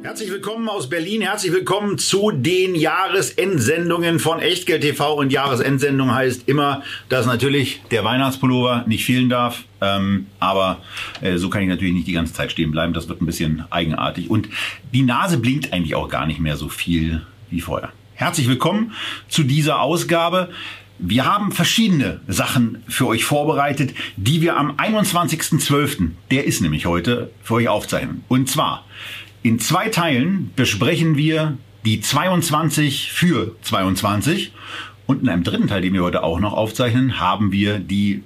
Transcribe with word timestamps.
Herzlich 0.00 0.30
willkommen 0.30 0.68
aus 0.68 0.88
Berlin. 0.88 1.22
Herzlich 1.22 1.52
willkommen 1.52 1.98
zu 1.98 2.30
den 2.30 2.76
Jahresendsendungen 2.76 4.20
von 4.20 4.38
Echtgeld 4.38 4.82
TV. 4.82 5.14
Und 5.14 5.32
Jahresendsendung 5.32 6.14
heißt 6.14 6.48
immer, 6.48 6.82
dass 7.08 7.26
natürlich 7.26 7.82
der 7.90 8.04
Weihnachtspullover 8.04 8.84
nicht 8.86 9.04
fehlen 9.04 9.28
darf. 9.28 9.64
Ähm, 9.80 10.26
aber 10.38 10.78
äh, 11.20 11.36
so 11.36 11.50
kann 11.50 11.62
ich 11.62 11.68
natürlich 11.68 11.94
nicht 11.94 12.06
die 12.06 12.12
ganze 12.12 12.32
Zeit 12.32 12.52
stehen 12.52 12.70
bleiben. 12.70 12.92
Das 12.92 13.08
wird 13.08 13.20
ein 13.20 13.26
bisschen 13.26 13.64
eigenartig. 13.70 14.30
Und 14.30 14.48
die 14.94 15.02
Nase 15.02 15.36
blinkt 15.36 15.72
eigentlich 15.72 15.96
auch 15.96 16.08
gar 16.08 16.26
nicht 16.26 16.38
mehr 16.38 16.56
so 16.56 16.68
viel 16.68 17.26
wie 17.50 17.60
vorher. 17.60 17.92
Herzlich 18.14 18.46
willkommen 18.46 18.92
zu 19.28 19.42
dieser 19.42 19.80
Ausgabe. 19.80 20.50
Wir 21.00 21.26
haben 21.26 21.50
verschiedene 21.50 22.20
Sachen 22.28 22.82
für 22.88 23.06
euch 23.08 23.24
vorbereitet, 23.24 23.94
die 24.16 24.42
wir 24.42 24.56
am 24.56 24.72
21.12., 24.76 26.10
der 26.30 26.44
ist 26.44 26.60
nämlich 26.60 26.86
heute, 26.86 27.30
für 27.42 27.54
euch 27.54 27.68
aufzeichnen. 27.68 28.24
Und 28.28 28.48
zwar 28.48 28.84
in 29.42 29.58
zwei 29.58 29.88
Teilen 29.88 30.52
besprechen 30.56 31.16
wir 31.16 31.58
die 31.84 32.00
22 32.00 33.12
für 33.12 33.54
22 33.62 34.52
und 35.06 35.22
in 35.22 35.28
einem 35.28 35.44
dritten 35.44 35.68
Teil, 35.68 35.82
den 35.82 35.94
wir 35.94 36.02
heute 36.02 36.22
auch 36.22 36.40
noch 36.40 36.52
aufzeichnen, 36.52 37.20
haben 37.20 37.52
wir 37.52 37.78
die 37.78 38.22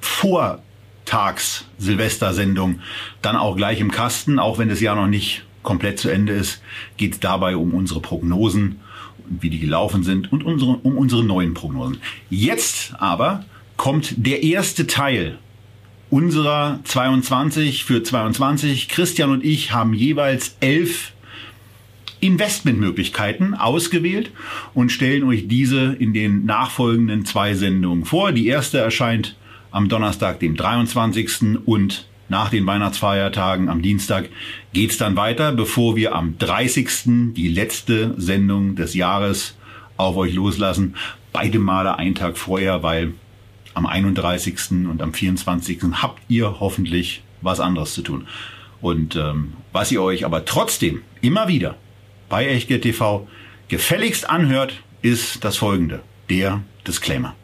Vortags-Silvester-Sendung. 0.00 2.80
Dann 3.22 3.36
auch 3.36 3.56
gleich 3.56 3.80
im 3.80 3.90
Kasten, 3.90 4.38
auch 4.38 4.58
wenn 4.58 4.68
das 4.68 4.80
Jahr 4.80 4.96
noch 4.96 5.06
nicht 5.06 5.44
komplett 5.62 5.98
zu 5.98 6.10
Ende 6.10 6.34
ist, 6.34 6.60
geht 6.96 7.14
es 7.14 7.20
dabei 7.20 7.56
um 7.56 7.72
unsere 7.72 8.00
Prognosen, 8.00 8.80
wie 9.28 9.50
die 9.50 9.58
gelaufen 9.58 10.02
sind 10.02 10.32
und 10.32 10.42
unsere, 10.42 10.72
um 10.72 10.98
unsere 10.98 11.24
neuen 11.24 11.54
Prognosen. 11.54 11.98
Jetzt 12.30 12.94
aber 12.98 13.44
kommt 13.76 14.14
der 14.16 14.42
erste 14.42 14.86
Teil 14.86 15.38
unserer 16.10 16.80
22 16.84 17.84
für 17.84 18.02
22. 18.02 18.88
Christian 18.88 19.30
und 19.30 19.44
ich 19.44 19.72
haben 19.72 19.94
jeweils 19.94 20.56
elf 20.60 21.12
Investmentmöglichkeiten 22.20 23.54
ausgewählt 23.54 24.32
und 24.74 24.90
stellen 24.90 25.24
euch 25.24 25.46
diese 25.48 25.92
in 25.98 26.12
den 26.12 26.46
nachfolgenden 26.46 27.24
zwei 27.24 27.54
Sendungen 27.54 28.04
vor. 28.04 28.32
Die 28.32 28.48
erste 28.48 28.78
erscheint 28.78 29.36
am 29.70 29.88
Donnerstag, 29.88 30.40
dem 30.40 30.56
23. 30.56 31.58
und 31.64 32.06
nach 32.28 32.50
den 32.50 32.66
Weihnachtsfeiertagen 32.66 33.68
am 33.68 33.80
Dienstag 33.82 34.28
geht's 34.72 34.98
dann 34.98 35.16
weiter, 35.16 35.52
bevor 35.52 35.96
wir 35.96 36.14
am 36.14 36.36
30. 36.38 37.34
die 37.34 37.48
letzte 37.48 38.14
Sendung 38.18 38.76
des 38.76 38.94
Jahres 38.94 39.56
auf 39.96 40.16
euch 40.16 40.34
loslassen. 40.34 40.94
Beide 41.32 41.58
Male 41.58 41.96
einen 41.96 42.14
Tag 42.14 42.36
vorher, 42.36 42.82
weil 42.82 43.14
am 43.74 43.86
31. 43.86 44.86
und 44.88 45.00
am 45.02 45.12
24. 45.12 45.78
habt 45.92 46.22
ihr 46.28 46.60
hoffentlich 46.60 47.22
was 47.40 47.60
anderes 47.60 47.94
zu 47.94 48.02
tun. 48.02 48.26
Und 48.80 49.16
ähm, 49.16 49.54
was 49.72 49.90
ihr 49.92 50.02
euch 50.02 50.24
aber 50.24 50.44
trotzdem 50.44 51.02
immer 51.20 51.48
wieder 51.48 51.76
bei 52.28 52.46
Echtgeld 52.46 52.82
TV 52.82 53.26
gefälligst 53.68 54.28
anhört, 54.28 54.82
ist 55.02 55.44
das 55.44 55.56
folgende. 55.56 56.00
Der 56.30 56.62
Disclaimer. 56.86 57.34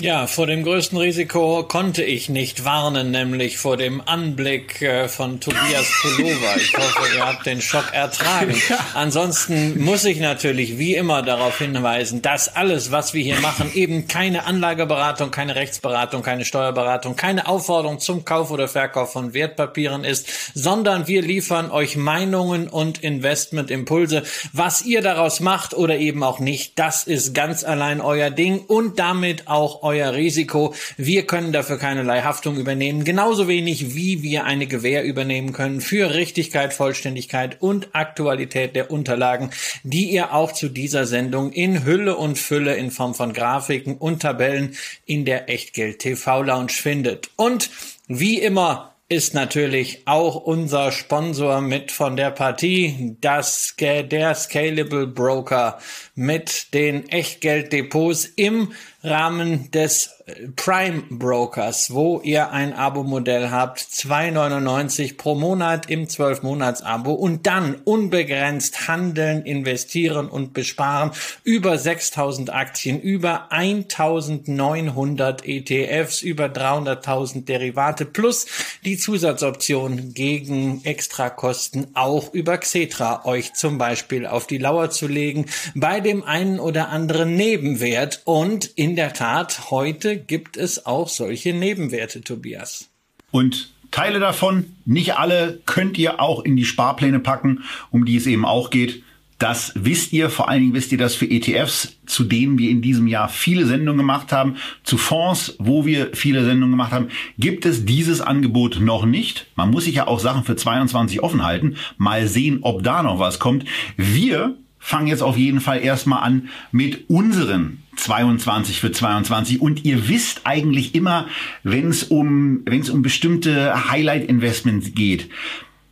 Ja, 0.00 0.26
vor 0.26 0.46
dem 0.46 0.62
größten 0.62 0.96
Risiko 0.96 1.62
konnte 1.64 2.02
ich 2.02 2.30
nicht 2.30 2.64
warnen, 2.64 3.10
nämlich 3.10 3.58
vor 3.58 3.76
dem 3.76 4.00
Anblick 4.00 4.80
äh, 4.80 5.08
von 5.08 5.40
Tobias 5.40 5.92
Pullover. 6.00 6.56
Ich 6.56 6.74
hoffe, 6.74 7.14
ihr 7.14 7.26
habt 7.26 7.44
den 7.44 7.60
Schock 7.60 7.92
ertragen. 7.92 8.54
Ansonsten 8.94 9.78
muss 9.78 10.06
ich 10.06 10.18
natürlich 10.18 10.78
wie 10.78 10.94
immer 10.94 11.20
darauf 11.20 11.58
hinweisen, 11.58 12.22
dass 12.22 12.56
alles, 12.56 12.90
was 12.90 13.12
wir 13.12 13.22
hier 13.22 13.40
machen, 13.40 13.70
eben 13.74 14.08
keine 14.08 14.46
Anlageberatung, 14.46 15.30
keine 15.30 15.54
Rechtsberatung, 15.54 16.22
keine 16.22 16.46
Steuerberatung, 16.46 17.14
keine 17.14 17.46
Aufforderung 17.46 17.98
zum 17.98 18.24
Kauf 18.24 18.50
oder 18.50 18.68
Verkauf 18.68 19.12
von 19.12 19.34
Wertpapieren 19.34 20.04
ist, 20.04 20.26
sondern 20.54 21.08
wir 21.08 21.20
liefern 21.20 21.70
euch 21.70 21.96
Meinungen 21.96 22.68
und 22.68 23.04
Investmentimpulse. 23.04 24.22
Was 24.54 24.80
ihr 24.82 25.02
daraus 25.02 25.40
macht 25.40 25.74
oder 25.74 25.98
eben 25.98 26.22
auch 26.22 26.38
nicht, 26.38 26.78
das 26.78 27.04
ist 27.04 27.34
ganz 27.34 27.64
allein 27.64 28.00
euer 28.00 28.30
Ding 28.30 28.60
und 28.60 28.98
damit 28.98 29.46
auch 29.46 29.82
euer 29.82 29.89
Risiko. 29.90 30.74
Wir 30.96 31.26
können 31.26 31.52
dafür 31.52 31.78
keinerlei 31.78 32.22
Haftung 32.22 32.56
übernehmen, 32.56 33.04
genauso 33.04 33.48
wenig 33.48 33.94
wie 33.94 34.22
wir 34.22 34.44
eine 34.44 34.66
Gewähr 34.66 35.04
übernehmen 35.04 35.52
können 35.52 35.80
für 35.80 36.14
Richtigkeit, 36.14 36.72
Vollständigkeit 36.72 37.60
und 37.60 37.88
Aktualität 37.92 38.76
der 38.76 38.90
Unterlagen, 38.90 39.50
die 39.82 40.10
ihr 40.10 40.32
auch 40.32 40.52
zu 40.52 40.68
dieser 40.68 41.06
Sendung 41.06 41.52
in 41.52 41.84
Hülle 41.84 42.16
und 42.16 42.38
Fülle 42.38 42.76
in 42.76 42.90
Form 42.90 43.14
von 43.14 43.32
Grafiken 43.32 43.96
und 43.96 44.22
Tabellen 44.22 44.76
in 45.06 45.24
der 45.24 45.48
Echtgeld 45.48 45.98
TV 45.98 46.42
Lounge 46.42 46.72
findet. 46.72 47.30
Und 47.36 47.70
wie 48.06 48.38
immer 48.38 48.90
ist 49.10 49.34
natürlich 49.34 50.02
auch 50.06 50.36
unser 50.36 50.92
Sponsor 50.92 51.60
mit 51.60 51.90
von 51.90 52.16
der 52.16 52.30
Partie, 52.30 53.16
das, 53.20 53.74
der 53.76 54.34
Scalable 54.36 55.08
Broker 55.08 55.80
mit 56.20 56.74
den 56.74 57.08
Echtgelddepots 57.08 58.26
im 58.36 58.72
Rahmen 59.02 59.70
des 59.70 60.20
Prime 60.56 61.02
Brokers, 61.10 61.92
wo 61.92 62.20
ihr 62.22 62.50
ein 62.50 62.72
Abo-Modell 62.72 63.50
habt, 63.50 63.80
2,99 63.80 65.16
pro 65.16 65.34
Monat 65.34 65.88
im 65.90 66.06
12-Monats-Abo 66.06 67.12
und 67.12 67.46
dann 67.46 67.76
unbegrenzt 67.84 68.88
handeln, 68.88 69.42
investieren 69.44 70.28
und 70.28 70.52
besparen. 70.52 71.12
Über 71.44 71.78
6000 71.78 72.52
Aktien, 72.52 73.00
über 73.00 73.50
1900 73.50 75.46
ETFs, 75.46 76.22
über 76.22 76.46
300.000 76.46 77.44
Derivate 77.44 78.04
plus 78.04 78.46
die 78.84 78.98
Zusatzoption 78.98 80.12
gegen 80.14 80.84
Extrakosten 80.84 81.88
auch 81.94 82.32
über 82.34 82.58
Xetra 82.58 83.24
euch 83.24 83.54
zum 83.54 83.78
Beispiel 83.78 84.26
auf 84.26 84.46
die 84.46 84.58
Lauer 84.58 84.90
zu 84.90 85.06
legen 85.06 85.46
bei 85.74 86.00
dem 86.10 86.24
einen 86.24 86.58
oder 86.58 86.88
anderen 86.88 87.36
Nebenwert 87.36 88.22
und 88.24 88.64
in 88.64 88.96
der 88.96 89.12
Tat 89.12 89.70
heute 89.70 90.16
gibt 90.18 90.56
es 90.56 90.84
auch 90.84 91.08
solche 91.08 91.52
Nebenwerte, 91.52 92.22
Tobias. 92.22 92.88
Und 93.30 93.72
Teile 93.92 94.18
davon, 94.18 94.76
nicht 94.84 95.14
alle, 95.14 95.60
könnt 95.66 95.98
ihr 95.98 96.20
auch 96.20 96.44
in 96.44 96.56
die 96.56 96.64
Sparpläne 96.64 97.20
packen, 97.20 97.62
um 97.92 98.04
die 98.04 98.16
es 98.16 98.26
eben 98.26 98.44
auch 98.44 98.70
geht. 98.70 99.04
Das 99.38 99.72
wisst 99.76 100.12
ihr, 100.12 100.30
vor 100.30 100.48
allen 100.48 100.60
Dingen 100.62 100.74
wisst 100.74 100.90
ihr 100.90 100.98
das 100.98 101.14
für 101.14 101.30
ETFs, 101.30 101.96
zu 102.06 102.24
denen 102.24 102.58
wir 102.58 102.70
in 102.70 102.82
diesem 102.82 103.06
Jahr 103.06 103.28
viele 103.28 103.64
Sendungen 103.66 103.98
gemacht 103.98 104.32
haben. 104.32 104.56
Zu 104.82 104.98
Fonds, 104.98 105.54
wo 105.60 105.86
wir 105.86 106.10
viele 106.12 106.44
Sendungen 106.44 106.72
gemacht 106.72 106.92
haben, 106.92 107.08
gibt 107.38 107.66
es 107.66 107.84
dieses 107.84 108.20
Angebot 108.20 108.80
noch 108.80 109.06
nicht. 109.06 109.46
Man 109.54 109.70
muss 109.70 109.84
sich 109.84 109.94
ja 109.94 110.08
auch 110.08 110.18
Sachen 110.18 110.42
für 110.42 110.56
22 110.56 111.22
offen 111.22 111.44
halten. 111.44 111.76
Mal 111.98 112.26
sehen, 112.26 112.58
ob 112.62 112.82
da 112.82 113.04
noch 113.04 113.20
was 113.20 113.38
kommt. 113.38 113.64
Wir 113.96 114.56
fangen 114.80 115.06
jetzt 115.06 115.22
auf 115.22 115.36
jeden 115.36 115.60
Fall 115.60 115.82
erstmal 115.82 116.24
an 116.24 116.48
mit 116.72 117.08
unseren 117.08 117.82
22 117.96 118.80
für 118.80 118.90
22 118.90 119.60
und 119.60 119.84
ihr 119.84 120.08
wisst 120.08 120.40
eigentlich 120.44 120.94
immer, 120.94 121.26
wenn 121.62 121.88
es 121.90 122.02
um 122.02 122.62
wenn 122.64 122.80
es 122.80 122.90
um 122.90 123.02
bestimmte 123.02 123.90
Highlight 123.90 124.28
Investments 124.28 124.94
geht, 124.94 125.28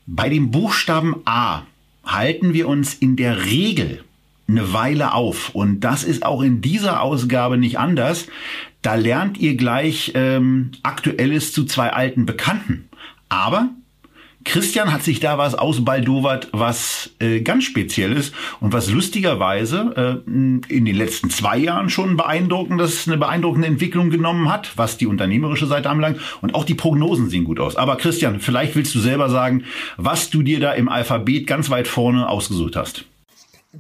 bei 0.06 0.30
dem 0.30 0.50
Buchstaben 0.50 1.16
A 1.26 1.62
halten 2.02 2.54
wir 2.54 2.66
uns 2.66 2.94
in 2.94 3.16
der 3.16 3.44
Regel 3.44 4.02
eine 4.48 4.72
Weile 4.72 5.12
auf 5.12 5.54
und 5.54 5.80
das 5.80 6.02
ist 6.02 6.24
auch 6.24 6.40
in 6.40 6.62
dieser 6.62 7.02
Ausgabe 7.02 7.58
nicht 7.58 7.78
anders. 7.78 8.26
Da 8.80 8.94
lernt 8.94 9.36
ihr 9.36 9.56
gleich 9.56 10.12
ähm, 10.14 10.70
Aktuelles 10.82 11.52
zu 11.52 11.66
zwei 11.66 11.92
alten 11.92 12.24
Bekannten. 12.24 12.88
Aber 13.28 13.68
Christian 14.48 14.94
hat 14.94 15.02
sich 15.02 15.20
da 15.20 15.36
was 15.36 15.54
ausbaldowert, 15.54 16.48
was 16.52 17.10
äh, 17.18 17.40
ganz 17.40 17.64
speziell 17.64 18.12
ist 18.12 18.34
und 18.60 18.72
was 18.72 18.90
lustigerweise 18.90 20.22
äh, 20.26 20.30
in 20.30 20.84
den 20.86 20.96
letzten 20.96 21.28
zwei 21.28 21.58
Jahren 21.58 21.90
schon 21.90 22.16
beeindruckendes, 22.16 23.06
eine 23.06 23.18
beeindruckende 23.18 23.68
Entwicklung 23.68 24.08
genommen 24.08 24.50
hat, 24.50 24.72
was 24.76 24.96
die 24.96 25.06
unternehmerische 25.06 25.66
Seite 25.66 25.90
anbelangt. 25.90 26.18
Und 26.40 26.54
auch 26.54 26.64
die 26.64 26.74
Prognosen 26.74 27.28
sehen 27.28 27.44
gut 27.44 27.60
aus. 27.60 27.76
Aber 27.76 27.96
Christian, 27.96 28.40
vielleicht 28.40 28.74
willst 28.74 28.94
du 28.94 29.00
selber 29.00 29.28
sagen, 29.28 29.64
was 29.98 30.30
du 30.30 30.42
dir 30.42 30.60
da 30.60 30.72
im 30.72 30.88
Alphabet 30.88 31.46
ganz 31.46 31.68
weit 31.68 31.86
vorne 31.86 32.26
ausgesucht 32.26 32.74
hast. 32.74 33.04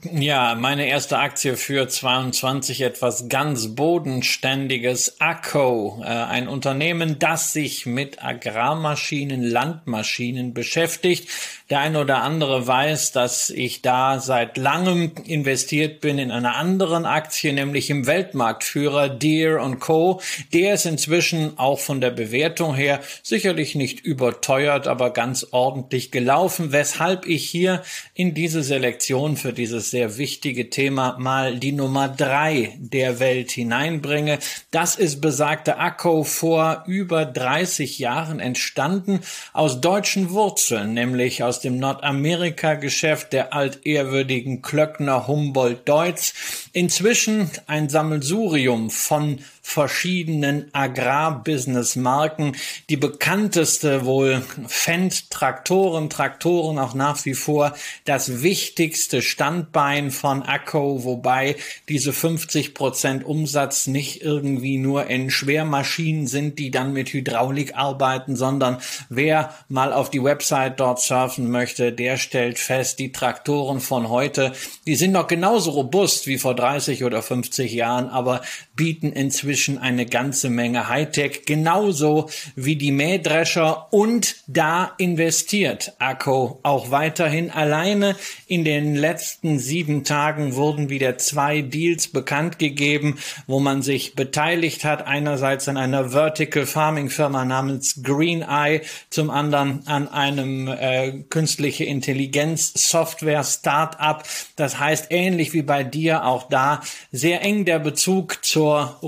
Ja, 0.04 0.54
meine 0.54 0.86
erste 0.86 1.18
Aktie 1.18 1.56
für 1.56 1.88
22 1.88 2.82
etwas 2.82 3.28
ganz 3.28 3.74
bodenständiges 3.74 5.20
ACO, 5.20 6.02
äh, 6.04 6.06
ein 6.06 6.46
Unternehmen, 6.46 7.18
das 7.18 7.52
sich 7.52 7.84
mit 7.86 8.22
Agrarmaschinen, 8.22 9.42
Landmaschinen 9.42 10.54
beschäftigt. 10.54 11.28
Der 11.70 11.80
eine 11.80 12.00
oder 12.00 12.22
andere 12.22 12.66
weiß, 12.66 13.12
dass 13.12 13.50
ich 13.50 13.82
da 13.82 14.20
seit 14.20 14.56
langem 14.56 15.12
investiert 15.24 16.00
bin 16.00 16.18
in 16.18 16.30
einer 16.30 16.56
anderen 16.56 17.04
Aktie, 17.04 17.52
nämlich 17.52 17.90
im 17.90 18.06
Weltmarktführer 18.06 19.08
Deere 19.08 19.76
Co. 19.78 20.20
Der 20.52 20.74
ist 20.74 20.86
inzwischen 20.86 21.58
auch 21.58 21.78
von 21.78 22.00
der 22.00 22.10
Bewertung 22.10 22.74
her 22.74 23.00
sicherlich 23.22 23.74
nicht 23.74 24.00
überteuert, 24.00 24.86
aber 24.86 25.12
ganz 25.12 25.48
ordentlich 25.50 26.10
gelaufen, 26.10 26.72
weshalb 26.72 27.26
ich 27.26 27.48
hier 27.48 27.82
in 28.14 28.32
diese 28.32 28.62
Selektion 28.62 29.36
für 29.36 29.52
dieses 29.52 29.87
sehr 29.90 30.18
wichtige 30.18 30.70
Thema 30.70 31.16
mal 31.18 31.58
die 31.58 31.72
Nummer 31.72 32.08
drei 32.08 32.76
der 32.78 33.20
Welt 33.20 33.50
hineinbringe. 33.50 34.38
Das 34.70 34.96
ist 34.96 35.20
besagte 35.20 35.78
Akko 35.78 36.24
vor 36.24 36.84
über 36.86 37.24
30 37.24 37.98
Jahren 37.98 38.40
entstanden 38.40 39.20
aus 39.52 39.80
deutschen 39.80 40.30
Wurzeln, 40.30 40.94
nämlich 40.94 41.42
aus 41.42 41.60
dem 41.60 41.78
Nordamerika-Geschäft 41.78 43.32
der 43.32 43.52
altehrwürdigen 43.52 44.62
Klöckner 44.62 45.26
Humboldt 45.26 45.88
Deutz. 45.88 46.34
Inzwischen 46.72 47.50
ein 47.66 47.88
Sammelsurium 47.88 48.90
von 48.90 49.40
verschiedenen 49.68 50.70
Agrarbusiness-Marken. 50.72 52.56
Die 52.88 52.96
bekannteste 52.96 54.06
wohl 54.06 54.42
Fendt 54.66 55.30
Traktoren, 55.30 56.08
Traktoren 56.08 56.78
auch 56.78 56.94
nach 56.94 57.26
wie 57.26 57.34
vor 57.34 57.74
das 58.06 58.42
wichtigste 58.42 59.20
Standbein 59.20 60.10
von 60.10 60.42
Acco, 60.42 61.04
wobei 61.04 61.56
diese 61.86 62.14
50 62.14 62.72
Prozent 62.72 63.26
Umsatz 63.26 63.86
nicht 63.86 64.22
irgendwie 64.22 64.78
nur 64.78 65.08
in 65.08 65.30
Schwermaschinen 65.30 66.26
sind, 66.26 66.58
die 66.58 66.70
dann 66.70 66.94
mit 66.94 67.12
Hydraulik 67.12 67.76
arbeiten, 67.76 68.36
sondern 68.36 68.78
wer 69.10 69.54
mal 69.68 69.92
auf 69.92 70.08
die 70.08 70.24
Website 70.24 70.80
dort 70.80 70.98
surfen 70.98 71.50
möchte, 71.50 71.92
der 71.92 72.16
stellt 72.16 72.58
fest, 72.58 72.98
die 72.98 73.12
Traktoren 73.12 73.80
von 73.80 74.08
heute, 74.08 74.52
die 74.86 74.96
sind 74.96 75.12
noch 75.12 75.26
genauso 75.26 75.72
robust 75.72 76.26
wie 76.26 76.38
vor 76.38 76.54
30 76.54 77.04
oder 77.04 77.20
50 77.20 77.70
Jahren, 77.70 78.08
aber 78.08 78.40
bieten 78.74 79.12
inzwischen 79.12 79.57
eine 79.66 80.06
ganze 80.06 80.50
Menge 80.50 80.88
Hightech, 80.88 81.44
genauso 81.44 82.30
wie 82.54 82.76
die 82.76 82.92
Mähdrescher 82.92 83.92
und 83.92 84.36
da 84.46 84.92
investiert 84.98 85.94
Akko 85.98 86.60
auch 86.62 86.92
weiterhin 86.92 87.50
alleine. 87.50 88.14
In 88.46 88.64
den 88.64 88.94
letzten 88.94 89.58
sieben 89.58 90.04
Tagen 90.04 90.54
wurden 90.54 90.90
wieder 90.90 91.18
zwei 91.18 91.62
Deals 91.62 92.06
bekannt 92.06 92.60
gegeben, 92.60 93.18
wo 93.48 93.58
man 93.58 93.82
sich 93.82 94.14
beteiligt 94.14 94.84
hat. 94.84 95.06
Einerseits 95.06 95.66
an 95.66 95.76
einer 95.76 96.10
Vertical 96.10 96.66
Farming 96.66 97.10
Firma 97.10 97.44
namens 97.44 98.02
Green 98.04 98.42
Eye, 98.42 98.82
zum 99.10 99.30
anderen 99.30 99.86
an 99.86 100.06
einem 100.06 100.68
äh, 100.68 101.24
künstliche 101.30 101.84
Intelligenz 101.84 102.72
Software 102.74 103.42
Startup. 103.42 104.22
Das 104.54 104.78
heißt 104.78 105.06
ähnlich 105.10 105.52
wie 105.52 105.62
bei 105.62 105.82
dir 105.82 106.24
auch 106.24 106.48
da 106.48 106.80
sehr 107.10 107.42
eng 107.42 107.64
der 107.64 107.80
Bezug 107.80 108.44
zur 108.44 108.58
zur 108.68 108.98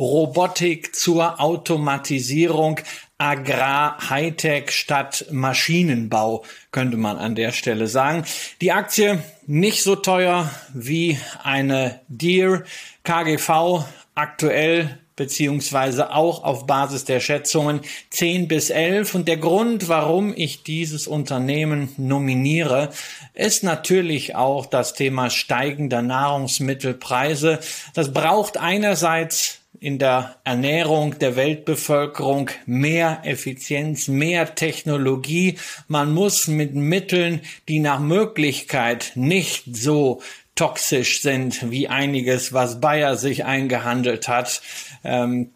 Robotik, 0.41 0.97
zur 0.97 1.39
Automatisierung, 1.39 2.81
Agrar, 3.19 4.09
Hightech 4.09 4.71
statt 4.71 5.27
Maschinenbau, 5.31 6.45
könnte 6.73 6.97
man 6.97 7.19
an 7.19 7.35
der 7.35 7.53
Stelle 7.53 7.89
sagen. 7.89 8.25
Die 8.63 8.73
Aktie 8.73 9.23
nicht 9.47 9.83
so 9.83 9.97
teuer 9.97 10.51
wie 10.73 11.19
eine 11.43 12.01
Deer 12.09 12.65
KGV 13.05 13.85
aktuell 14.15 14.99
beziehungsweise 15.15 16.15
auch 16.15 16.43
auf 16.43 16.67
Basis 16.67 17.05
der 17.05 17.21
Schätzungen 17.21 17.83
10 18.09 18.49
bis 18.49 18.71
11. 18.71 19.15
Und 19.15 19.29
der 19.29 19.37
Grund, 19.37 19.91
warum 19.91 20.33
ich 20.35 20.63
dieses 20.63 21.07
Unternehmen 21.07 21.91
nominiere, 21.99 22.89
ist 23.35 23.63
natürlich 23.63 24.37
auch 24.37 24.65
das 24.65 24.95
Thema 24.95 25.29
steigender 25.29 26.01
Nahrungsmittelpreise. 26.01 27.59
Das 27.93 28.15
braucht 28.15 28.57
einerseits 28.57 29.60
in 29.79 29.99
der 29.99 30.37
Ernährung 30.45 31.19
der 31.19 31.37
Weltbevölkerung 31.37 32.51
mehr 32.67 33.21
Effizienz, 33.25 34.09
mehr 34.09 34.55
Technologie. 34.55 35.59
Man 35.89 36.13
muss 36.13 36.49
mit 36.49 36.75
Mitteln, 36.75 37.41
die 37.69 37.79
nach 37.79 38.01
Möglichkeit 38.01 39.13
nicht 39.15 39.65
so 39.75 40.21
toxisch 40.55 41.23
sind 41.23 41.71
wie 41.71 41.89
einiges, 41.89 42.53
was 42.53 42.81
Bayer 42.81 43.17
sich 43.17 43.45
eingehandelt 43.45 44.29
hat, 44.29 44.61
ähm, 45.05 45.53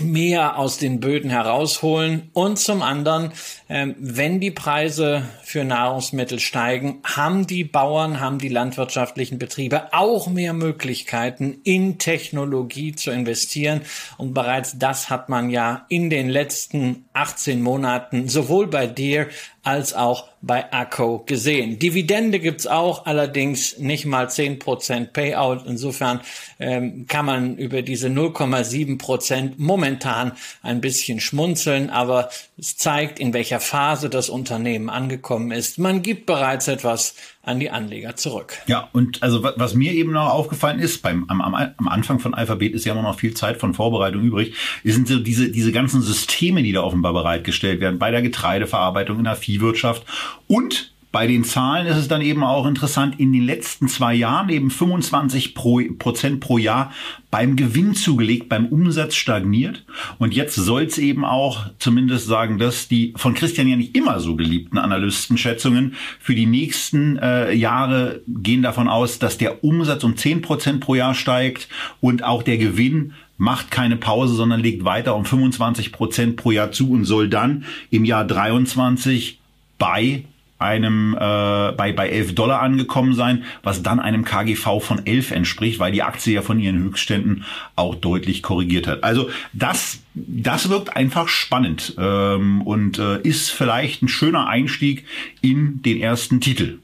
mehr 0.00 0.58
aus 0.58 0.78
den 0.78 1.00
Böden 1.00 1.28
herausholen. 1.28 2.30
Und 2.32 2.58
zum 2.58 2.80
anderen, 2.80 3.32
ähm, 3.68 3.94
wenn 3.98 4.40
die 4.40 4.50
Preise 4.50 5.24
für 5.42 5.64
Nahrungsmittel 5.64 6.40
steigen, 6.40 7.00
haben 7.04 7.46
die 7.46 7.64
Bauern, 7.64 8.18
haben 8.18 8.38
die 8.38 8.48
landwirtschaftlichen 8.48 9.38
Betriebe 9.38 9.92
auch 9.92 10.28
mehr 10.28 10.54
Möglichkeiten 10.54 11.60
in 11.64 11.98
Technologie 11.98 12.94
zu 12.94 13.10
investieren. 13.10 13.82
Und 14.16 14.32
bereits 14.32 14.78
das 14.78 15.10
hat 15.10 15.28
man 15.28 15.50
ja 15.50 15.84
in 15.88 16.08
den 16.08 16.30
letzten 16.30 17.04
18 17.14 17.60
Monaten 17.60 18.28
sowohl 18.28 18.66
bei 18.66 18.86
dir 18.86 19.28
als 19.62 19.94
auch 19.94 20.28
bei 20.40 20.72
Acco 20.72 21.22
gesehen. 21.24 21.78
Dividende 21.78 22.40
gibt's 22.40 22.66
auch, 22.66 23.06
allerdings 23.06 23.78
nicht 23.78 24.06
mal 24.06 24.26
10% 24.26 25.12
Payout. 25.12 25.64
Insofern 25.66 26.20
ähm, 26.58 27.06
kann 27.06 27.26
man 27.26 27.56
über 27.56 27.82
diese 27.82 28.08
0,7% 28.08 29.52
momentan 29.58 30.32
ein 30.62 30.80
bisschen 30.80 31.20
schmunzeln, 31.20 31.90
aber 31.90 32.30
es 32.58 32.76
zeigt, 32.76 33.20
in 33.20 33.32
welcher 33.32 33.60
Phase 33.60 34.10
das 34.10 34.30
Unternehmen 34.30 34.90
angekommen 34.90 35.52
ist. 35.52 35.78
Man 35.78 36.02
gibt 36.02 36.26
bereits 36.26 36.66
etwas 36.66 37.14
an 37.42 37.58
die 37.58 37.70
Anleger 37.70 38.14
zurück. 38.14 38.58
Ja, 38.66 38.88
und 38.92 39.22
also 39.22 39.42
was 39.42 39.74
mir 39.74 39.92
eben 39.92 40.12
noch 40.12 40.30
aufgefallen 40.30 40.78
ist, 40.78 41.02
beim, 41.02 41.24
am, 41.28 41.42
am 41.42 41.88
Anfang 41.88 42.20
von 42.20 42.34
Alphabet 42.34 42.72
ist 42.72 42.84
ja 42.84 42.92
immer 42.92 43.02
noch 43.02 43.18
viel 43.18 43.34
Zeit 43.34 43.58
von 43.58 43.74
Vorbereitung 43.74 44.22
übrig, 44.22 44.54
sind 44.84 45.08
so 45.08 45.18
diese, 45.18 45.50
diese 45.50 45.72
ganzen 45.72 46.02
Systeme, 46.02 46.62
die 46.62 46.72
da 46.72 46.82
offenbar 46.82 47.12
bereitgestellt 47.12 47.80
werden, 47.80 47.98
bei 47.98 48.12
der 48.12 48.22
Getreideverarbeitung, 48.22 49.18
in 49.18 49.24
der 49.24 49.36
Viehwirtschaft 49.36 50.04
und 50.46 50.92
bei 51.12 51.26
den 51.26 51.44
Zahlen 51.44 51.86
ist 51.86 51.98
es 51.98 52.08
dann 52.08 52.22
eben 52.22 52.42
auch 52.42 52.66
interessant, 52.66 53.20
in 53.20 53.34
den 53.34 53.44
letzten 53.44 53.86
zwei 53.86 54.14
Jahren 54.14 54.48
eben 54.48 54.70
25 54.70 55.54
Prozent 55.54 56.40
pro 56.40 56.56
Jahr 56.56 56.90
beim 57.30 57.54
Gewinn 57.54 57.94
zugelegt, 57.94 58.48
beim 58.48 58.66
Umsatz 58.66 59.14
stagniert. 59.14 59.84
Und 60.18 60.32
jetzt 60.32 60.54
soll 60.54 60.84
es 60.84 60.96
eben 60.96 61.26
auch 61.26 61.66
zumindest 61.78 62.26
sagen, 62.26 62.58
dass 62.58 62.88
die 62.88 63.12
von 63.16 63.34
Christian 63.34 63.68
ja 63.68 63.76
nicht 63.76 63.94
immer 63.94 64.20
so 64.20 64.36
geliebten 64.36 64.78
Analystenschätzungen 64.78 65.94
für 66.18 66.34
die 66.34 66.46
nächsten 66.46 67.18
äh, 67.18 67.52
Jahre 67.52 68.22
gehen 68.26 68.62
davon 68.62 68.88
aus, 68.88 69.18
dass 69.18 69.36
der 69.36 69.62
Umsatz 69.62 70.04
um 70.04 70.16
10 70.16 70.40
Prozent 70.40 70.80
pro 70.80 70.94
Jahr 70.94 71.14
steigt 71.14 71.68
und 72.00 72.24
auch 72.24 72.42
der 72.42 72.56
Gewinn 72.56 73.12
macht 73.36 73.70
keine 73.70 73.96
Pause, 73.96 74.34
sondern 74.34 74.60
legt 74.60 74.84
weiter 74.84 75.14
um 75.14 75.26
25 75.26 75.92
Prozent 75.92 76.36
pro 76.36 76.52
Jahr 76.52 76.72
zu 76.72 76.90
und 76.90 77.04
soll 77.04 77.28
dann 77.28 77.64
im 77.90 78.06
Jahr 78.06 78.24
23 78.24 79.40
bei 79.78 80.24
einem 80.62 81.14
äh, 81.14 81.72
bei, 81.72 81.92
bei 81.92 82.08
11 82.08 82.34
Dollar 82.34 82.62
angekommen 82.62 83.14
sein, 83.14 83.44
was 83.62 83.82
dann 83.82 84.00
einem 84.00 84.24
KGV 84.24 84.80
von 84.80 85.04
11 85.06 85.32
entspricht, 85.32 85.78
weil 85.78 85.92
die 85.92 86.02
Aktie 86.02 86.34
ja 86.34 86.42
von 86.42 86.58
ihren 86.58 86.78
Höchstständen 86.78 87.44
auch 87.76 87.94
deutlich 87.94 88.42
korrigiert 88.42 88.86
hat. 88.86 89.04
Also 89.04 89.28
das, 89.52 90.00
das 90.14 90.68
wirkt 90.68 90.96
einfach 90.96 91.28
spannend 91.28 91.94
ähm, 91.98 92.62
und 92.62 92.98
äh, 92.98 93.20
ist 93.22 93.50
vielleicht 93.50 94.02
ein 94.02 94.08
schöner 94.08 94.48
Einstieg 94.48 95.04
in 95.40 95.82
den 95.82 96.00
ersten 96.00 96.40
Titel. 96.40 96.78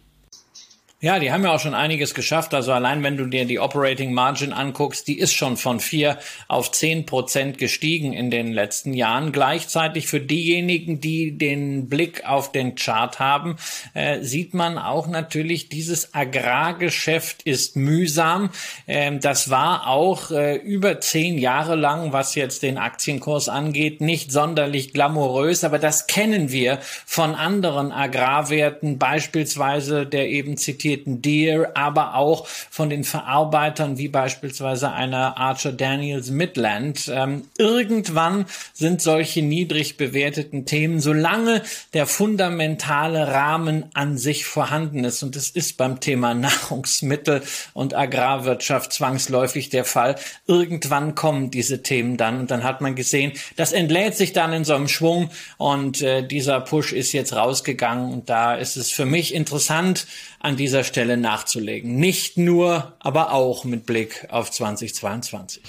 Ja, 1.00 1.20
die 1.20 1.30
haben 1.30 1.44
ja 1.44 1.54
auch 1.54 1.60
schon 1.60 1.74
einiges 1.74 2.12
geschafft. 2.12 2.54
Also 2.54 2.72
allein 2.72 3.04
wenn 3.04 3.16
du 3.16 3.26
dir 3.26 3.44
die 3.44 3.60
Operating 3.60 4.12
Margin 4.12 4.52
anguckst, 4.52 5.06
die 5.06 5.16
ist 5.16 5.32
schon 5.32 5.56
von 5.56 5.78
vier 5.78 6.18
auf 6.48 6.72
zehn 6.72 7.06
Prozent 7.06 7.56
gestiegen 7.56 8.12
in 8.12 8.32
den 8.32 8.52
letzten 8.52 8.92
Jahren. 8.92 9.30
Gleichzeitig 9.30 10.08
für 10.08 10.18
diejenigen, 10.18 11.00
die 11.00 11.38
den 11.38 11.88
Blick 11.88 12.24
auf 12.26 12.50
den 12.50 12.74
Chart 12.74 13.20
haben, 13.20 13.58
äh, 13.94 14.22
sieht 14.22 14.54
man 14.54 14.76
auch 14.76 15.06
natürlich, 15.06 15.68
dieses 15.68 16.14
Agrargeschäft 16.14 17.42
ist 17.44 17.76
mühsam. 17.76 18.50
Ähm, 18.88 19.20
das 19.20 19.50
war 19.50 19.86
auch 19.86 20.32
äh, 20.32 20.56
über 20.56 21.00
zehn 21.00 21.38
Jahre 21.38 21.76
lang, 21.76 22.12
was 22.12 22.34
jetzt 22.34 22.64
den 22.64 22.76
Aktienkurs 22.76 23.48
angeht, 23.48 24.00
nicht 24.00 24.32
sonderlich 24.32 24.92
glamourös. 24.92 25.62
Aber 25.62 25.78
das 25.78 26.08
kennen 26.08 26.50
wir 26.50 26.80
von 27.06 27.36
anderen 27.36 27.92
Agrarwerten, 27.92 28.98
beispielsweise 28.98 30.04
der 30.04 30.28
eben 30.30 30.56
zitierten 30.56 30.87
börsennotierten 30.88 31.22
Deere, 31.22 31.76
aber 31.76 32.14
auch 32.14 32.46
von 32.46 32.90
den 32.90 33.04
Verarbeitern 33.04 33.98
wie 33.98 34.08
beispielsweise 34.08 34.92
einer 34.92 35.36
Archer 35.36 35.72
Daniels 35.72 36.30
Midland. 36.30 37.10
Ähm, 37.12 37.44
irgendwann 37.58 38.46
sind 38.72 39.02
solche 39.02 39.42
niedrig 39.42 39.96
bewerteten 39.96 40.64
Themen, 40.64 41.00
solange 41.00 41.62
der 41.94 42.06
fundamentale 42.06 43.28
Rahmen 43.28 43.86
an 43.94 44.16
sich 44.16 44.46
vorhanden 44.46 45.04
ist, 45.04 45.22
und 45.22 45.36
es 45.36 45.50
ist 45.50 45.76
beim 45.76 46.00
Thema 46.00 46.34
Nahrungsmittel 46.34 47.42
und 47.74 47.94
Agrarwirtschaft 47.94 48.92
zwangsläufig 48.92 49.68
der 49.68 49.84
Fall, 49.84 50.16
irgendwann 50.46 51.14
kommen 51.14 51.50
diese 51.50 51.82
Themen 51.82 52.16
dann 52.16 52.40
und 52.40 52.50
dann 52.50 52.64
hat 52.64 52.80
man 52.80 52.94
gesehen, 52.94 53.32
das 53.56 53.72
entlädt 53.72 54.16
sich 54.16 54.32
dann 54.32 54.52
in 54.52 54.64
so 54.64 54.74
einem 54.74 54.88
Schwung 54.88 55.30
und 55.56 56.02
äh, 56.02 56.26
dieser 56.26 56.60
Push 56.60 56.92
ist 56.92 57.12
jetzt 57.12 57.34
rausgegangen 57.34 58.12
und 58.12 58.30
da 58.30 58.54
ist 58.54 58.76
es 58.76 58.90
für 58.90 59.04
mich 59.04 59.34
interessant, 59.34 60.06
an 60.40 60.56
dieser 60.56 60.84
Stelle 60.84 61.16
nachzulegen. 61.16 61.96
Nicht 61.96 62.36
nur, 62.36 62.94
aber 63.00 63.32
auch 63.32 63.64
mit 63.64 63.86
Blick 63.86 64.26
auf 64.30 64.50
2022. 64.50 65.62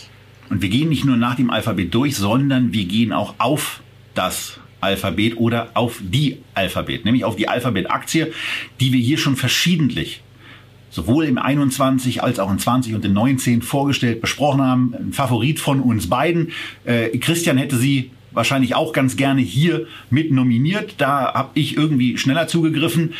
Und 0.49 0.61
wir 0.61 0.69
gehen 0.69 0.89
nicht 0.89 1.05
nur 1.05 1.17
nach 1.17 1.35
dem 1.35 1.49
Alphabet 1.49 1.93
durch, 1.93 2.15
sondern 2.15 2.73
wir 2.73 2.85
gehen 2.85 3.13
auch 3.13 3.35
auf 3.37 3.81
das 4.15 4.59
Alphabet 4.81 5.37
oder 5.37 5.71
auf 5.73 5.99
die 6.01 6.39
Alphabet, 6.53 7.05
nämlich 7.05 7.23
auf 7.23 7.35
die 7.35 7.47
Alphabet-Aktie, 7.47 8.31
die 8.79 8.93
wir 8.93 8.99
hier 8.99 9.17
schon 9.17 9.35
verschiedentlich 9.35 10.21
sowohl 10.91 11.25
im 11.25 11.37
21 11.37 12.23
als 12.23 12.39
auch 12.39 12.49
im 12.49 12.57
20 12.57 12.95
und 12.95 13.05
im 13.05 13.13
19 13.13 13.61
vorgestellt, 13.61 14.21
besprochen 14.21 14.61
haben. 14.61 14.95
Ein 14.95 15.13
Favorit 15.13 15.59
von 15.59 15.81
uns 15.81 16.09
beiden. 16.09 16.51
Äh, 16.83 17.17
Christian 17.19 17.57
hätte 17.57 17.77
sie 17.77 18.11
wahrscheinlich 18.31 18.75
auch 18.75 18.93
ganz 18.93 19.15
gerne 19.15 19.41
hier 19.41 19.87
mit 20.09 20.31
nominiert. 20.31 20.95
Da 20.97 21.33
habe 21.33 21.51
ich 21.53 21.77
irgendwie 21.77 22.17
schneller 22.17 22.47
zugegriffen. 22.47 23.13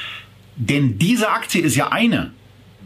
Denn 0.60 1.00
diese 1.00 1.30
Aktie 1.32 1.62
ist 1.62 1.76
ja 1.78 1.92
eine 1.92 2.32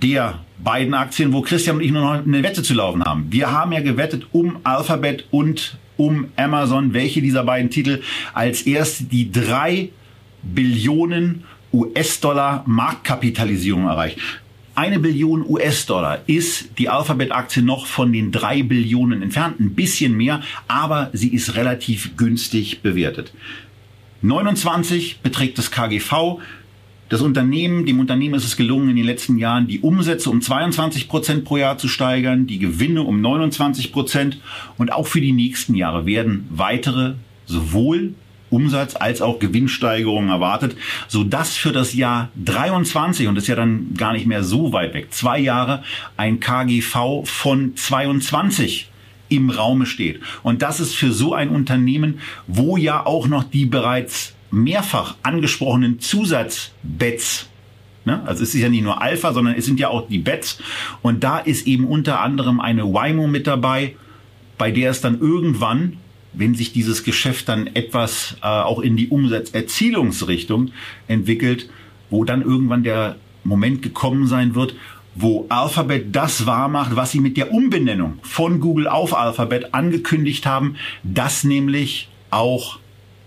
der 0.02 0.40
beiden 0.64 0.94
Aktien, 0.94 1.34
wo 1.34 1.42
Christian 1.42 1.78
und 1.78 1.82
ich 1.82 1.92
nur 1.92 2.02
noch 2.02 2.26
eine 2.26 2.44
Wette 2.44 2.62
zu 2.62 2.76
laufen 2.76 3.04
haben. 3.04 3.28
Wir 3.32 3.52
haben 3.52 3.72
ja 3.72 3.82
gewettet 3.82 4.28
um 4.32 4.58
Alphabet 4.64 5.26
und 5.32 5.78
um 5.98 6.28
Amazon, 6.36 6.94
welche 6.94 7.22
dieser 7.22 7.44
beiden 7.44 7.72
Titel 7.72 8.02
als 8.34 8.62
erst 8.62 9.12
die 9.12 9.32
drei 9.32 9.90
Billionen 10.44 11.46
US-Dollar 11.74 12.64
Marktkapitalisierung 12.68 13.88
erreicht. 13.88 14.20
Eine 14.76 15.00
Billion 15.00 15.44
US-Dollar 15.48 16.22
ist 16.28 16.80
die 16.80 16.90
Alphabet-Aktie 16.90 17.64
noch 17.64 17.86
von 17.88 18.12
den 18.14 18.32
drei 18.32 18.64
Billionen 18.64 19.22
entfernt, 19.22 19.60
ein 19.60 19.74
bisschen 19.74 20.16
mehr, 20.16 20.42
aber 20.68 21.10
sie 21.14 21.30
ist 21.30 21.56
relativ 21.56 22.18
günstig 22.18 22.82
bewertet. 22.82 23.34
29 24.22 25.20
beträgt 25.20 25.58
das 25.58 25.70
KGV, 25.70 26.40
das 27.14 27.22
Unternehmen, 27.22 27.86
dem 27.86 28.00
Unternehmen 28.00 28.34
ist 28.34 28.44
es 28.44 28.58
gelungen, 28.58 28.90
in 28.90 28.96
den 28.96 29.06
letzten 29.06 29.38
Jahren 29.38 29.68
die 29.68 29.82
Umsätze 29.82 30.32
um 30.32 30.42
22 30.42 31.08
Prozent 31.08 31.46
pro 31.46 31.58
Jahr 31.58 31.78
zu 31.78 31.88
steigern, 31.88 32.48
die 32.48 32.58
Gewinne 32.58 33.04
um 33.04 33.22
29 33.22 33.92
Prozent 33.92 34.40
und 34.80 34.92
auch 34.92 35.06
für 35.06 35.22
die 35.22 35.32
nächsten 35.32 35.76
Jahre 35.76 36.08
werden 36.08 36.48
weitere 36.50 37.14
sowohl 37.46 38.16
Umsatz 38.50 38.96
als 38.96 39.22
auch 39.22 39.38
Gewinnsteigerungen 39.38 40.32
erwartet, 40.32 40.76
so 41.08 41.24
dass 41.24 41.56
für 41.56 41.72
das 41.72 41.94
Jahr 41.94 42.30
23 42.44 43.28
und 43.28 43.36
das 43.36 43.44
ist 43.44 43.48
ja 43.48 43.58
dann 43.58 43.94
gar 43.96 44.14
nicht 44.14 44.26
mehr 44.26 44.44
so 44.44 44.74
weit 44.74 44.96
weg, 44.96 45.10
zwei 45.12 45.38
Jahre 45.38 45.84
ein 46.18 46.40
KGV 46.40 47.26
von 47.26 47.76
22 47.76 48.90
im 49.30 49.52
Raume 49.52 49.86
steht. 49.86 50.20
Und 50.42 50.64
das 50.64 50.80
ist 50.80 50.96
für 50.96 51.12
so 51.12 51.36
ein 51.36 51.50
Unternehmen, 51.50 52.22
wo 52.48 52.76
ja 52.76 53.06
auch 53.06 53.28
noch 53.28 53.44
die 53.44 53.68
bereits 53.68 54.34
mehrfach 54.54 55.16
angesprochenen 55.24 56.00
Zusatzbets 56.00 57.48
Ne? 58.06 58.22
Also 58.26 58.44
es 58.44 58.54
ist 58.54 58.62
ja 58.62 58.70
nicht 58.70 58.84
nur 58.84 59.02
Alpha, 59.02 59.34
sondern 59.34 59.56
es 59.56 59.66
sind 59.66 59.80
ja 59.80 59.90
auch 59.90 60.08
die 60.08 60.18
Bets. 60.18 60.60
Und 61.02 61.24
da 61.24 61.40
ist 61.40 61.68
eben 61.68 61.86
unter 61.86 62.22
anderem 62.22 62.60
eine 62.60 62.84
Waymo 62.94 63.28
mit 63.28 63.48
dabei, 63.48 63.96
bei 64.58 64.72
der 64.72 64.92
es 64.92 65.02
dann 65.02 65.20
irgendwann, 65.20 65.98
wenn 66.34 66.56
sich 66.56 66.74
dieses 66.74 67.04
Geschäft 67.04 67.48
dann 67.50 67.68
etwas 67.68 68.38
äh, 68.42 68.48
auch 68.48 68.80
in 68.80 68.98
die 68.98 69.08
Umsatzerzielungsrichtung 69.08 70.72
entwickelt, 71.08 71.70
wo 72.10 72.24
dann 72.24 72.42
irgendwann 72.42 72.84
der 72.84 73.18
Moment 73.44 73.82
gekommen 73.82 74.28
sein 74.28 74.56
wird, 74.56 74.76
wo 75.16 75.46
Alphabet 75.50 76.16
das 76.16 76.46
wahrmacht, 76.46 76.96
was 76.96 77.12
sie 77.12 77.20
mit 77.20 77.38
der 77.38 77.52
Umbenennung 77.52 78.18
von 78.24 78.60
Google 78.60 78.88
auf 78.88 79.16
Alphabet 79.16 79.74
angekündigt 79.74 80.46
haben, 80.46 80.76
dass 81.04 81.44
nämlich 81.44 82.10
auch 82.32 82.80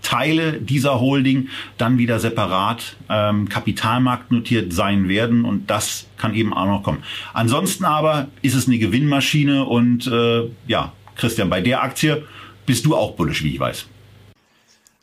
Teile 0.07 0.53
dieser 0.53 1.01
Holding 1.01 1.49
dann 1.77 1.97
wieder 1.97 2.17
separat 2.21 2.95
ähm, 3.09 3.49
kapitalmarktnotiert 3.49 4.71
sein 4.71 5.09
werden 5.09 5.43
und 5.43 5.69
das 5.69 6.07
kann 6.17 6.33
eben 6.33 6.53
auch 6.53 6.65
noch 6.65 6.81
kommen. 6.81 7.03
Ansonsten 7.33 7.83
aber 7.83 8.29
ist 8.41 8.55
es 8.55 8.67
eine 8.67 8.77
Gewinnmaschine 8.77 9.65
und 9.65 10.07
äh, 10.07 10.43
ja, 10.65 10.93
Christian, 11.17 11.49
bei 11.49 11.59
der 11.59 11.83
Aktie 11.83 12.23
bist 12.65 12.85
du 12.85 12.95
auch 12.95 13.17
bullisch, 13.17 13.43
wie 13.43 13.55
ich 13.55 13.59
weiß. 13.59 13.85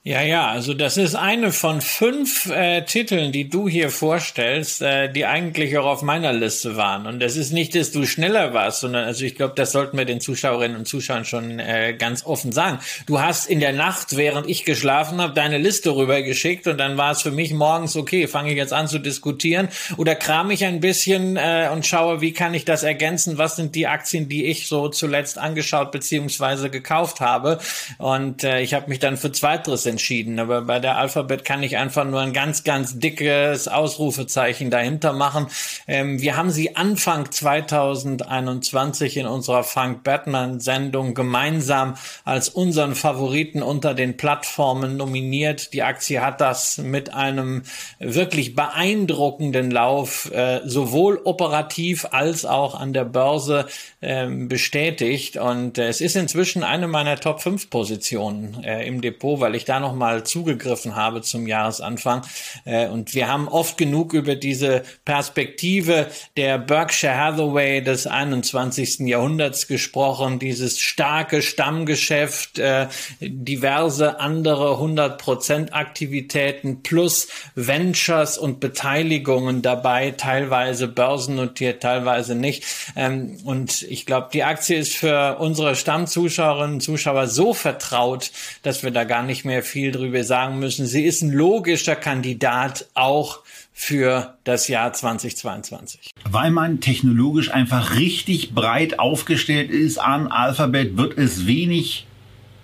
Ja, 0.07 0.21
ja, 0.21 0.49
also 0.49 0.75
das 0.75 0.99
ist 0.99 1.15
eine 1.15 1.51
von 1.51 1.81
fünf 1.81 2.51
äh, 2.51 2.83
Titeln, 2.83 3.33
die 3.33 3.49
du 3.49 3.71
hier 3.71 3.89
vorstellst, 3.89 4.83
äh, 4.83 5.11
die 5.11 5.25
eigentlich 5.25 5.79
auch 5.79 5.87
auf 5.87 6.03
meiner 6.03 6.35
Liste 6.35 6.77
waren. 6.77 7.07
Und 7.07 7.21
das 7.21 7.37
ist 7.37 7.53
nicht, 7.55 7.75
dass 7.75 7.91
du 7.91 8.05
schneller 8.05 8.53
warst, 8.53 8.81
sondern 8.81 9.07
also 9.07 9.25
ich 9.25 9.35
glaube, 9.35 9.55
das 9.57 9.73
sollten 9.73 9.97
wir 9.97 10.05
den 10.05 10.21
Zuschauerinnen 10.21 10.77
und 10.77 10.85
Zuschauern 10.87 11.25
schon 11.25 11.59
äh, 11.59 11.95
ganz 11.99 12.27
offen 12.27 12.53
sagen. 12.53 12.81
Du 13.07 13.23
hast 13.23 13.47
in 13.47 13.61
der 13.61 13.73
Nacht, 13.73 14.15
während 14.15 14.47
ich 14.47 14.67
geschlafen 14.67 15.23
habe, 15.23 15.33
deine 15.33 15.57
Liste 15.57 15.97
rübergeschickt 15.97 16.67
und 16.67 16.77
dann 16.77 16.99
war 16.99 17.13
es 17.13 17.23
für 17.23 17.31
mich 17.31 17.55
morgens 17.55 17.97
okay, 17.97 18.27
fange 18.27 18.51
ich 18.51 18.59
jetzt 18.59 18.75
an 18.75 18.89
zu 18.89 18.99
diskutieren 18.99 19.71
oder 19.97 20.15
kram 20.15 20.51
ich 20.51 20.67
ein 20.67 20.81
bisschen 20.81 21.39
äh, 21.39 21.71
und 21.73 21.87
schaue, 21.87 22.21
wie 22.21 22.35
kann 22.35 22.53
ich 22.53 22.67
das 22.67 22.83
ergänzen? 22.83 23.39
Was 23.39 23.57
sind 23.57 23.75
die 23.75 23.87
Aktien, 23.87 24.29
die 24.29 24.45
ich 24.45 24.69
so 24.69 24.91
zuletzt 24.91 25.39
angeschaut 25.39 25.93
beziehungsweise 25.93 26.69
gekauft 26.69 27.23
habe? 27.23 27.59
Und 27.97 28.45
äh, 28.45 28.61
ich 28.61 28.75
habe 28.75 28.91
mich 28.91 28.99
dann 28.99 29.17
für 29.17 29.33
zweiteres 29.33 29.94
entschieden. 29.95 30.41
Aber 30.41 30.63
bei 30.63 30.81
der 30.81 30.99
Alphabet 30.99 31.45
kann 31.45 31.63
ich 31.63 31.77
einfach 31.77 32.05
nur 32.05 32.21
ein 32.21 32.33
ganz, 32.33 32.65
ganz 32.65 32.99
dickes 32.99 33.69
Ausrufezeichen 33.69 34.71
dahinter 34.71 35.13
machen. 35.13 35.47
Ähm, 35.87 36.21
wir 36.21 36.37
haben 36.37 36.51
sie 36.51 36.75
Anfang 36.75 37.31
2021 37.31 39.19
in 39.19 39.27
unserer 39.27 39.63
Frank 39.63 40.03
Batman 40.03 40.59
Sendung 40.59 41.15
gemeinsam 41.15 41.95
als 42.25 42.49
unseren 42.49 42.97
Favoriten 42.97 43.63
unter 43.63 43.95
den 43.95 44.17
Plattformen 44.17 44.97
nominiert. 44.97 45.73
Die 45.73 45.83
Aktie 45.83 46.21
hat 46.21 46.41
das 46.41 46.79
mit 46.79 47.15
einem 47.15 47.63
wirklich 48.01 48.57
beeindruckenden 48.57 49.71
Lauf 49.71 50.31
äh, 50.33 50.61
sowohl 50.65 51.21
operativ 51.23 52.07
als 52.11 52.45
auch 52.45 52.75
an 52.75 52.93
der 52.93 53.05
Börse 53.05 53.67
äh, 54.01 54.27
bestätigt. 54.27 55.37
Und 55.37 55.79
äh, 55.79 55.89
es 55.89 56.01
ist 56.01 56.17
inzwischen 56.17 56.65
eine 56.65 56.89
meiner 56.89 57.17
Top 57.17 57.41
5 57.41 57.71
Positionen 57.71 58.65
äh, 58.65 58.87
im 58.87 59.01
Depot, 59.01 59.39
weil 59.41 59.55
ich 59.55 59.65
da 59.65 59.84
noch 59.85 59.95
mal 59.95 60.25
zugegriffen 60.25 60.97
habe 60.97 61.21
zum 61.21 61.47
Jahresanfang. 61.47 62.23
Äh, 62.65 62.89
und 62.89 63.15
wir 63.15 63.29
haben 63.29 63.49
oft 63.49 63.77
genug 63.77 64.15
über 64.15 64.35
diese 64.35 64.83
Perspektive 65.05 66.07
der 66.39 66.59
Berkshire 66.59 67.17
Hathaway 67.17 67.83
des 67.83 68.07
21. 68.07 69.01
Jahrhunderts 69.01 69.67
gesprochen, 69.67 70.39
dieses 70.39 70.81
starke 70.81 71.43
Stammgeschäft, 71.43 72.59
äh, 72.59 72.89
diverse 73.21 74.21
andere 74.21 74.79
100% 74.79 75.73
Aktivitäten 75.73 76.83
plus 76.83 77.29
Ventures 77.55 78.39
und 78.39 78.61
Beteiligungen 78.61 79.61
dabei, 79.61 80.13
teilweise 80.13 80.89
börsennotiert, 80.89 81.83
teilweise 81.83 82.35
nicht. 82.35 82.65
Ähm, 82.97 83.37
und 83.45 83.83
ich 83.83 84.07
glaube, 84.07 84.29
die 84.33 84.45
Aktie 84.45 84.79
ist 84.79 84.95
für 84.95 85.37
unsere 85.41 85.77
Stammzuschauerinnen 85.77 86.77
und 86.77 86.81
Zuschauer 86.81 87.27
so 87.27 87.53
vertraut, 87.53 88.31
dass 88.63 88.83
wir 88.83 88.91
da 88.91 89.05
gar 89.05 89.23
nicht 89.23 89.45
mehr 89.45 89.63
viel 89.63 89.74
drüber 89.75 90.25
sagen 90.25 90.59
müssen. 90.59 90.87
Sie 90.87 91.05
ist 91.05 91.23
ein 91.23 91.33
logischer 91.33 91.97
Kandidat 91.97 92.87
auch 92.95 93.41
für 93.73 94.35
das 94.45 94.69
Jahr 94.69 94.93
2022. 94.93 96.11
Weil 96.31 96.51
man 96.51 96.81
technologisch 96.81 97.51
einfach 97.51 97.97
richtig 97.97 98.55
breit 98.55 98.99
aufgestellt 98.99 99.71
ist 99.71 99.99
an 99.99 100.29
Alphabet, 100.29 100.97
wird 100.97 101.19
es 101.19 101.47
wenig 101.47 102.07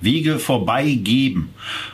Wege 0.00 0.38
vorbei 0.38 0.92
geben. 0.92 1.50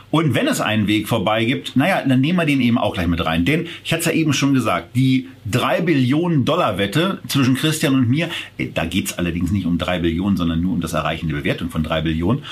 Und 0.09 0.33
wenn 0.33 0.47
es 0.47 0.61
einen 0.61 0.87
Weg 0.87 1.07
vorbei 1.07 1.43
gibt, 1.43 1.75
naja, 1.75 2.01
dann 2.07 2.21
nehmen 2.21 2.39
wir 2.39 2.45
den 2.45 2.61
eben 2.61 2.77
auch 2.77 2.93
gleich 2.93 3.07
mit 3.07 3.25
rein. 3.25 3.43
Denn 3.43 3.67
ich 3.83 3.91
hatte 3.91 4.01
es 4.01 4.05
ja 4.05 4.13
eben 4.13 4.33
schon 4.33 4.53
gesagt, 4.53 4.95
die 4.95 5.27
drei 5.45 5.81
Billionen 5.81 6.45
Dollar 6.45 6.77
Wette 6.77 7.19
zwischen 7.27 7.55
Christian 7.55 7.95
und 7.95 8.09
mir, 8.09 8.29
da 8.73 8.85
geht's 8.85 9.17
allerdings 9.17 9.51
nicht 9.51 9.65
um 9.65 9.77
drei 9.77 9.99
Billionen, 9.99 10.37
sondern 10.37 10.61
nur 10.61 10.73
um 10.73 10.81
das 10.81 10.93
Erreichen 10.93 11.27
der 11.27 11.35
Bewertung 11.35 11.69
von 11.69 11.83
drei 11.83 12.01
Billionen 12.01 12.43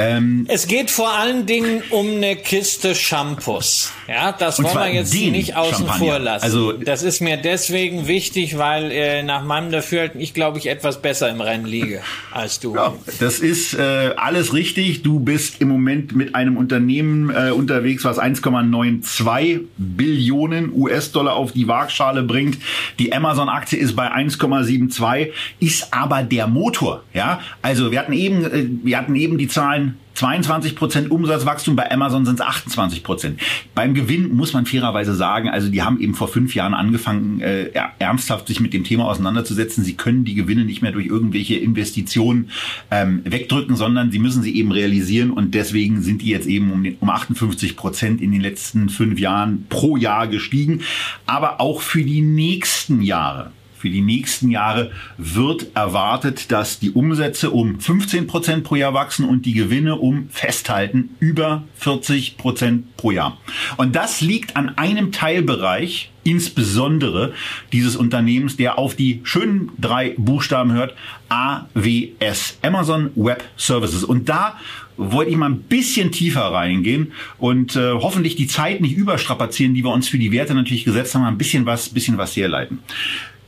Ähm, 0.00 0.46
es 0.48 0.68
geht 0.68 0.92
vor 0.92 1.10
allen 1.10 1.44
Dingen 1.46 1.82
um 1.90 2.06
eine 2.06 2.36
Kiste 2.36 2.94
Shampoos. 2.94 3.92
Ja, 4.06 4.30
das 4.30 4.62
wollen 4.62 4.72
wir 4.72 4.94
jetzt 4.94 5.12
nicht 5.12 5.56
außen 5.56 5.88
Champagner. 5.88 5.98
vor 5.98 6.18
lassen. 6.20 6.44
Also, 6.44 6.72
das 6.72 7.02
ist 7.02 7.20
mir 7.20 7.36
deswegen 7.36 8.06
wichtig, 8.06 8.56
weil 8.58 8.92
äh, 8.92 9.24
nach 9.24 9.42
meinem 9.42 9.72
Dafürhalten 9.72 10.20
ich, 10.20 10.34
glaube 10.34 10.58
ich, 10.58 10.68
etwas 10.68 11.02
besser 11.02 11.28
im 11.28 11.40
Rennen 11.40 11.66
liege 11.66 12.00
als 12.30 12.60
du. 12.60 12.76
Ja, 12.76 12.94
das 13.18 13.40
ist 13.40 13.74
äh, 13.74 14.12
alles 14.16 14.54
richtig. 14.54 15.02
Du 15.02 15.18
bist 15.18 15.60
im 15.60 15.66
Moment 15.66 16.14
mit 16.14 16.36
einem 16.36 16.56
Unternehmen 16.56 17.30
äh, 17.30 17.50
unterwegs, 17.50 18.04
was 18.04 18.20
1,92 18.20 19.62
Billionen 19.78 20.72
US-Dollar 20.72 21.34
auf 21.34 21.50
die 21.50 21.66
Waagschale 21.66 22.22
bringt. 22.22 22.58
Die 23.00 23.12
Amazon-Aktie 23.12 23.78
ist 23.80 23.96
bei 23.96 24.12
1,72, 24.12 25.32
ist 25.58 25.92
aber 25.92 26.22
der 26.22 26.46
Motor. 26.46 27.02
Ja, 27.14 27.40
also 27.62 27.90
wir 27.90 27.98
hatten 27.98 28.12
eben, 28.12 28.44
äh, 28.44 28.68
wir 28.84 28.96
hatten 28.96 29.16
eben 29.16 29.38
die 29.38 29.48
Zahlen 29.48 29.87
22 30.18 30.74
Prozent 30.74 31.10
Umsatzwachstum, 31.12 31.76
bei 31.76 31.92
Amazon 31.92 32.26
sind 32.26 32.40
es 32.40 32.46
28 32.46 33.04
Prozent. 33.04 33.40
Beim 33.76 33.94
Gewinn 33.94 34.34
muss 34.34 34.52
man 34.52 34.66
fairerweise 34.66 35.14
sagen, 35.14 35.48
also 35.48 35.68
die 35.68 35.82
haben 35.82 36.00
eben 36.00 36.14
vor 36.14 36.26
fünf 36.26 36.56
Jahren 36.56 36.74
angefangen, 36.74 37.40
äh, 37.40 37.70
ernsthaft 38.00 38.48
sich 38.48 38.58
mit 38.58 38.74
dem 38.74 38.82
Thema 38.82 39.04
auseinanderzusetzen. 39.04 39.84
Sie 39.84 39.94
können 39.94 40.24
die 40.24 40.34
Gewinne 40.34 40.64
nicht 40.64 40.82
mehr 40.82 40.90
durch 40.90 41.06
irgendwelche 41.06 41.54
Investitionen 41.54 42.50
ähm, 42.90 43.20
wegdrücken, 43.24 43.76
sondern 43.76 44.10
sie 44.10 44.18
müssen 44.18 44.42
sie 44.42 44.56
eben 44.56 44.72
realisieren 44.72 45.30
und 45.30 45.54
deswegen 45.54 46.02
sind 46.02 46.22
die 46.22 46.30
jetzt 46.30 46.48
eben 46.48 46.72
um, 46.72 46.84
um 46.98 47.10
58 47.10 47.76
Prozent 47.76 48.20
in 48.20 48.32
den 48.32 48.40
letzten 48.40 48.88
fünf 48.88 49.20
Jahren 49.20 49.66
pro 49.68 49.96
Jahr 49.96 50.26
gestiegen. 50.26 50.80
Aber 51.26 51.60
auch 51.60 51.80
für 51.80 52.02
die 52.02 52.22
nächsten 52.22 53.02
Jahre 53.02 53.52
für 53.78 53.90
die 53.90 54.00
nächsten 54.00 54.50
Jahre 54.50 54.90
wird 55.16 55.68
erwartet, 55.74 56.50
dass 56.50 56.78
die 56.78 56.90
Umsätze 56.90 57.50
um 57.50 57.80
15 57.80 58.26
Prozent 58.26 58.64
pro 58.64 58.74
Jahr 58.74 58.94
wachsen 58.94 59.28
und 59.28 59.46
die 59.46 59.54
Gewinne 59.54 59.96
um 59.96 60.28
festhalten 60.30 61.10
über 61.20 61.62
40 61.76 62.36
Prozent 62.36 62.96
pro 62.96 63.10
Jahr. 63.10 63.38
Und 63.76 63.94
das 63.94 64.20
liegt 64.20 64.56
an 64.56 64.76
einem 64.76 65.12
Teilbereich, 65.12 66.10
insbesondere 66.24 67.32
dieses 67.72 67.96
Unternehmens, 67.96 68.56
der 68.56 68.78
auf 68.78 68.94
die 68.94 69.20
schönen 69.22 69.70
drei 69.78 70.14
Buchstaben 70.18 70.72
hört, 70.72 70.94
AWS, 71.28 72.58
Amazon 72.62 73.10
Web 73.14 73.44
Services. 73.56 74.04
Und 74.04 74.28
da 74.28 74.58
wollte 74.98 75.30
ich 75.30 75.36
mal 75.36 75.50
ein 75.50 75.62
bisschen 75.62 76.12
tiefer 76.12 76.42
reingehen 76.42 77.12
und 77.38 77.76
äh, 77.76 77.92
hoffentlich 77.92 78.36
die 78.36 78.48
Zeit 78.48 78.80
nicht 78.80 78.96
überstrapazieren, 78.96 79.72
die 79.72 79.84
wir 79.84 79.92
uns 79.92 80.08
für 80.08 80.18
die 80.18 80.32
Werte 80.32 80.54
natürlich 80.54 80.84
gesetzt 80.84 81.14
haben, 81.14 81.24
ein 81.24 81.38
bisschen 81.38 81.64
was, 81.64 81.88
bisschen 81.88 82.18
was 82.18 82.36
herleiten. 82.36 82.80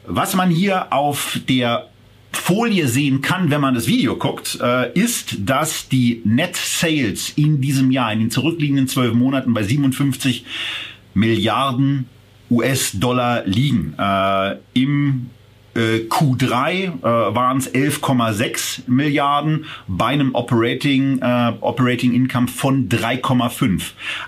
Was 0.07 0.35
man 0.35 0.51
hier 0.51 0.93
auf 0.93 1.39
der 1.49 1.91
Folie 2.33 2.89
sehen 2.89 3.23
kann, 3.23 3.51
wenn 3.51 3.61
man 3.61 3.75
das 3.75 3.87
Video 3.87 4.17
guckt, 4.17 4.59
äh, 4.61 4.93
ist, 4.93 5.37
dass 5.41 5.89
die 5.89 6.23
Net 6.25 6.57
Sales 6.57 7.31
in 7.37 7.61
diesem 7.61 7.91
Jahr, 7.91 8.13
in 8.13 8.21
den 8.21 8.31
zurückliegenden 8.31 8.89
zwölf 8.89 9.15
Monaten 9.15 9.53
bei 9.53 9.63
57 9.63 10.45
Milliarden 11.15 12.07
US-Dollar 12.51 13.45
liegen. 13.47 13.95
Äh, 13.99 14.57
Im 14.75 15.31
äh, 15.75 16.07
Q3 16.09 17.03
waren 17.03 17.59
es 17.59 17.73
11,6 17.73 18.89
Milliarden 18.89 19.67
bei 19.87 20.07
einem 20.07 20.35
Operating, 20.35 21.23
Operating 21.61 22.13
Income 22.13 22.49
von 22.49 22.89
3,5. 22.89 23.83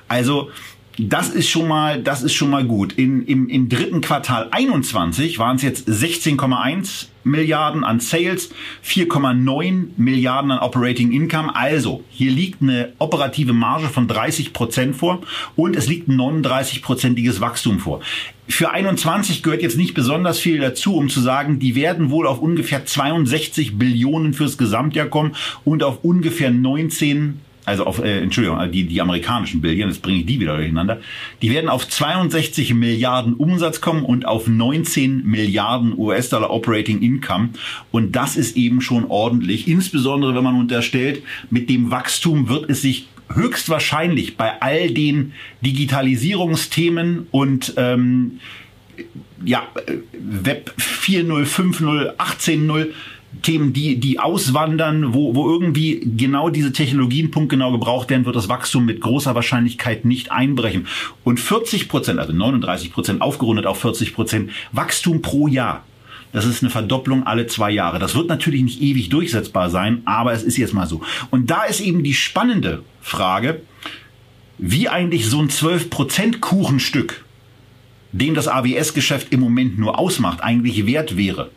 Also 0.06 0.50
das 0.98 1.30
ist 1.30 1.48
schon 1.48 1.68
mal, 1.68 2.02
das 2.02 2.22
ist 2.22 2.34
schon 2.34 2.50
mal 2.50 2.64
gut. 2.64 2.92
In, 2.94 3.24
im, 3.24 3.48
Im 3.48 3.68
dritten 3.68 4.00
Quartal 4.00 4.48
21 4.50 5.38
waren 5.38 5.56
es 5.56 5.62
jetzt 5.62 5.88
16,1 5.88 7.06
Milliarden 7.24 7.84
an 7.84 8.00
Sales, 8.00 8.50
4,9 8.84 9.90
Milliarden 9.96 10.50
an 10.50 10.58
Operating 10.58 11.12
Income. 11.12 11.54
Also, 11.54 12.02
hier 12.10 12.30
liegt 12.30 12.60
eine 12.60 12.92
operative 12.98 13.52
Marge 13.52 13.88
von 13.88 14.08
30 14.08 14.52
Prozent 14.52 14.96
vor 14.96 15.20
und 15.56 15.76
es 15.76 15.86
liegt 15.86 16.08
ein 16.08 16.20
39-prozentiges 16.20 17.40
Wachstum 17.40 17.78
vor. 17.78 18.00
Für 18.48 18.72
21 18.72 19.42
gehört 19.42 19.62
jetzt 19.62 19.78
nicht 19.78 19.94
besonders 19.94 20.40
viel 20.40 20.58
dazu, 20.58 20.96
um 20.96 21.08
zu 21.08 21.20
sagen, 21.20 21.58
die 21.58 21.74
werden 21.74 22.10
wohl 22.10 22.26
auf 22.26 22.40
ungefähr 22.40 22.84
62 22.84 23.78
Billionen 23.78 24.34
fürs 24.34 24.58
Gesamtjahr 24.58 25.06
kommen 25.06 25.36
und 25.64 25.82
auf 25.84 26.02
ungefähr 26.02 26.50
19 26.50 27.40
also 27.64 27.84
auf, 27.84 28.02
äh, 28.02 28.18
Entschuldigung, 28.20 28.60
äh, 28.60 28.68
die, 28.68 28.84
die 28.84 29.00
amerikanischen 29.00 29.60
Billionen, 29.60 29.92
jetzt 29.92 30.02
bringe 30.02 30.20
ich 30.20 30.26
die 30.26 30.40
wieder 30.40 30.56
durcheinander, 30.56 31.00
die 31.42 31.50
werden 31.50 31.68
auf 31.68 31.88
62 31.88 32.74
Milliarden 32.74 33.34
Umsatz 33.34 33.80
kommen 33.80 34.04
und 34.04 34.26
auf 34.26 34.48
19 34.48 35.24
Milliarden 35.24 35.96
US-Dollar 35.96 36.50
Operating 36.50 37.00
Income. 37.02 37.50
Und 37.90 38.16
das 38.16 38.36
ist 38.36 38.56
eben 38.56 38.80
schon 38.80 39.04
ordentlich, 39.06 39.68
insbesondere 39.68 40.34
wenn 40.34 40.44
man 40.44 40.58
unterstellt, 40.58 41.22
mit 41.50 41.70
dem 41.70 41.90
Wachstum 41.90 42.48
wird 42.48 42.68
es 42.68 42.82
sich 42.82 43.06
höchstwahrscheinlich 43.32 44.36
bei 44.36 44.60
all 44.60 44.90
den 44.90 45.32
Digitalisierungsthemen 45.62 47.28
und 47.30 47.74
ähm, 47.76 48.40
ja, 49.44 49.66
äh, 49.86 49.98
Web 50.12 50.74
4.0, 50.78 51.44
5.0, 51.46 52.16
18.0 52.16 52.88
Themen, 53.40 53.72
die, 53.72 53.98
die 53.98 54.18
auswandern, 54.18 55.14
wo, 55.14 55.34
wo 55.34 55.50
irgendwie 55.50 56.00
genau 56.16 56.50
diese 56.50 56.72
Technologien 56.72 57.30
punktgenau 57.30 57.72
gebraucht 57.72 58.10
werden, 58.10 58.26
wird 58.26 58.36
das 58.36 58.48
Wachstum 58.48 58.84
mit 58.84 59.00
großer 59.00 59.34
Wahrscheinlichkeit 59.34 60.04
nicht 60.04 60.30
einbrechen. 60.30 60.86
Und 61.24 61.40
40 61.40 61.88
Prozent, 61.88 62.18
also 62.18 62.32
39 62.32 62.92
Prozent, 62.92 63.22
aufgerundet 63.22 63.66
auf 63.66 63.80
40 63.80 64.14
Prozent 64.14 64.50
Wachstum 64.72 65.22
pro 65.22 65.48
Jahr. 65.48 65.84
Das 66.32 66.46
ist 66.46 66.62
eine 66.62 66.70
Verdopplung 66.70 67.26
alle 67.26 67.46
zwei 67.46 67.70
Jahre. 67.70 67.98
Das 67.98 68.14
wird 68.14 68.28
natürlich 68.28 68.62
nicht 68.62 68.80
ewig 68.80 69.08
durchsetzbar 69.10 69.70
sein, 69.70 70.02
aber 70.04 70.32
es 70.32 70.42
ist 70.42 70.56
jetzt 70.56 70.72
mal 70.72 70.86
so. 70.86 71.02
Und 71.30 71.50
da 71.50 71.64
ist 71.64 71.80
eben 71.80 72.02
die 72.02 72.14
spannende 72.14 72.82
Frage, 73.00 73.62
wie 74.58 74.88
eigentlich 74.88 75.26
so 75.26 75.40
ein 75.40 75.48
12% 75.48 76.40
Kuchenstück, 76.40 77.24
den 78.12 78.34
das 78.34 78.48
AWS-Geschäft 78.48 79.28
im 79.32 79.40
Moment 79.40 79.78
nur 79.78 79.98
ausmacht, 79.98 80.42
eigentlich 80.42 80.86
wert 80.86 81.16
wäre. 81.16 81.50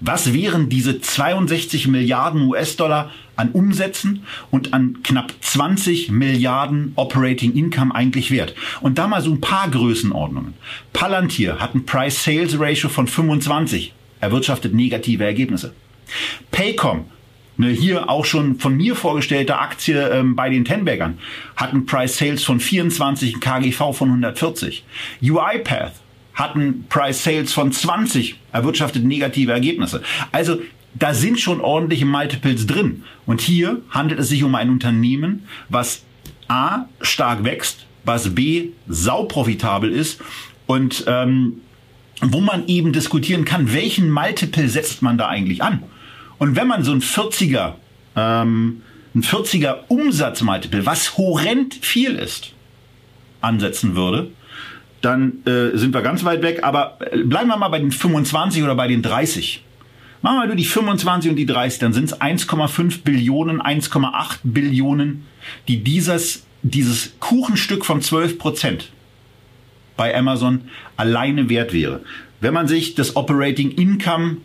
Was 0.00 0.32
wären 0.32 0.68
diese 0.68 1.00
62 1.00 1.88
Milliarden 1.88 2.42
US-Dollar 2.42 3.10
an 3.34 3.50
Umsätzen 3.50 4.24
und 4.50 4.72
an 4.72 5.02
knapp 5.02 5.32
20 5.40 6.10
Milliarden 6.10 6.92
Operating 6.94 7.54
Income 7.54 7.94
eigentlich 7.94 8.30
wert? 8.30 8.54
Und 8.80 8.98
da 8.98 9.08
mal 9.08 9.22
so 9.22 9.30
ein 9.30 9.40
paar 9.40 9.68
Größenordnungen. 9.68 10.54
Palantir 10.92 11.58
hat 11.58 11.74
ein 11.74 11.84
Price-Sales-Ratio 11.84 12.88
von 12.88 13.08
25, 13.08 13.92
erwirtschaftet 14.20 14.72
negative 14.72 15.24
Ergebnisse. 15.24 15.72
Paycom 16.52 17.06
eine 17.58 17.70
hier 17.70 18.08
auch 18.08 18.24
schon 18.24 18.60
von 18.60 18.76
mir 18.76 18.94
vorgestellte 18.94 19.58
Aktie 19.58 20.00
ähm, 20.10 20.36
bei 20.36 20.48
den 20.48 20.64
Tenbaggern 20.64 21.18
hat 21.56 21.72
ein 21.72 21.86
Price 21.86 22.16
Sales 22.16 22.44
von 22.44 22.60
24, 22.60 23.34
ein 23.34 23.40
KGV 23.40 23.92
von 23.92 24.08
140. 24.08 24.84
UiPath 25.20 25.94
hatten 26.38 26.84
Price 26.88 27.24
Sales 27.24 27.52
von 27.52 27.72
20, 27.72 28.38
erwirtschaftet 28.52 29.04
negative 29.04 29.52
Ergebnisse. 29.52 30.02
Also 30.30 30.60
da 30.94 31.12
sind 31.12 31.40
schon 31.40 31.60
ordentliche 31.60 32.06
Multiples 32.06 32.66
drin. 32.66 33.02
Und 33.26 33.40
hier 33.40 33.82
handelt 33.90 34.20
es 34.20 34.28
sich 34.28 34.44
um 34.44 34.54
ein 34.54 34.70
Unternehmen, 34.70 35.46
was 35.68 36.04
A 36.46 36.86
stark 37.00 37.44
wächst, 37.44 37.86
was 38.04 38.34
B 38.34 38.70
sauprofitabel 38.86 39.90
ist 39.90 40.20
und 40.66 41.04
ähm, 41.08 41.60
wo 42.20 42.40
man 42.40 42.66
eben 42.68 42.92
diskutieren 42.92 43.44
kann, 43.44 43.72
welchen 43.72 44.10
Multiple 44.10 44.68
setzt 44.68 45.02
man 45.02 45.18
da 45.18 45.28
eigentlich 45.28 45.62
an. 45.62 45.82
Und 46.38 46.56
wenn 46.56 46.68
man 46.68 46.84
so 46.84 46.92
ein 46.92 47.02
40er, 47.02 47.74
ähm, 48.16 48.82
ein 49.14 49.22
40er 49.22 49.78
Umsatzmultiple, 49.88 50.86
was 50.86 51.18
horrend 51.18 51.74
viel 51.74 52.14
ist, 52.14 52.52
ansetzen 53.40 53.96
würde, 53.96 54.30
dann 55.00 55.44
äh, 55.46 55.76
sind 55.76 55.94
wir 55.94 56.02
ganz 56.02 56.24
weit 56.24 56.42
weg. 56.42 56.60
Aber 56.62 56.98
äh, 57.00 57.18
bleiben 57.18 57.48
wir 57.48 57.56
mal 57.56 57.68
bei 57.68 57.78
den 57.78 57.92
25 57.92 58.62
oder 58.62 58.74
bei 58.74 58.88
den 58.88 59.02
30. 59.02 59.64
Machen 60.22 60.34
wir 60.34 60.40
mal 60.40 60.46
nur 60.48 60.56
die 60.56 60.64
25 60.64 61.30
und 61.30 61.36
die 61.36 61.46
30, 61.46 61.78
dann 61.78 61.92
sind 61.92 62.04
es 62.04 62.20
1,5 62.20 63.02
Billionen, 63.04 63.62
1,8 63.62 64.38
Billionen, 64.42 65.26
die 65.68 65.84
dieses, 65.84 66.44
dieses 66.62 67.12
Kuchenstück 67.20 67.84
von 67.84 68.02
12 68.02 68.38
Prozent 68.38 68.90
bei 69.96 70.16
Amazon 70.16 70.62
alleine 70.96 71.48
wert 71.48 71.72
wäre. 71.72 72.00
Wenn 72.40 72.52
man 72.52 72.66
sich 72.66 72.94
das 72.94 73.14
Operating 73.14 73.70
Income 73.70 74.38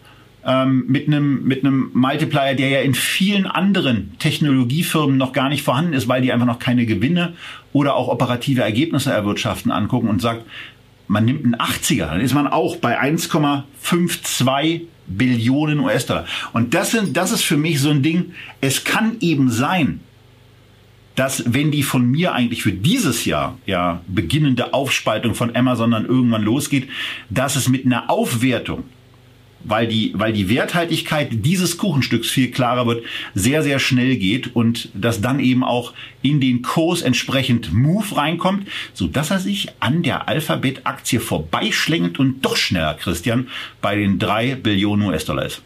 ähm, 0.46 0.86
mit 0.88 1.08
einem 1.08 1.44
mit 1.44 1.64
einem 1.64 1.90
Multiplier, 1.94 2.56
der 2.56 2.70
ja 2.70 2.82
in 2.82 2.94
vielen 2.94 3.46
anderen 3.46 4.18
Technologiefirmen 4.20 5.18
noch 5.18 5.32
gar 5.32 5.50
nicht 5.50 5.64
vorhanden 5.64 5.94
ist, 5.94 6.08
weil 6.08 6.22
die 6.22 6.34
einfach 6.34 6.46
noch 6.46 6.60
keine 6.60 6.86
Gewinne 6.86 7.34
oder 7.74 7.96
auch 7.96 8.08
operative 8.08 8.62
Ergebnisse 8.62 9.12
erwirtschaften, 9.12 9.72
angucken 9.72 10.08
und 10.08 10.22
sagt, 10.22 10.46
man 11.08 11.26
nimmt 11.26 11.44
einen 11.44 11.56
80er, 11.56 12.06
dann 12.08 12.22
ist 12.22 12.34
man 12.34 12.48
auch 12.48 12.78
bei 12.78 13.02
1,52 13.02 14.82
Billionen 15.06 15.80
US-Dollar. 15.80 16.26
Und 16.54 16.74
das 16.74 16.92
sind, 16.92 17.18
das 17.18 17.32
ist 17.32 17.44
für 17.44 17.58
mich 17.58 17.82
so 17.82 17.90
ein 17.90 18.04
Ding, 18.04 18.34
es 18.62 18.84
kann 18.84 19.18
eben 19.20 19.50
sein, 19.50 20.00
dass 21.16 21.54
wenn 21.54 21.72
die 21.72 21.84
von 21.84 22.10
mir 22.10 22.34
eigentlich 22.34 22.64
für 22.64 22.72
dieses 22.72 23.26
Jahr 23.26 23.58
ja 23.66 24.02
beginnende 24.08 24.74
Aufspaltung 24.74 25.36
von 25.36 25.56
Amazon 25.56 25.92
dann 25.92 26.06
irgendwann 26.06 26.42
losgeht, 26.42 26.90
dass 27.30 27.56
es 27.56 27.70
mit 27.70 27.86
einer 27.86 28.10
Aufwertung 28.10 28.86
weil 29.64 29.88
die, 29.88 30.14
weil 30.16 30.34
die 30.34 30.50
Werthaltigkeit 30.50 31.30
dieses 31.32 31.78
Kuchenstücks 31.78 32.30
viel 32.30 32.52
klarer 32.52 32.88
wird, 32.88 33.06
sehr, 33.34 33.64
sehr 33.64 33.80
schnell 33.80 34.18
geht 34.18 34.56
und 34.56 34.90
dass 34.94 35.22
dann 35.22 35.40
eben 35.40 35.64
auch 35.64 35.94
in 36.22 36.40
den 36.40 36.62
Kurs 36.62 37.02
entsprechend 37.02 37.74
Move 37.74 38.16
reinkommt, 38.16 38.68
so 38.94 39.08
dass 39.08 39.32
er 39.32 39.40
sich 39.40 39.70
an 39.80 40.04
der 40.04 40.28
Alphabet-Aktie 40.28 41.20
vorbeischlängelt 41.20 42.20
und 42.20 42.42
doch 42.42 42.58
schneller, 42.58 42.96
Christian, 42.96 43.48
bei 43.82 43.96
den 43.96 44.20
drei 44.20 44.56
Billionen 44.56 45.08
US-Dollar 45.08 45.46
ist. 45.46 45.62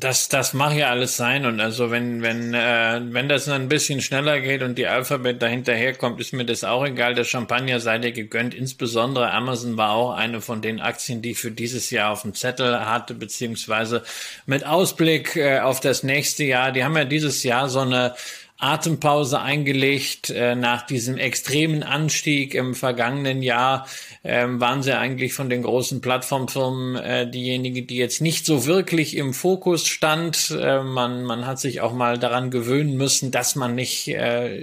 Das, 0.00 0.28
das 0.28 0.54
mag 0.54 0.76
ja 0.76 0.90
alles 0.90 1.16
sein 1.16 1.44
und 1.44 1.58
also 1.58 1.90
wenn 1.90 2.22
wenn 2.22 2.54
äh, 2.54 3.00
wenn 3.02 3.28
das 3.28 3.48
ein 3.48 3.68
bisschen 3.68 4.00
schneller 4.00 4.40
geht 4.40 4.62
und 4.62 4.78
die 4.78 4.86
Alphabet 4.86 5.42
dahinterher 5.42 5.92
kommt, 5.92 6.20
ist 6.20 6.32
mir 6.32 6.44
das 6.44 6.62
auch 6.62 6.86
egal. 6.86 7.16
Der 7.16 7.24
Champagner 7.24 7.80
sei 7.80 7.98
dir 7.98 8.12
gegönnt. 8.12 8.54
Insbesondere 8.54 9.32
Amazon 9.32 9.76
war 9.76 9.90
auch 9.90 10.12
eine 10.12 10.40
von 10.40 10.62
den 10.62 10.78
Aktien, 10.78 11.20
die 11.20 11.32
ich 11.32 11.38
für 11.38 11.50
dieses 11.50 11.90
Jahr 11.90 12.12
auf 12.12 12.22
dem 12.22 12.32
Zettel 12.32 12.86
hatte, 12.86 13.12
beziehungsweise 13.12 14.04
mit 14.46 14.64
Ausblick 14.64 15.34
äh, 15.34 15.58
auf 15.58 15.80
das 15.80 16.04
nächste 16.04 16.44
Jahr. 16.44 16.70
Die 16.70 16.84
haben 16.84 16.96
ja 16.96 17.04
dieses 17.04 17.42
Jahr 17.42 17.68
so 17.68 17.80
eine 17.80 18.14
Atempause 18.60 19.40
eingelegt. 19.40 20.30
Äh, 20.30 20.56
nach 20.56 20.82
diesem 20.82 21.16
extremen 21.16 21.84
Anstieg 21.84 22.54
im 22.54 22.74
vergangenen 22.74 23.40
Jahr 23.40 23.86
ähm, 24.24 24.60
waren 24.60 24.82
sie 24.82 24.98
eigentlich 24.98 25.32
von 25.32 25.48
den 25.48 25.62
großen 25.62 26.00
Plattformfirmen 26.00 26.96
äh, 26.96 27.30
diejenigen, 27.30 27.86
die 27.86 27.96
jetzt 27.96 28.20
nicht 28.20 28.44
so 28.44 28.66
wirklich 28.66 29.16
im 29.16 29.32
Fokus 29.32 29.86
stand. 29.86 30.50
Äh, 30.50 30.82
man, 30.82 31.22
man 31.22 31.46
hat 31.46 31.60
sich 31.60 31.80
auch 31.80 31.92
mal 31.92 32.18
daran 32.18 32.50
gewöhnen 32.50 32.96
müssen, 32.96 33.30
dass 33.30 33.54
man 33.54 33.74
nicht 33.76 34.14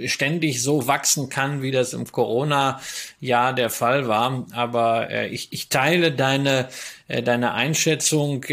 ständig 0.06 0.62
so 0.62 0.86
wachsen 0.86 1.28
kann, 1.28 1.62
wie 1.62 1.70
das 1.70 1.92
im 1.94 2.04
Corona-Jahr 2.10 3.54
der 3.54 3.70
Fall 3.70 4.08
war. 4.08 4.46
Aber 4.52 5.24
ich, 5.30 5.52
ich 5.52 5.68
teile 5.68 6.12
deine, 6.12 6.68
deine 7.08 7.54
Einschätzung. 7.54 8.44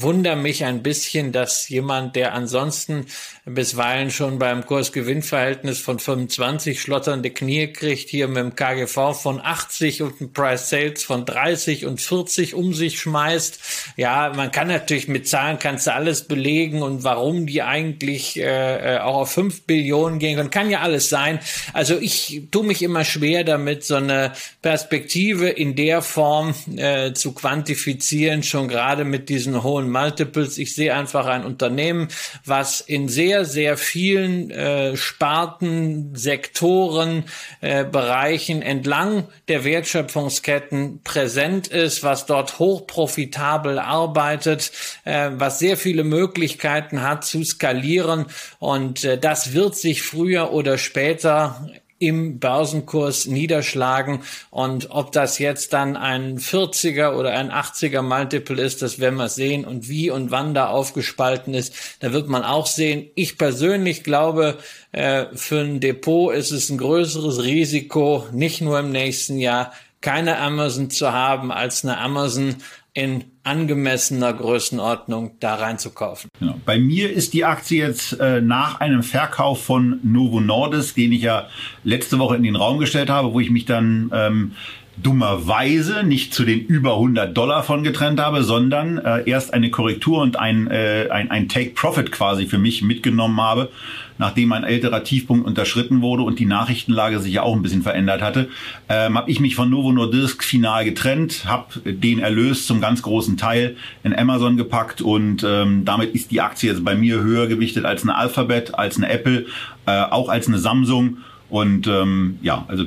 Wundere 0.00 0.36
mich 0.36 0.64
ein 0.64 0.82
bisschen, 0.82 1.32
dass 1.32 1.68
jemand, 1.68 2.16
der 2.16 2.34
ansonsten 2.34 3.06
bisweilen 3.44 4.10
schon 4.10 4.38
beim 4.38 4.66
Kursgewinnverhältnis 4.66 5.78
von 5.78 5.98
25 5.98 6.80
schlotternde 6.80 7.30
Knie 7.30 7.68
kriegt, 7.68 8.08
hier 8.08 8.26
mit 8.26 8.38
dem 8.38 8.56
KGV 8.56 9.14
von 9.14 9.40
80 9.40 10.02
und 10.02 10.20
einem 10.20 10.32
Price 10.32 10.68
Sales 10.68 11.04
von 11.04 11.24
30 11.24 11.86
und 11.86 12.00
40 12.00 12.54
um 12.54 12.74
sich 12.74 12.98
schmeißt. 12.98 13.60
Ja, 13.96 14.32
man 14.34 14.50
kann 14.50 14.68
natürlich 14.68 15.06
mit 15.06 15.28
Zahlen 15.28 15.58
kannst 15.58 15.86
du 15.86 15.94
alles 15.94 16.26
belegen 16.26 16.82
und 16.82 17.04
warum 17.04 17.46
die 17.46 17.62
eigentlich 17.62 18.36
äh, 18.36 18.96
äh 18.96 18.98
auch 18.98 19.16
auf 19.16 19.30
5 19.30 19.62
Billionen 19.62 20.18
gehen 20.18 20.36
können, 20.36 20.50
kann 20.50 20.70
ja 20.70 20.80
alles 20.80 21.08
sein. 21.08 21.38
Also 21.72 21.98
ich 21.98 22.42
tue 22.50 22.64
mich 22.64 22.82
immer 22.82 23.04
schwer 23.04 23.44
damit, 23.44 23.84
so 23.84 23.94
eine 23.94 24.32
Perspektive 24.62 25.48
in 25.48 25.76
der 25.76 26.02
Form 26.02 26.54
äh, 26.76 27.12
zu 27.12 27.32
quantifizieren, 27.32 28.42
schon 28.42 28.68
gerade 28.68 29.04
mit 29.04 29.28
diesen 29.28 29.62
hohen 29.62 29.85
Multiples. 29.90 30.58
Ich 30.58 30.74
sehe 30.74 30.94
einfach 30.94 31.26
ein 31.26 31.44
Unternehmen, 31.44 32.08
was 32.44 32.80
in 32.80 33.08
sehr, 33.08 33.44
sehr 33.44 33.76
vielen 33.76 34.50
äh, 34.50 34.96
Sparten, 34.96 36.14
Sektoren, 36.14 37.24
äh, 37.60 37.84
Bereichen 37.84 38.62
entlang 38.62 39.28
der 39.48 39.64
Wertschöpfungsketten 39.64 41.00
präsent 41.02 41.68
ist, 41.68 42.02
was 42.02 42.26
dort 42.26 42.58
hochprofitabel 42.58 43.78
arbeitet, 43.78 44.72
äh, 45.04 45.30
was 45.34 45.58
sehr 45.58 45.76
viele 45.76 46.04
Möglichkeiten 46.04 47.02
hat 47.02 47.24
zu 47.24 47.44
skalieren. 47.44 48.26
Und 48.58 49.04
äh, 49.04 49.18
das 49.18 49.52
wird 49.52 49.76
sich 49.76 50.02
früher 50.02 50.52
oder 50.52 50.78
später 50.78 51.68
im 51.98 52.38
Börsenkurs 52.38 53.26
niederschlagen. 53.26 54.20
Und 54.50 54.90
ob 54.90 55.12
das 55.12 55.38
jetzt 55.38 55.72
dann 55.72 55.96
ein 55.96 56.38
40er 56.38 57.16
oder 57.16 57.32
ein 57.32 57.50
80er 57.50 58.02
Multiple 58.02 58.62
ist, 58.62 58.82
das 58.82 58.98
werden 58.98 59.16
wir 59.16 59.28
sehen. 59.28 59.64
Und 59.64 59.88
wie 59.88 60.10
und 60.10 60.30
wann 60.30 60.54
da 60.54 60.68
aufgespalten 60.68 61.54
ist, 61.54 61.74
da 62.00 62.12
wird 62.12 62.28
man 62.28 62.42
auch 62.42 62.66
sehen. 62.66 63.10
Ich 63.14 63.38
persönlich 63.38 64.04
glaube, 64.04 64.58
äh, 64.92 65.26
für 65.34 65.60
ein 65.60 65.80
Depot 65.80 66.34
ist 66.34 66.50
es 66.50 66.70
ein 66.70 66.78
größeres 66.78 67.42
Risiko, 67.42 68.26
nicht 68.32 68.60
nur 68.60 68.78
im 68.78 68.92
nächsten 68.92 69.38
Jahr 69.38 69.72
keine 70.00 70.38
Amazon 70.38 70.90
zu 70.90 71.12
haben, 71.12 71.50
als 71.50 71.84
eine 71.84 71.98
Amazon 71.98 72.56
in 72.92 73.24
angemessener 73.46 74.32
Größenordnung 74.32 75.32
da 75.40 75.54
reinzukaufen. 75.54 76.28
Genau. 76.38 76.60
Bei 76.64 76.78
mir 76.78 77.10
ist 77.10 77.32
die 77.32 77.44
Aktie 77.44 77.78
jetzt 77.78 78.18
äh, 78.18 78.40
nach 78.40 78.80
einem 78.80 79.02
Verkauf 79.02 79.64
von 79.64 80.00
Novo 80.02 80.40
Nordisk, 80.40 80.96
den 80.96 81.12
ich 81.12 81.22
ja 81.22 81.48
letzte 81.84 82.18
Woche 82.18 82.36
in 82.36 82.42
den 82.42 82.56
Raum 82.56 82.78
gestellt 82.78 83.08
habe, 83.08 83.32
wo 83.32 83.40
ich 83.40 83.50
mich 83.50 83.64
dann 83.64 84.10
ähm, 84.12 84.52
dummerweise 84.96 86.04
nicht 86.04 86.32
zu 86.32 86.44
den 86.44 86.60
über 86.60 86.94
100 86.94 87.36
Dollar 87.36 87.62
von 87.62 87.82
getrennt 87.82 88.18
habe, 88.18 88.42
sondern 88.42 88.98
äh, 88.98 89.28
erst 89.28 89.52
eine 89.52 89.70
Korrektur 89.70 90.22
und 90.22 90.38
ein, 90.38 90.68
äh, 90.70 91.08
ein, 91.10 91.30
ein 91.30 91.48
Take-Profit 91.48 92.12
quasi 92.12 92.46
für 92.46 92.58
mich 92.58 92.82
mitgenommen 92.82 93.38
habe, 93.40 93.70
nachdem 94.18 94.52
ein 94.52 94.64
älterer 94.64 95.04
Tiefpunkt 95.04 95.46
unterschritten 95.46 96.00
wurde 96.00 96.22
und 96.22 96.38
die 96.38 96.46
Nachrichtenlage 96.46 97.20
sich 97.20 97.34
ja 97.34 97.42
auch 97.42 97.54
ein 97.54 97.60
bisschen 97.60 97.82
verändert 97.82 98.22
hatte, 98.22 98.48
ähm, 98.88 99.18
habe 99.18 99.30
ich 99.30 99.38
mich 99.38 99.54
von 99.54 99.68
Novo 99.68 99.92
Nordisk 99.92 100.42
final 100.42 100.84
getrennt, 100.86 101.44
habe 101.46 101.80
den 101.84 102.18
Erlös 102.18 102.66
zum 102.66 102.80
ganz 102.80 103.02
großen 103.02 103.36
Teil 103.36 103.76
in 104.02 104.14
Amazon 104.18 104.56
gepackt 104.56 105.02
und 105.02 105.44
ähm, 105.46 105.84
damit 105.84 106.14
ist 106.14 106.30
die 106.30 106.40
Aktie 106.40 106.70
jetzt 106.70 106.84
bei 106.84 106.94
mir 106.94 107.20
höher 107.20 107.48
gewichtet 107.48 107.84
als 107.84 108.02
eine 108.02 108.16
Alphabet, 108.16 108.74
als 108.74 108.96
eine 108.96 109.10
Apple, 109.10 109.44
äh, 109.84 110.02
auch 110.02 110.30
als 110.30 110.48
eine 110.48 110.58
Samsung 110.58 111.18
und 111.50 111.86
ähm, 111.86 112.38
ja, 112.40 112.64
also 112.68 112.86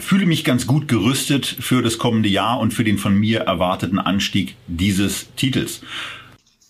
fühle 0.00 0.26
mich 0.26 0.44
ganz 0.44 0.66
gut 0.66 0.88
gerüstet 0.88 1.46
für 1.46 1.82
das 1.82 1.98
kommende 1.98 2.28
Jahr 2.28 2.58
und 2.58 2.72
für 2.74 2.84
den 2.84 2.98
von 2.98 3.14
mir 3.14 3.40
erwarteten 3.40 3.98
Anstieg 3.98 4.56
dieses 4.66 5.28
Titels. 5.36 5.82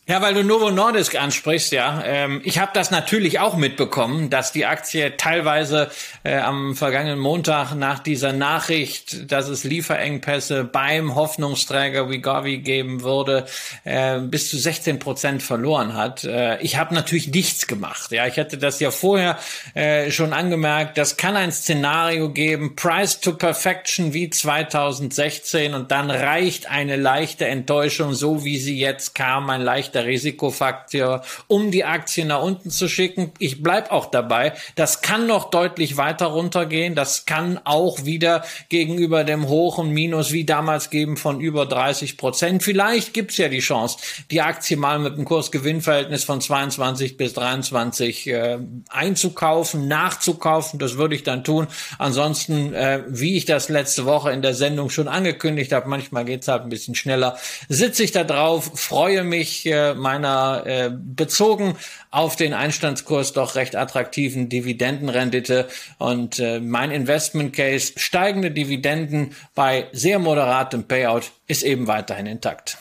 Ja, 0.09 0.21
weil 0.23 0.35
du 0.35 0.43
Novo 0.43 0.73
Nordisk 0.73 1.15
ansprichst, 1.15 1.71
ja. 1.71 2.03
Ähm, 2.05 2.41
ich 2.43 2.59
habe 2.59 2.73
das 2.75 2.91
natürlich 2.91 3.39
auch 3.39 3.57
mitbekommen, 3.57 4.29
dass 4.29 4.51
die 4.51 4.67
Aktie 4.67 5.17
teilweise 5.17 5.89
äh, 6.25 6.39
am 6.39 6.75
vergangenen 6.75 7.21
Montag 7.21 7.75
nach 7.77 8.01
dieser 8.01 8.33
Nachricht, 8.33 9.31
dass 9.31 9.49
es 9.49 9.63
Lieferengpässe 9.63 10.65
beim 10.65 11.15
Hoffnungsträger 11.15 12.11
Vigavi 12.11 12.59
geben 12.59 13.03
würde, 13.03 13.47
äh, 13.85 14.19
bis 14.19 14.51
zu 14.51 14.59
16 14.59 14.99
Prozent 14.99 15.45
verloren 15.45 15.95
hat. 15.95 16.25
Äh, 16.25 16.61
ich 16.61 16.77
habe 16.77 16.93
natürlich 16.93 17.29
nichts 17.29 17.69
gemacht. 17.69 18.11
Ja, 18.11 18.27
ich 18.27 18.37
hatte 18.37 18.59
das 18.59 18.81
ja 18.81 18.91
vorher 18.91 19.39
äh, 19.75 20.11
schon 20.11 20.33
angemerkt. 20.33 20.99
Das 20.99 21.19
kann 21.19 21.37
ein 21.37 21.53
Szenario 21.53 22.31
geben, 22.31 22.75
Price 22.75 23.21
to 23.21 23.35
Perfection 23.35 24.13
wie 24.13 24.29
2016 24.29 25.73
und 25.73 25.93
dann 25.93 26.11
reicht 26.11 26.69
eine 26.69 26.97
leichte 26.97 27.47
Enttäuschung, 27.47 28.13
so 28.15 28.45
wie 28.45 28.59
sie 28.59 28.77
jetzt 28.77 29.15
kam, 29.15 29.51
ein 29.51 29.61
leichter 29.61 30.00
der 30.01 30.07
Risikofaktor, 30.09 31.23
um 31.47 31.71
die 31.71 31.85
Aktien 31.85 32.29
nach 32.29 32.43
unten 32.43 32.71
zu 32.71 32.89
schicken. 32.89 33.33
Ich 33.39 33.63
bleib 33.63 33.91
auch 33.91 34.07
dabei. 34.07 34.55
Das 34.77 35.03
kann 35.03 35.27
noch 35.27 35.51
deutlich 35.51 35.97
weiter 35.97 36.27
runtergehen. 36.27 36.95
Das 36.95 37.27
kann 37.27 37.61
auch 37.65 38.05
wieder 38.05 38.45
gegenüber 38.69 39.25
dem 39.25 39.49
hohen 39.49 39.91
Minus 39.91 40.33
wie 40.33 40.45
damals 40.45 40.91
geben 40.91 41.17
von 41.17 41.41
über 41.41 41.67
30 41.67 42.17
Prozent. 42.17 42.63
Vielleicht 42.63 43.15
gibt's 43.15 43.37
ja 43.37 43.49
die 43.49 43.61
Chance, 43.61 43.99
die 44.31 44.41
Aktie 44.41 44.77
mal 44.77 44.99
mit 44.99 45.15
einem 45.15 45.25
Kursgewinnverhältnis 45.25 46.25
von 46.25 46.41
22 46.41 47.17
bis 47.17 47.35
23 47.35 48.27
äh, 48.29 48.59
einzukaufen, 48.89 49.89
nachzukaufen. 49.89 50.79
Das 50.79 50.97
würde 50.97 51.15
ich 51.15 51.23
dann 51.23 51.45
tun. 51.45 51.67
Ansonsten, 51.99 52.73
äh, 52.75 53.03
wie 53.09 53.37
ich 53.37 53.45
das 53.45 53.69
letzte 53.69 54.07
Woche 54.07 54.31
in 54.31 54.43
der 54.43 54.55
Sendung 54.55 54.91
schon 54.91 55.09
angekündigt 55.09 55.73
habe, 55.73 55.89
manchmal 55.89 56.25
geht's 56.25 56.49
halt 56.49 56.63
ein 56.63 56.69
bisschen 56.69 56.95
schneller, 56.95 57.37
sitze 57.69 58.03
ich 58.03 58.13
da 58.13 58.25
drauf, 58.25 58.71
freue 58.75 59.25
mich, 59.25 59.67
äh, 59.67 59.80
meiner 59.95 60.63
äh, 60.67 60.91
bezogen 60.93 61.75
auf 62.11 62.37
den 62.37 62.55
Einstandskurs 62.55 63.33
doch 63.33 63.55
recht 63.55 63.77
attraktiven 63.77 64.49
Dividendenrendite 64.49 65.69
und 65.99 66.39
äh, 66.39 66.61
mein 66.61 66.91
Investment 66.91 67.53
Case 67.53 67.93
steigende 67.97 68.51
Dividenden 68.51 69.33
bei 69.55 69.87
sehr 69.93 70.19
moderatem 70.19 70.85
Payout 70.85 71.31
ist 71.47 71.63
eben 71.63 71.87
weiterhin 71.87 72.27
intakt. 72.27 72.79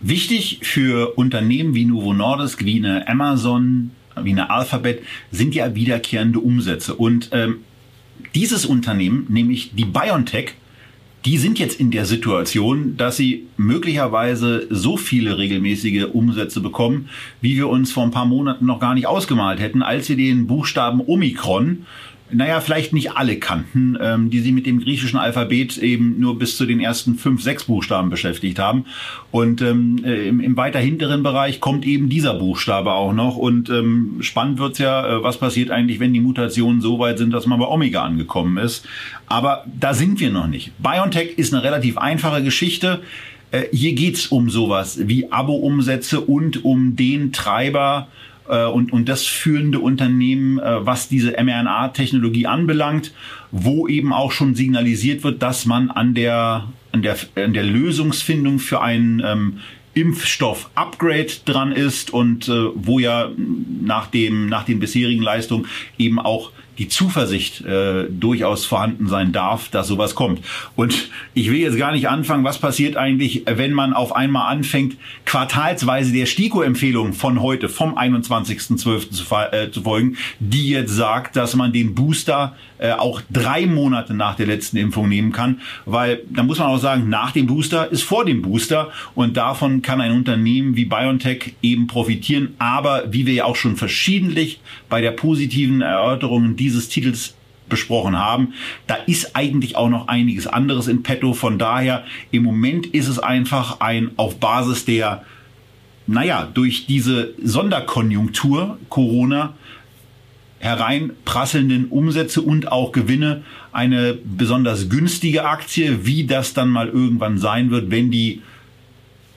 Wichtig 0.00 0.60
für 0.62 1.16
Unternehmen 1.16 1.74
wie 1.74 1.86
Novo 1.86 2.12
Nordisk, 2.12 2.64
wie 2.64 2.78
eine 2.78 3.08
Amazon, 3.08 3.92
wie 4.20 4.32
eine 4.32 4.50
Alphabet 4.50 5.02
sind 5.30 5.54
ja 5.54 5.74
wiederkehrende 5.74 6.40
Umsätze 6.40 6.94
und 6.94 7.30
ähm, 7.32 7.64
dieses 8.34 8.66
Unternehmen, 8.66 9.26
nämlich 9.28 9.74
die 9.74 9.84
BioNTech, 9.84 10.54
die 11.24 11.38
sind 11.38 11.58
jetzt 11.58 11.80
in 11.80 11.90
der 11.90 12.04
Situation, 12.04 12.96
dass 12.96 13.16
sie 13.16 13.46
möglicherweise 13.56 14.66
so 14.68 14.96
viele 14.96 15.38
regelmäßige 15.38 16.06
Umsätze 16.12 16.60
bekommen, 16.60 17.08
wie 17.40 17.56
wir 17.56 17.68
uns 17.68 17.92
vor 17.92 18.02
ein 18.02 18.10
paar 18.10 18.26
Monaten 18.26 18.66
noch 18.66 18.78
gar 18.78 18.94
nicht 18.94 19.06
ausgemalt 19.06 19.58
hätten, 19.58 19.82
als 19.82 20.06
sie 20.06 20.16
den 20.16 20.46
Buchstaben 20.46 21.00
Omikron 21.00 21.86
naja, 22.30 22.60
vielleicht 22.60 22.92
nicht 22.92 23.12
alle 23.12 23.36
kannten, 23.36 23.98
ähm, 24.00 24.30
die 24.30 24.40
sich 24.40 24.52
mit 24.52 24.66
dem 24.66 24.80
griechischen 24.80 25.18
Alphabet 25.18 25.76
eben 25.78 26.18
nur 26.18 26.38
bis 26.38 26.56
zu 26.56 26.64
den 26.64 26.80
ersten 26.80 27.16
fünf, 27.16 27.42
sechs 27.42 27.64
Buchstaben 27.64 28.08
beschäftigt 28.08 28.58
haben. 28.58 28.86
Und 29.30 29.60
ähm, 29.60 30.02
äh, 30.04 30.28
im, 30.28 30.40
im 30.40 30.56
weiter 30.56 30.78
hinteren 30.78 31.22
Bereich 31.22 31.60
kommt 31.60 31.84
eben 31.84 32.08
dieser 32.08 32.34
Buchstabe 32.34 32.92
auch 32.92 33.12
noch. 33.12 33.36
Und 33.36 33.68
ähm, 33.68 34.16
spannend 34.20 34.58
wird's 34.58 34.78
ja, 34.78 35.06
äh, 35.06 35.22
was 35.22 35.38
passiert 35.38 35.70
eigentlich, 35.70 36.00
wenn 36.00 36.14
die 36.14 36.20
Mutationen 36.20 36.80
so 36.80 36.98
weit 36.98 37.18
sind, 37.18 37.30
dass 37.30 37.46
man 37.46 37.58
bei 37.58 37.66
Omega 37.66 38.02
angekommen 38.02 38.56
ist. 38.56 38.86
Aber 39.26 39.64
da 39.78 39.92
sind 39.92 40.18
wir 40.18 40.30
noch 40.30 40.46
nicht. 40.46 40.72
BioNTech 40.82 41.36
ist 41.36 41.52
eine 41.52 41.62
relativ 41.62 41.98
einfache 41.98 42.42
Geschichte. 42.42 43.02
Äh, 43.50 43.64
hier 43.70 43.92
geht's 43.92 44.28
um 44.28 44.48
sowas 44.48 44.98
wie 45.02 45.30
Abo-Umsätze 45.30 46.20
und 46.20 46.64
um 46.64 46.96
den 46.96 47.32
Treiber 47.32 48.08
äh, 48.48 48.64
und, 48.66 48.92
und 48.92 49.08
das 49.08 49.26
führende 49.26 49.80
Unternehmen, 49.80 50.58
äh, 50.58 50.84
was 50.84 51.08
diese 51.08 51.32
mRNA-Technologie 51.32 52.46
anbelangt, 52.46 53.12
wo 53.50 53.88
eben 53.88 54.12
auch 54.12 54.32
schon 54.32 54.54
signalisiert 54.54 55.24
wird, 55.24 55.42
dass 55.42 55.66
man 55.66 55.90
an 55.90 56.14
der, 56.14 56.68
an 56.92 57.02
der, 57.02 57.16
an 57.36 57.52
der 57.52 57.64
Lösungsfindung 57.64 58.58
für 58.58 58.80
einen 58.80 59.22
ähm, 59.24 59.60
Impfstoff-Upgrade 59.94 61.30
dran 61.44 61.72
ist 61.72 62.12
und 62.12 62.48
äh, 62.48 62.66
wo 62.74 62.98
ja 62.98 63.30
nach 63.80 64.08
dem 64.08 64.48
nach 64.48 64.64
den 64.64 64.80
bisherigen 64.80 65.22
Leistungen 65.22 65.66
eben 65.98 66.18
auch 66.18 66.50
die 66.78 66.88
Zuversicht 66.88 67.64
äh, 67.64 68.06
durchaus 68.10 68.64
vorhanden 68.64 69.08
sein 69.08 69.32
darf, 69.32 69.68
dass 69.68 69.88
sowas 69.88 70.14
kommt. 70.14 70.40
Und 70.76 71.08
ich 71.34 71.50
will 71.50 71.60
jetzt 71.60 71.78
gar 71.78 71.92
nicht 71.92 72.08
anfangen, 72.08 72.44
was 72.44 72.58
passiert 72.58 72.96
eigentlich, 72.96 73.44
wenn 73.46 73.72
man 73.72 73.92
auf 73.92 74.14
einmal 74.14 74.52
anfängt, 74.52 74.96
quartalsweise 75.24 76.12
der 76.12 76.26
STIKO-Empfehlung 76.26 77.12
von 77.12 77.40
heute, 77.40 77.68
vom 77.68 77.96
21.12. 77.96 79.10
Zu, 79.10 79.34
äh, 79.52 79.70
zu 79.70 79.82
folgen, 79.82 80.16
die 80.38 80.68
jetzt 80.68 80.94
sagt, 80.94 81.36
dass 81.36 81.54
man 81.54 81.72
den 81.72 81.94
Booster 81.94 82.56
äh, 82.78 82.92
auch 82.92 83.20
drei 83.30 83.66
Monate 83.66 84.14
nach 84.14 84.34
der 84.34 84.46
letzten 84.46 84.76
Impfung 84.76 85.08
nehmen 85.08 85.32
kann, 85.32 85.60
weil 85.86 86.22
da 86.28 86.42
muss 86.42 86.58
man 86.58 86.68
auch 86.68 86.78
sagen, 86.78 87.08
nach 87.08 87.32
dem 87.32 87.46
Booster 87.46 87.90
ist 87.90 88.02
vor 88.02 88.24
dem 88.24 88.42
Booster 88.42 88.90
und 89.14 89.36
davon 89.36 89.80
kann 89.82 90.00
ein 90.00 90.12
Unternehmen 90.12 90.76
wie 90.76 90.84
BioNTech 90.84 91.54
eben 91.62 91.86
profitieren. 91.86 92.54
Aber 92.58 93.04
wie 93.12 93.26
wir 93.26 93.34
ja 93.34 93.44
auch 93.44 93.56
schon 93.56 93.76
verschiedentlich 93.76 94.60
bei 94.88 95.00
der 95.00 95.12
positiven 95.12 95.80
Erörterung 95.80 96.56
dieses 96.64 96.88
Titels 96.88 97.34
besprochen 97.68 98.18
haben. 98.18 98.54
Da 98.86 98.96
ist 99.06 99.36
eigentlich 99.36 99.76
auch 99.76 99.88
noch 99.88 100.08
einiges 100.08 100.46
anderes 100.46 100.88
in 100.88 101.02
petto. 101.02 101.32
Von 101.32 101.58
daher, 101.58 102.04
im 102.30 102.42
Moment 102.42 102.86
ist 102.86 103.08
es 103.08 103.18
einfach 103.18 103.80
ein 103.80 104.10
auf 104.16 104.38
Basis 104.38 104.84
der, 104.84 105.24
naja, 106.06 106.48
durch 106.52 106.86
diese 106.86 107.34
Sonderkonjunktur 107.42 108.78
Corona 108.88 109.54
hereinprasselnden 110.58 111.86
Umsätze 111.88 112.40
und 112.40 112.72
auch 112.72 112.92
Gewinne 112.92 113.42
eine 113.72 114.14
besonders 114.14 114.88
günstige 114.88 115.44
Aktie. 115.44 116.06
Wie 116.06 116.26
das 116.26 116.54
dann 116.54 116.70
mal 116.70 116.88
irgendwann 116.88 117.38
sein 117.38 117.70
wird, 117.70 117.90
wenn 117.90 118.10
die 118.10 118.40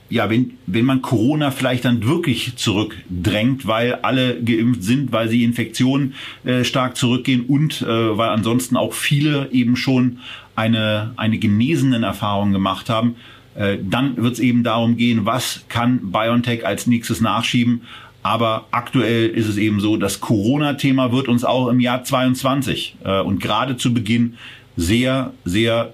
ja, 0.10 0.30
wenn, 0.30 0.58
wenn 0.66 0.86
man 0.86 1.02
Corona 1.02 1.52
vielleicht 1.52 1.86
dann 1.86 2.04
wirklich 2.06 2.56
zurückdrängt, 2.56 3.68
weil 3.68 3.96
alle 3.96 4.42
geimpft 4.42 4.84
sind, 4.84 5.12
weil 5.12 5.28
sie 5.28 5.44
Infektionen 5.44 6.14
äh, 6.46 6.64
stark 6.64 6.96
zurückgehen 6.96 7.46
und 7.46 7.82
äh, 7.82 8.18
weil 8.18 8.30
ansonsten 8.30 8.78
auch 8.78 8.94
viele 8.94 9.52
eben 9.52 9.76
schon 9.76 10.20
eine, 10.56 11.14
eine 11.18 11.38
genesenen 11.38 12.04
Erfahrung 12.04 12.54
gemacht 12.54 12.90
haben, 12.90 13.16
äh, 13.56 13.78
dann 13.82 14.18
wird 14.18 14.34
es 14.34 14.40
eben 14.40 14.64
darum 14.64 14.98
gehen, 14.98 15.26
was 15.26 15.66
kann 15.68 16.12
BioNTech 16.12 16.66
als 16.66 16.88
nächstes 16.88 17.22
nachschieben. 17.22 17.82
Aber 18.24 18.68
aktuell 18.72 19.30
ist 19.30 19.48
es 19.48 19.58
eben 19.58 19.80
so, 19.80 19.98
das 19.98 20.20
Corona-Thema 20.20 21.12
wird 21.12 21.28
uns 21.28 21.44
auch 21.44 21.68
im 21.70 21.80
Jahr 21.80 22.04
22 22.04 22.98
äh, 23.04 23.20
und 23.22 23.40
gerade 23.40 23.78
zu 23.78 23.94
Beginn 23.94 24.38
sehr, 24.76 25.34
sehr 25.44 25.94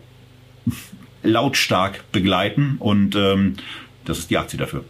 lautstark 1.23 2.11
begleiten. 2.11 2.77
Und 2.79 3.15
ähm, 3.15 3.55
das 4.05 4.19
ist 4.19 4.29
die 4.29 4.37
Aktie 4.37 4.57
dafür. 4.57 4.83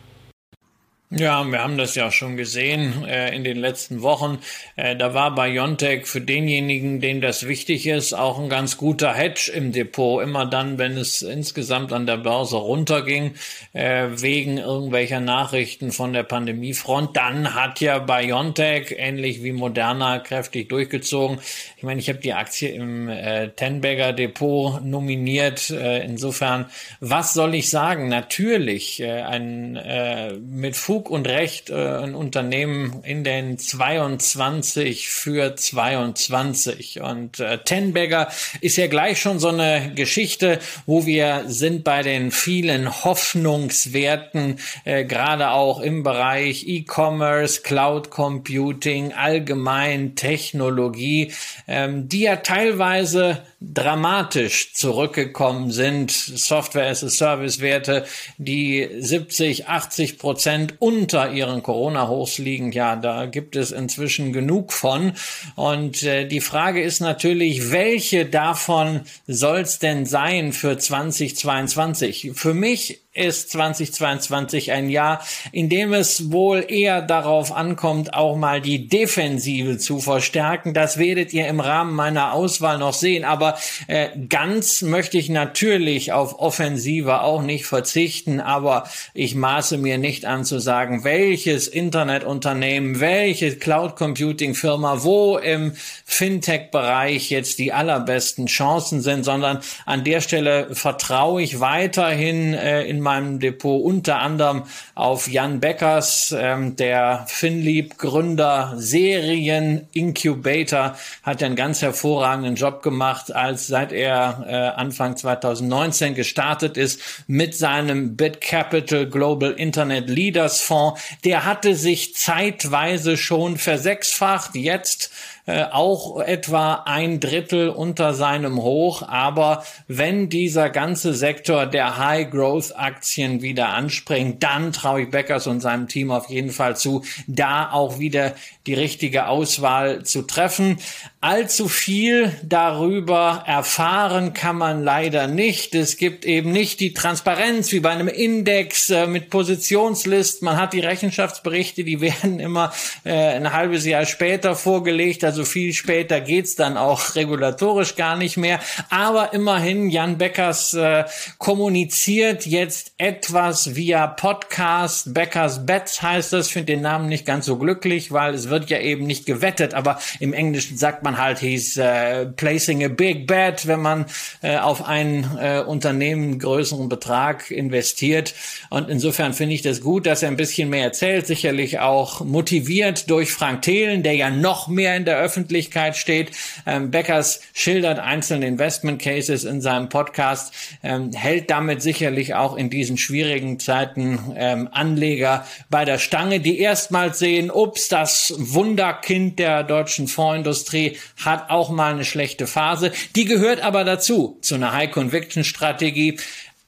Ja, 1.16 1.44
wir 1.44 1.60
haben 1.60 1.78
das 1.78 1.94
ja 1.94 2.10
schon 2.10 2.38
gesehen 2.38 3.06
äh, 3.06 3.36
in 3.36 3.44
den 3.44 3.58
letzten 3.58 4.02
Wochen. 4.02 4.40
Äh, 4.76 4.96
da 4.96 5.14
war 5.14 5.36
Biontech 5.36 6.08
für 6.08 6.22
denjenigen, 6.22 7.02
denen 7.02 7.22
das 7.22 7.48
wichtig 7.48 7.86
ist, 7.86 8.14
auch 8.14 8.40
ein 8.40 8.50
ganz 8.50 8.78
guter 8.78 9.14
Hedge 9.14 9.52
im 9.54 9.72
Depot. 9.72 10.24
Immer 10.24 10.48
dann, 10.48 10.80
wenn 10.80 10.98
es 10.98 11.22
insgesamt 11.22 11.94
an 11.94 12.08
der 12.08 12.18
Börse 12.18 12.56
runterging, 12.56 13.36
äh, 13.74 14.08
wegen 14.16 14.58
irgendwelcher 14.58 15.20
Nachrichten 15.20 15.92
von 15.92 16.14
der 16.14 16.24
Pandemiefront, 16.24 17.16
dann 17.16 17.54
hat 17.54 17.80
ja 17.80 18.00
Biontech, 18.00 18.96
ähnlich 18.98 19.44
wie 19.44 19.52
Moderna, 19.52 20.18
kräftig 20.18 20.68
durchgezogen. 20.70 21.38
Ich 21.78 21.84
meine, 21.84 22.00
ich 22.00 22.10
habe 22.10 22.20
die 22.20 22.34
Aktie 22.34 22.70
im 22.70 23.08
äh, 23.08 23.50
Tenbagger 23.50 24.14
Depot 24.14 24.84
nominiert. 24.84 25.70
Äh, 25.70 26.06
insofern, 26.06 26.66
was 27.02 27.36
soll 27.36 27.54
ich 27.54 27.70
sagen? 27.70 28.08
Natürlich, 28.08 29.00
äh, 29.00 29.22
ein 29.22 29.76
äh, 29.76 30.34
mit 30.34 30.76
Fug 30.76 31.03
Fug 31.04 31.10
und 31.10 31.28
Recht 31.28 31.70
äh, 31.70 31.74
ein 31.74 32.16
Unternehmen 32.16 33.02
in 33.04 33.24
den 33.24 33.58
22 33.58 35.10
für 35.10 35.56
22. 35.56 37.02
Und 37.02 37.40
äh, 37.40 37.60
Tenbagger 37.60 38.30
ist 38.62 38.78
ja 38.78 38.88
gleich 38.88 39.20
schon 39.20 39.40
so 39.40 39.50
eine 39.50 39.92
Geschichte, 39.96 40.60
wo 40.86 41.06
wir 41.06 41.44
sind 41.48 41.84
bei 41.84 42.04
den 42.04 42.32
vielen 42.32 43.04
Hoffnungswerten, 43.04 44.60
äh, 44.86 45.06
gerade 45.06 45.52
auch 45.52 45.82
im 45.82 46.04
Bereich 46.04 46.68
E-Commerce, 46.68 47.62
Cloud 47.62 48.10
Computing, 48.10 49.14
allgemein 49.14 50.16
Technologie, 50.16 51.34
ähm, 51.68 52.08
die 52.08 52.22
ja 52.22 52.38
teilweise 52.38 53.42
dramatisch 53.72 54.74
zurückgekommen 54.74 55.72
sind. 55.72 56.12
Software 56.12 56.90
as 56.90 57.04
a 57.04 57.10
Service 57.10 57.62
Werte, 57.62 58.06
die 58.38 58.90
70, 59.00 59.68
80 59.68 60.18
Prozent 60.18 60.74
unter 60.80 61.32
ihren 61.32 61.64
Corona-Hochs 61.64 62.38
liegen. 62.40 62.72
Ja, 62.72 62.96
da 62.96 63.26
gibt 63.26 63.56
es 63.56 63.72
inzwischen 63.72 64.34
genug 64.34 64.74
von. 64.74 65.14
Und 65.56 66.04
äh, 66.04 66.28
die 66.28 66.42
Frage 66.42 66.82
ist 66.82 67.00
natürlich, 67.00 67.72
welche 67.72 68.26
davon 68.26 69.02
soll 69.28 69.60
es 69.60 69.80
denn 69.80 70.06
sein 70.06 70.52
für 70.52 70.78
2022? 70.78 72.32
Für 72.34 72.54
mich 72.54 73.03
ist 73.14 73.52
2022 73.52 74.72
ein 74.72 74.90
Jahr, 74.90 75.24
in 75.52 75.70
dem 75.70 75.94
es 75.94 76.32
wohl 76.32 76.66
eher 76.68 77.04
darauf 77.04 77.52
ankommt, 77.52 78.16
auch 78.16 78.36
mal 78.36 78.60
die 78.60 78.88
Defensive 78.88 79.78
zu 79.78 80.00
verstärken. 80.00 80.74
Das 80.74 80.98
werdet 80.98 81.32
ihr 81.32 81.48
im 81.48 81.60
Rahmen 81.60 81.94
meiner 81.94 82.34
Auswahl 82.34 82.80
noch 82.80 82.94
sehen. 82.94 83.24
Aber 83.24 83.60
äh, 83.86 84.10
ganz 84.30 84.82
möchte 84.82 85.20
ich 85.20 85.30
natürlich 85.30 86.12
auf 86.12 86.40
Offensive 86.40 87.22
auch 87.22 87.44
nicht 87.44 87.66
verzichten. 87.68 88.42
Aber 88.42 88.90
ich 89.14 89.36
maße 89.36 89.78
mir 89.78 90.00
nicht 90.00 90.26
an 90.26 90.44
zu 90.44 90.58
sagen, 90.58 91.04
welches 91.04 91.68
Internetunternehmen, 91.68 93.00
welche 93.00 93.56
Cloud 93.58 93.96
Computing 93.96 94.56
Firma, 94.56 95.04
wo 95.04 95.38
im 95.38 95.74
Fintech-Bereich 96.06 97.30
jetzt 97.30 97.60
die 97.60 97.74
allerbesten 97.74 98.48
Chancen 98.48 99.02
sind, 99.02 99.24
sondern 99.24 99.60
an 99.86 100.04
der 100.04 100.22
Stelle 100.22 100.74
vertraue 100.74 101.44
ich 101.44 101.60
weiterhin 101.60 102.56
äh, 102.56 102.82
in 102.84 103.03
meinem 103.04 103.40
Depot 103.40 103.84
unter 103.84 104.20
anderem 104.20 104.64
auf 104.96 105.28
Jan 105.28 105.60
Beckers, 105.60 106.36
ähm, 106.38 106.76
der 106.76 107.26
Finlieb 107.28 108.00
Gründer, 108.00 108.74
Serien 108.78 109.88
Incubator, 109.94 110.96
hat 111.22 111.44
einen 111.44 111.56
ganz 111.56 111.82
hervorragenden 111.82 112.56
Job 112.56 112.82
gemacht, 112.82 113.34
als 113.36 113.68
seit 113.68 113.92
er 113.92 114.46
äh, 114.48 114.54
Anfang 114.80 115.16
2019 115.16 116.16
gestartet 116.16 116.78
ist 116.78 117.02
mit 117.28 117.56
seinem 117.56 118.16
BitCapital 118.16 119.08
Global 119.08 119.52
Internet 119.52 120.10
Leaders 120.10 120.62
Fonds. 120.62 121.00
Der 121.24 121.46
hatte 121.46 121.76
sich 121.76 122.16
zeitweise 122.16 123.18
schon 123.18 123.58
versechsfacht. 123.58 124.56
Jetzt 124.56 125.12
äh, 125.46 125.66
auch 125.72 126.22
etwa 126.22 126.84
ein 126.86 127.20
Drittel 127.20 127.70
unter 127.70 128.14
seinem 128.14 128.62
Hoch. 128.62 129.02
Aber 129.02 129.66
wenn 129.90 130.30
dieser 130.30 130.70
ganze 130.70 131.14
Sektor 131.14 131.66
der 131.66 131.98
High-Growth-Aktien 131.98 133.42
wieder 133.42 133.70
anspringt, 133.70 134.42
dann 134.42 134.72
traue 134.72 135.02
ich 135.02 135.10
Beckers 135.10 135.48
und 135.48 135.60
seinem 135.60 135.90
Team 135.90 136.12
auf 136.12 136.30
jeden 136.30 136.52
Fall 136.52 136.78
zu, 136.78 137.04
da 137.28 137.72
auch 137.72 138.00
wieder 138.00 138.36
die 138.68 138.74
richtige 138.74 139.28
Auswahl 139.28 140.04
zu 140.04 140.22
treffen. 140.22 140.78
Allzu 141.24 141.70
viel 141.70 142.34
darüber 142.44 143.46
erfahren 143.48 144.34
kann 144.34 144.58
man 144.58 144.84
leider 144.84 145.28
nicht. 145.28 145.74
Es 145.74 145.96
gibt 145.96 146.26
eben 146.26 146.52
nicht 146.52 146.82
die 146.82 146.94
Transparenz 146.94 147.72
wie 147.72 147.80
bei 147.80 147.92
einem 147.92 148.10
Index 148.10 148.90
äh, 148.90 149.08
mit 149.08 149.30
Positionslist. 149.30 150.42
Man 150.42 150.58
hat 150.58 150.74
die 150.74 150.82
Rechenschaftsberichte, 150.82 151.86
die 151.86 152.02
werden 152.02 152.42
immer 152.42 152.74
äh, 153.06 153.14
ein 153.14 153.54
halbes 153.54 153.86
Jahr 153.86 154.06
später 154.06 154.58
vorgelegt. 154.58 155.24
Also 155.24 155.46
viel 155.46 155.72
später 155.72 156.20
geht's 156.20 156.56
dann 156.56 156.76
auch 156.76 157.16
regulatorisch 157.16 157.96
gar 157.96 158.18
nicht 158.18 158.36
mehr. 158.36 158.60
Aber 158.90 159.32
immerhin, 159.32 159.90
Jan 159.90 160.18
Beckers 160.18 160.74
äh, 160.74 161.06
kommuniziert 161.38 162.46
jetzt 162.46 162.96
etwas 162.98 163.76
via 163.78 164.08
Podcast. 164.08 165.14
Beckers 165.14 165.66
Bets 165.66 166.02
heißt 166.02 166.34
das. 166.34 166.48
Ich 166.48 166.52
finde 166.52 166.74
den 166.74 166.82
Namen 166.82 167.08
nicht 167.08 167.26
ganz 167.26 167.46
so 167.46 167.58
glücklich, 167.58 168.12
weil 168.12 168.34
es 168.34 168.50
wird 168.50 168.70
ja 168.70 168.80
eben 168.80 169.08
nicht 169.08 169.26
gewettet. 169.26 169.74
Aber 169.74 170.02
im 170.20 170.34
Englischen 170.34 170.76
sagt 170.76 171.02
man 171.04 171.13
man 171.14 171.22
halt, 171.22 171.40
he's 171.40 171.78
uh, 171.78 172.32
placing 172.36 172.84
a 172.84 172.88
big 172.88 173.28
bet, 173.28 173.68
wenn 173.68 173.82
man 173.82 174.06
uh, 174.44 174.58
auf 174.58 174.86
ein 174.86 175.26
uh, 175.36 175.70
Unternehmen 175.70 176.40
größeren 176.40 176.90
Betrag 176.90 177.52
investiert. 177.52 178.34
Und 178.70 178.90
insofern 178.90 179.34
finde 179.34 179.56
ich 179.56 179.62
das 179.62 179.82
gut, 179.82 180.06
dass 180.06 180.24
er 180.24 180.30
ein 180.30 180.38
bisschen 180.38 180.70
mehr 180.70 180.84
erzählt, 180.84 181.28
sicherlich 181.28 181.80
auch 181.80 182.24
motiviert 182.24 183.10
durch 183.10 183.32
Frank 183.32 183.62
Thelen, 183.62 184.04
der 184.04 184.16
ja 184.16 184.30
noch 184.30 184.68
mehr 184.68 184.96
in 184.98 185.06
der 185.06 185.18
Öffentlichkeit 185.20 185.96
steht. 185.96 186.32
Ähm, 186.66 186.92
Beckers 186.92 187.42
schildert 187.54 188.00
einzelne 188.00 188.48
Investment 188.48 189.02
Cases 189.02 189.44
in 189.44 189.62
seinem 189.62 189.90
Podcast, 189.90 190.54
ähm, 190.84 191.12
hält 191.14 191.50
damit 191.50 191.82
sicherlich 191.82 192.34
auch 192.34 192.56
in 192.56 192.70
diesen 192.70 192.98
schwierigen 192.98 193.60
Zeiten 193.60 194.34
ähm, 194.36 194.70
Anleger 194.72 195.46
bei 195.70 195.86
der 195.86 196.00
Stange, 196.00 196.40
die 196.40 196.60
erstmals 196.60 197.20
sehen, 197.20 197.52
ups, 197.52 197.88
das 197.88 198.34
Wunderkind 198.38 199.40
der 199.40 199.64
deutschen 199.64 200.08
Fondsindustrie 200.08 200.98
hat 201.24 201.50
auch 201.50 201.70
mal 201.70 201.94
eine 201.94 202.06
schlechte 202.06 202.48
Phase. 202.48 202.92
Die 203.16 203.26
gehört 203.26 203.62
aber 203.62 203.84
dazu, 203.84 204.38
zu 204.42 204.56
einer 204.56 204.74
High-Conviction-Strategie. 204.74 206.18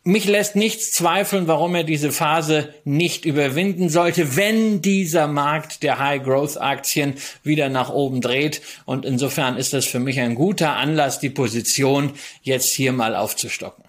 Mich 0.04 0.26
lässt 0.26 0.56
nichts 0.56 0.92
zweifeln, 0.92 1.48
warum 1.48 1.74
er 1.74 1.84
diese 1.84 2.12
Phase 2.12 2.74
nicht 2.84 3.26
überwinden 3.26 3.90
sollte, 3.90 4.36
wenn 4.36 4.82
dieser 4.82 5.28
Markt 5.28 5.82
der 5.82 5.98
High-Growth-Aktien 5.98 7.16
wieder 7.44 7.70
nach 7.70 7.90
oben 7.90 8.22
dreht. 8.22 8.62
Und 8.86 9.04
insofern 9.04 9.58
ist 9.58 9.74
das 9.74 9.86
für 9.86 10.00
mich 10.00 10.20
ein 10.20 10.36
guter 10.36 10.76
Anlass, 10.76 11.20
die 11.20 11.32
Position 11.32 12.12
jetzt 12.44 12.72
hier 12.72 12.94
mal 12.94 13.16
aufzustocken. 13.16 13.84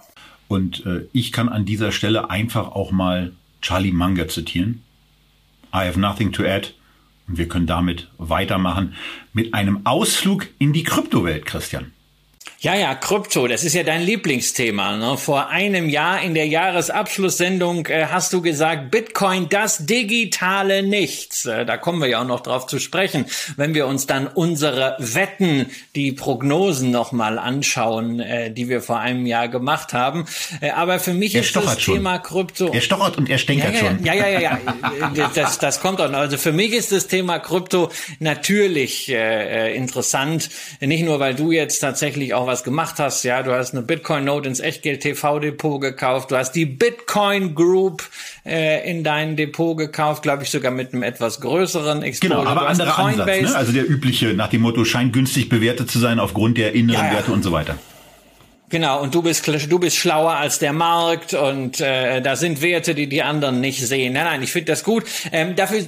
Und 0.48 0.86
äh, 0.86 1.06
ich 1.12 1.32
kann 1.32 1.48
an 1.48 1.66
dieser 1.66 1.92
Stelle 1.92 2.30
einfach 2.30 2.72
auch 2.72 2.92
mal 2.92 3.32
Charlie 3.60 3.92
Munger 3.92 4.28
zitieren. 4.28 4.82
I 5.74 5.86
have 5.86 6.00
nothing 6.00 6.32
to 6.32 6.44
add. 6.44 6.72
Und 7.28 7.38
wir 7.38 7.48
können 7.48 7.66
damit 7.66 8.08
weitermachen 8.18 8.94
mit 9.32 9.54
einem 9.54 9.84
Ausflug 9.84 10.48
in 10.58 10.72
die 10.72 10.84
Kryptowelt, 10.84 11.44
Christian. 11.46 11.92
Ja, 12.66 12.74
ja, 12.74 12.96
Krypto, 12.96 13.46
das 13.46 13.62
ist 13.62 13.74
ja 13.74 13.84
dein 13.84 14.02
Lieblingsthema. 14.02 14.96
Ne? 14.96 15.16
Vor 15.16 15.50
einem 15.50 15.88
Jahr 15.88 16.20
in 16.22 16.34
der 16.34 16.48
Jahresabschlusssendung 16.48 17.86
äh, 17.86 18.06
hast 18.10 18.32
du 18.32 18.42
gesagt, 18.42 18.90
Bitcoin, 18.90 19.48
das 19.48 19.86
digitale 19.86 20.82
Nichts. 20.82 21.44
Äh, 21.44 21.64
da 21.64 21.76
kommen 21.76 22.00
wir 22.00 22.08
ja 22.08 22.22
auch 22.22 22.26
noch 22.26 22.40
drauf 22.40 22.66
zu 22.66 22.80
sprechen, 22.80 23.26
wenn 23.56 23.76
wir 23.76 23.86
uns 23.86 24.08
dann 24.08 24.26
unsere 24.26 24.96
Wetten, 24.98 25.70
die 25.94 26.10
Prognosen 26.10 26.90
nochmal 26.90 27.38
anschauen, 27.38 28.18
äh, 28.18 28.50
die 28.50 28.68
wir 28.68 28.82
vor 28.82 28.98
einem 28.98 29.26
Jahr 29.26 29.46
gemacht 29.46 29.92
haben. 29.92 30.26
Äh, 30.60 30.70
aber 30.70 30.98
für 30.98 31.14
mich 31.14 31.36
er 31.36 31.42
ist 31.42 31.54
das 31.54 31.80
schon. 31.80 31.94
Thema 31.94 32.18
Krypto... 32.18 32.72
Er 32.72 32.80
stochert 32.80 33.16
und 33.16 33.30
er 33.30 33.38
stänkert 33.38 33.74
ja, 33.74 33.80
ja, 33.80 33.86
schon. 33.86 34.04
Ja, 34.04 34.14
ja, 34.14 34.28
ja, 34.28 34.40
ja. 34.40 34.58
Äh, 35.14 35.28
das, 35.34 35.58
das 35.58 35.80
kommt 35.80 36.00
auch 36.00 36.10
noch. 36.10 36.18
Also 36.18 36.36
für 36.36 36.50
mich 36.50 36.72
ist 36.72 36.90
das 36.90 37.06
Thema 37.06 37.38
Krypto 37.38 37.92
natürlich 38.18 39.08
äh, 39.08 39.68
äh 39.68 39.76
interessant. 39.76 40.50
Nicht 40.80 41.04
nur, 41.04 41.20
weil 41.20 41.36
du 41.36 41.52
jetzt 41.52 41.78
tatsächlich 41.78 42.34
auch 42.34 42.48
was 42.48 42.55
gemacht 42.64 42.96
hast. 42.98 43.22
Ja, 43.22 43.42
du 43.42 43.52
hast 43.52 43.72
eine 43.74 43.82
Bitcoin-Note 43.82 44.48
ins 44.48 44.60
Echtgeld-TV-Depot 44.60 45.80
gekauft. 45.80 46.30
Du 46.30 46.36
hast 46.36 46.52
die 46.52 46.66
Bitcoin 46.66 47.54
Group 47.54 48.02
äh, 48.44 48.88
in 48.90 49.04
dein 49.04 49.36
Depot 49.36 49.76
gekauft, 49.76 50.22
glaube 50.22 50.44
ich 50.44 50.50
sogar 50.50 50.72
mit 50.72 50.92
einem 50.92 51.02
etwas 51.02 51.40
größeren 51.40 52.02
Exposure. 52.02 52.40
Genau, 52.40 52.50
aber 52.50 52.68
anderer 52.68 52.98
Ansatz. 52.98 53.26
Ne? 53.26 53.54
Also 53.54 53.72
der 53.72 53.88
übliche 53.88 54.34
nach 54.34 54.48
dem 54.48 54.62
Motto, 54.62 54.84
scheint 54.84 55.12
günstig 55.12 55.48
bewertet 55.48 55.90
zu 55.90 55.98
sein 55.98 56.18
aufgrund 56.18 56.58
der 56.58 56.72
inneren 56.72 57.00
ja, 57.00 57.06
ja. 57.08 57.14
Werte 57.14 57.32
und 57.32 57.42
so 57.42 57.52
weiter. 57.52 57.78
Genau, 58.68 59.00
und 59.00 59.14
du 59.14 59.22
bist 59.22 59.46
du 59.46 59.78
bist 59.78 59.96
schlauer 59.96 60.32
als 60.32 60.58
der 60.58 60.72
Markt 60.72 61.34
und 61.34 61.80
äh, 61.80 62.20
da 62.20 62.34
sind 62.34 62.62
Werte, 62.62 62.94
die 62.94 63.08
die 63.08 63.22
anderen 63.22 63.60
nicht 63.60 63.86
sehen. 63.86 64.12
Nein, 64.14 64.24
nein, 64.24 64.42
ich 64.42 64.50
finde 64.50 64.72
das 64.72 64.82
gut. 64.82 65.04
Ähm, 65.30 65.54
dafür 65.54 65.86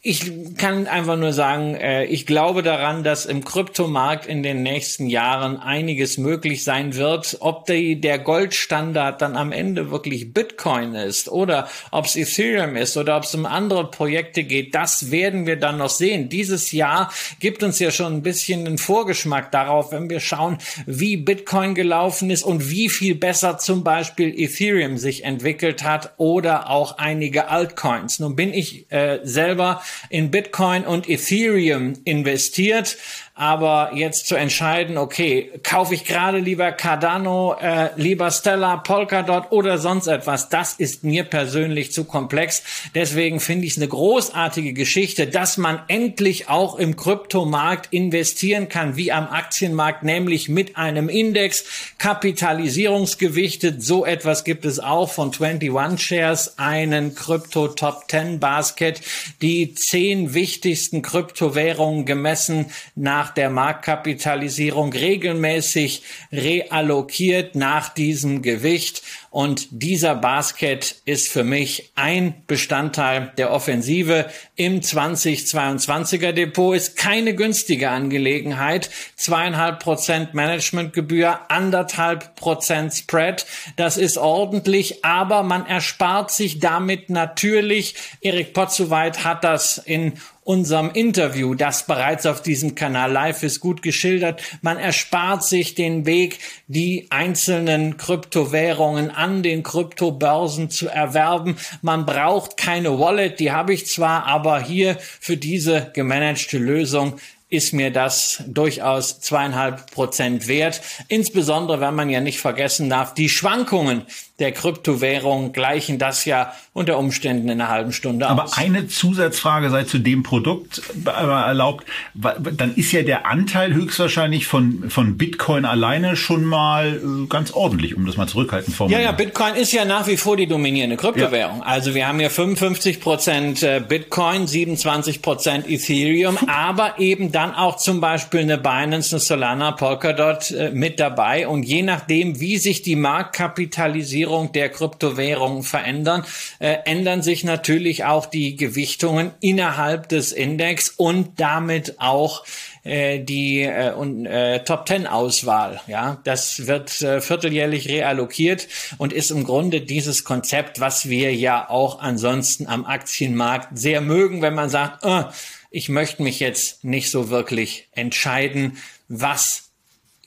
ich 0.00 0.56
kann 0.56 0.86
einfach 0.86 1.16
nur 1.16 1.34
sagen, 1.34 1.74
äh, 1.74 2.04
ich 2.04 2.24
glaube 2.24 2.62
daran, 2.62 3.04
dass 3.04 3.26
im 3.26 3.44
Kryptomarkt 3.44 4.24
in 4.24 4.42
den 4.42 4.62
nächsten 4.62 5.08
Jahren 5.08 5.58
einiges 5.58 6.18
möglich 6.18 6.64
sein 6.64 6.94
wird. 6.94 7.36
Ob 7.40 7.66
die, 7.66 8.00
der 8.00 8.18
Goldstandard 8.18 9.20
dann 9.20 9.36
am 9.36 9.52
Ende 9.52 9.90
wirklich 9.90 10.32
Bitcoin 10.32 10.94
ist 10.94 11.28
oder 11.28 11.68
ob 11.90 12.06
es 12.06 12.16
Ethereum 12.16 12.76
ist 12.76 12.96
oder 12.96 13.18
ob 13.18 13.24
es 13.24 13.34
um 13.34 13.44
andere 13.44 13.90
Projekte 13.90 14.44
geht, 14.44 14.74
das 14.74 15.10
werden 15.10 15.46
wir 15.46 15.56
dann 15.56 15.76
noch 15.78 15.90
sehen. 15.90 16.30
Dieses 16.30 16.72
Jahr 16.72 17.12
gibt 17.40 17.62
uns 17.62 17.78
ja 17.78 17.90
schon 17.90 18.14
ein 18.14 18.22
bisschen 18.22 18.66
einen 18.66 18.78
Vorgeschmack 18.78 19.52
darauf, 19.52 19.92
wenn 19.92 20.08
wir 20.08 20.20
schauen, 20.20 20.58
wie 20.86 21.16
Bitcoin 21.16 21.74
gelaufen 21.74 22.17
ist 22.22 22.42
und 22.42 22.70
wie 22.70 22.88
viel 22.88 23.14
besser 23.14 23.58
zum 23.58 23.84
Beispiel 23.84 24.32
Ethereum 24.38 24.98
sich 24.98 25.24
entwickelt 25.24 25.84
hat 25.84 26.14
oder 26.16 26.70
auch 26.70 26.98
einige 26.98 27.48
Altcoins. 27.48 28.18
Nun 28.18 28.36
bin 28.36 28.52
ich 28.52 28.90
äh, 28.90 29.20
selber 29.22 29.82
in 30.10 30.30
Bitcoin 30.30 30.84
und 30.84 31.08
Ethereum 31.08 31.94
investiert. 32.04 32.96
Aber 33.40 33.92
jetzt 33.94 34.26
zu 34.26 34.34
entscheiden, 34.34 34.98
okay, 34.98 35.52
kaufe 35.62 35.94
ich 35.94 36.04
gerade 36.04 36.38
lieber 36.38 36.72
Cardano, 36.72 37.54
äh, 37.60 37.90
lieber 37.94 38.32
Stella, 38.32 38.78
Polkadot 38.78 39.52
oder 39.52 39.78
sonst 39.78 40.08
etwas, 40.08 40.48
das 40.48 40.72
ist 40.72 41.04
mir 41.04 41.22
persönlich 41.22 41.92
zu 41.92 42.02
komplex. 42.02 42.64
Deswegen 42.96 43.38
finde 43.38 43.66
ich 43.66 43.74
es 43.74 43.76
eine 43.76 43.86
großartige 43.86 44.72
Geschichte, 44.72 45.28
dass 45.28 45.56
man 45.56 45.78
endlich 45.86 46.48
auch 46.48 46.74
im 46.74 46.96
Kryptomarkt 46.96 47.92
investieren 47.92 48.68
kann, 48.68 48.96
wie 48.96 49.12
am 49.12 49.28
Aktienmarkt, 49.28 50.02
nämlich 50.02 50.48
mit 50.48 50.76
einem 50.76 51.08
Index, 51.08 51.64
kapitalisierungsgewichtet. 51.98 53.84
So 53.84 54.04
etwas 54.04 54.42
gibt 54.42 54.64
es 54.64 54.80
auch 54.80 55.12
von 55.12 55.30
21 55.32 56.04
Shares, 56.04 56.58
einen 56.58 57.14
Krypto 57.14 57.68
Top 57.68 58.06
10 58.10 58.40
Basket, 58.40 59.00
die 59.42 59.74
zehn 59.74 60.34
wichtigsten 60.34 61.02
Kryptowährungen 61.02 62.04
gemessen 62.04 62.72
nach 62.96 63.27
nach 63.28 63.34
der 63.34 63.50
Marktkapitalisierung 63.50 64.90
regelmäßig 64.90 66.02
reallokiert 66.32 67.56
nach 67.56 67.90
diesem 67.90 68.40
Gewicht. 68.40 69.02
Und 69.30 69.68
dieser 69.70 70.14
Basket 70.14 70.96
ist 71.04 71.28
für 71.28 71.44
mich 71.44 71.92
ein 71.94 72.42
Bestandteil 72.46 73.32
der 73.36 73.52
Offensive 73.52 74.30
im 74.56 74.80
2022er 74.80 76.32
Depot. 76.32 76.74
Ist 76.74 76.96
keine 76.96 77.34
günstige 77.34 77.90
Angelegenheit. 77.90 78.88
Zweieinhalb 79.16 79.80
Prozent 79.80 80.32
Managementgebühr, 80.32 81.50
anderthalb 81.50 82.34
Prozent 82.36 82.94
Spread. 82.94 83.44
Das 83.76 83.98
ist 83.98 84.16
ordentlich, 84.16 85.04
aber 85.04 85.42
man 85.42 85.66
erspart 85.66 86.30
sich 86.30 86.60
damit 86.60 87.10
natürlich. 87.10 87.94
Erik 88.22 88.54
Potzowait 88.54 89.24
hat 89.24 89.44
das 89.44 89.76
in 89.76 90.14
unserem 90.48 90.90
Interview, 90.92 91.54
das 91.54 91.84
bereits 91.84 92.24
auf 92.24 92.40
diesem 92.40 92.74
Kanal 92.74 93.12
live 93.12 93.42
ist, 93.42 93.60
gut 93.60 93.82
geschildert. 93.82 94.40
Man 94.62 94.78
erspart 94.78 95.44
sich 95.44 95.74
den 95.74 96.06
Weg, 96.06 96.38
die 96.68 97.06
einzelnen 97.10 97.98
Kryptowährungen 97.98 99.10
an 99.10 99.42
den 99.42 99.62
Kryptobörsen 99.62 100.70
zu 100.70 100.88
erwerben. 100.88 101.58
Man 101.82 102.06
braucht 102.06 102.56
keine 102.56 102.98
Wallet, 102.98 103.40
die 103.40 103.52
habe 103.52 103.74
ich 103.74 103.86
zwar, 103.88 104.24
aber 104.24 104.62
hier 104.62 104.96
für 105.20 105.36
diese 105.36 105.90
gemanagte 105.92 106.56
Lösung 106.56 107.20
ist 107.50 107.74
mir 107.74 107.90
das 107.90 108.42
durchaus 108.46 109.20
zweieinhalb 109.20 109.90
Prozent 109.90 110.48
wert. 110.48 110.80
Insbesondere, 111.08 111.80
wenn 111.80 111.94
man 111.94 112.08
ja 112.08 112.22
nicht 112.22 112.40
vergessen 112.40 112.88
darf, 112.88 113.12
die 113.12 113.28
Schwankungen 113.28 114.06
der 114.38 114.52
Kryptowährung 114.52 115.52
gleichen 115.52 115.98
das 115.98 116.24
ja 116.24 116.52
unter 116.72 116.96
Umständen 116.96 117.48
in 117.48 117.60
einer 117.60 117.70
halben 117.70 117.92
Stunde 117.92 118.28
Aber 118.28 118.44
aus. 118.44 118.52
Aber 118.52 118.62
eine 118.62 118.86
Zusatzfrage 118.86 119.68
sei 119.68 119.82
zu 119.82 119.98
dem 119.98 120.22
Produkt 120.22 120.80
erlaubt. 121.04 121.84
Dann 122.14 122.74
ist 122.76 122.92
ja 122.92 123.02
der 123.02 123.26
Anteil 123.26 123.74
höchstwahrscheinlich 123.74 124.46
von, 124.46 124.90
von 124.90 125.18
Bitcoin 125.18 125.64
alleine 125.64 126.14
schon 126.14 126.44
mal 126.44 127.00
äh, 127.02 127.26
ganz 127.26 127.50
ordentlich, 127.50 127.96
um 127.96 128.06
das 128.06 128.16
mal 128.16 128.28
zurückhaltend 128.28 128.76
formulieren. 128.76 129.02
Ja, 129.02 129.10
ja, 129.10 129.12
Bitcoin 129.12 129.56
ist 129.56 129.72
ja 129.72 129.84
nach 129.84 130.06
wie 130.06 130.16
vor 130.16 130.36
die 130.36 130.46
dominierende 130.46 130.96
Kryptowährung. 130.96 131.58
Ja. 131.58 131.66
Also 131.66 131.96
wir 131.96 132.06
haben 132.06 132.20
ja 132.20 132.28
55 132.28 133.00
Prozent 133.00 133.64
äh, 133.64 133.82
Bitcoin, 133.86 134.46
27 134.46 135.20
Prozent 135.20 135.68
Ethereum, 135.68 136.38
aber 136.46 137.00
eben 137.00 137.32
dann 137.32 137.56
auch 137.56 137.76
zum 137.76 138.00
Beispiel 138.00 138.40
eine 138.40 138.58
Binance, 138.58 139.16
eine 139.16 139.20
Solana, 139.20 139.72
Polkadot 139.72 140.52
äh, 140.52 140.70
mit 140.70 141.00
dabei. 141.00 141.48
Und 141.48 141.64
je 141.64 141.82
nachdem, 141.82 142.38
wie 142.38 142.58
sich 142.58 142.82
die 142.82 142.94
Marktkapitalisierung 142.94 144.27
Regulierung 144.28 144.52
der 144.52 144.68
Kryptowährungen 144.68 145.62
verändern, 145.62 146.24
äh, 146.58 146.76
ändern 146.84 147.22
sich 147.22 147.44
natürlich 147.44 148.04
auch 148.04 148.26
die 148.26 148.56
Gewichtungen 148.56 149.32
innerhalb 149.40 150.08
des 150.08 150.32
Index 150.32 150.90
und 150.90 151.40
damit 151.40 151.98
auch 151.98 152.44
äh, 152.84 153.20
die 153.20 153.62
äh, 153.62 153.88
äh, 153.88 154.64
Top 154.64 154.86
Ten 154.86 155.06
Auswahl. 155.06 155.80
Ja, 155.86 156.20
das 156.24 156.66
wird 156.66 157.00
äh, 157.00 157.20
vierteljährlich 157.20 157.88
reallokiert 157.88 158.68
und 158.98 159.12
ist 159.12 159.30
im 159.30 159.44
Grunde 159.44 159.80
dieses 159.80 160.24
Konzept, 160.24 160.78
was 160.78 161.08
wir 161.08 161.34
ja 161.34 161.68
auch 161.70 162.00
ansonsten 162.00 162.66
am 162.66 162.84
Aktienmarkt 162.84 163.78
sehr 163.78 164.02
mögen, 164.02 164.42
wenn 164.42 164.54
man 164.54 164.68
sagt, 164.68 165.04
äh, 165.04 165.24
ich 165.70 165.88
möchte 165.88 166.22
mich 166.22 166.40
jetzt 166.40 166.84
nicht 166.84 167.10
so 167.10 167.30
wirklich 167.30 167.88
entscheiden, 167.92 168.78
was 169.08 169.67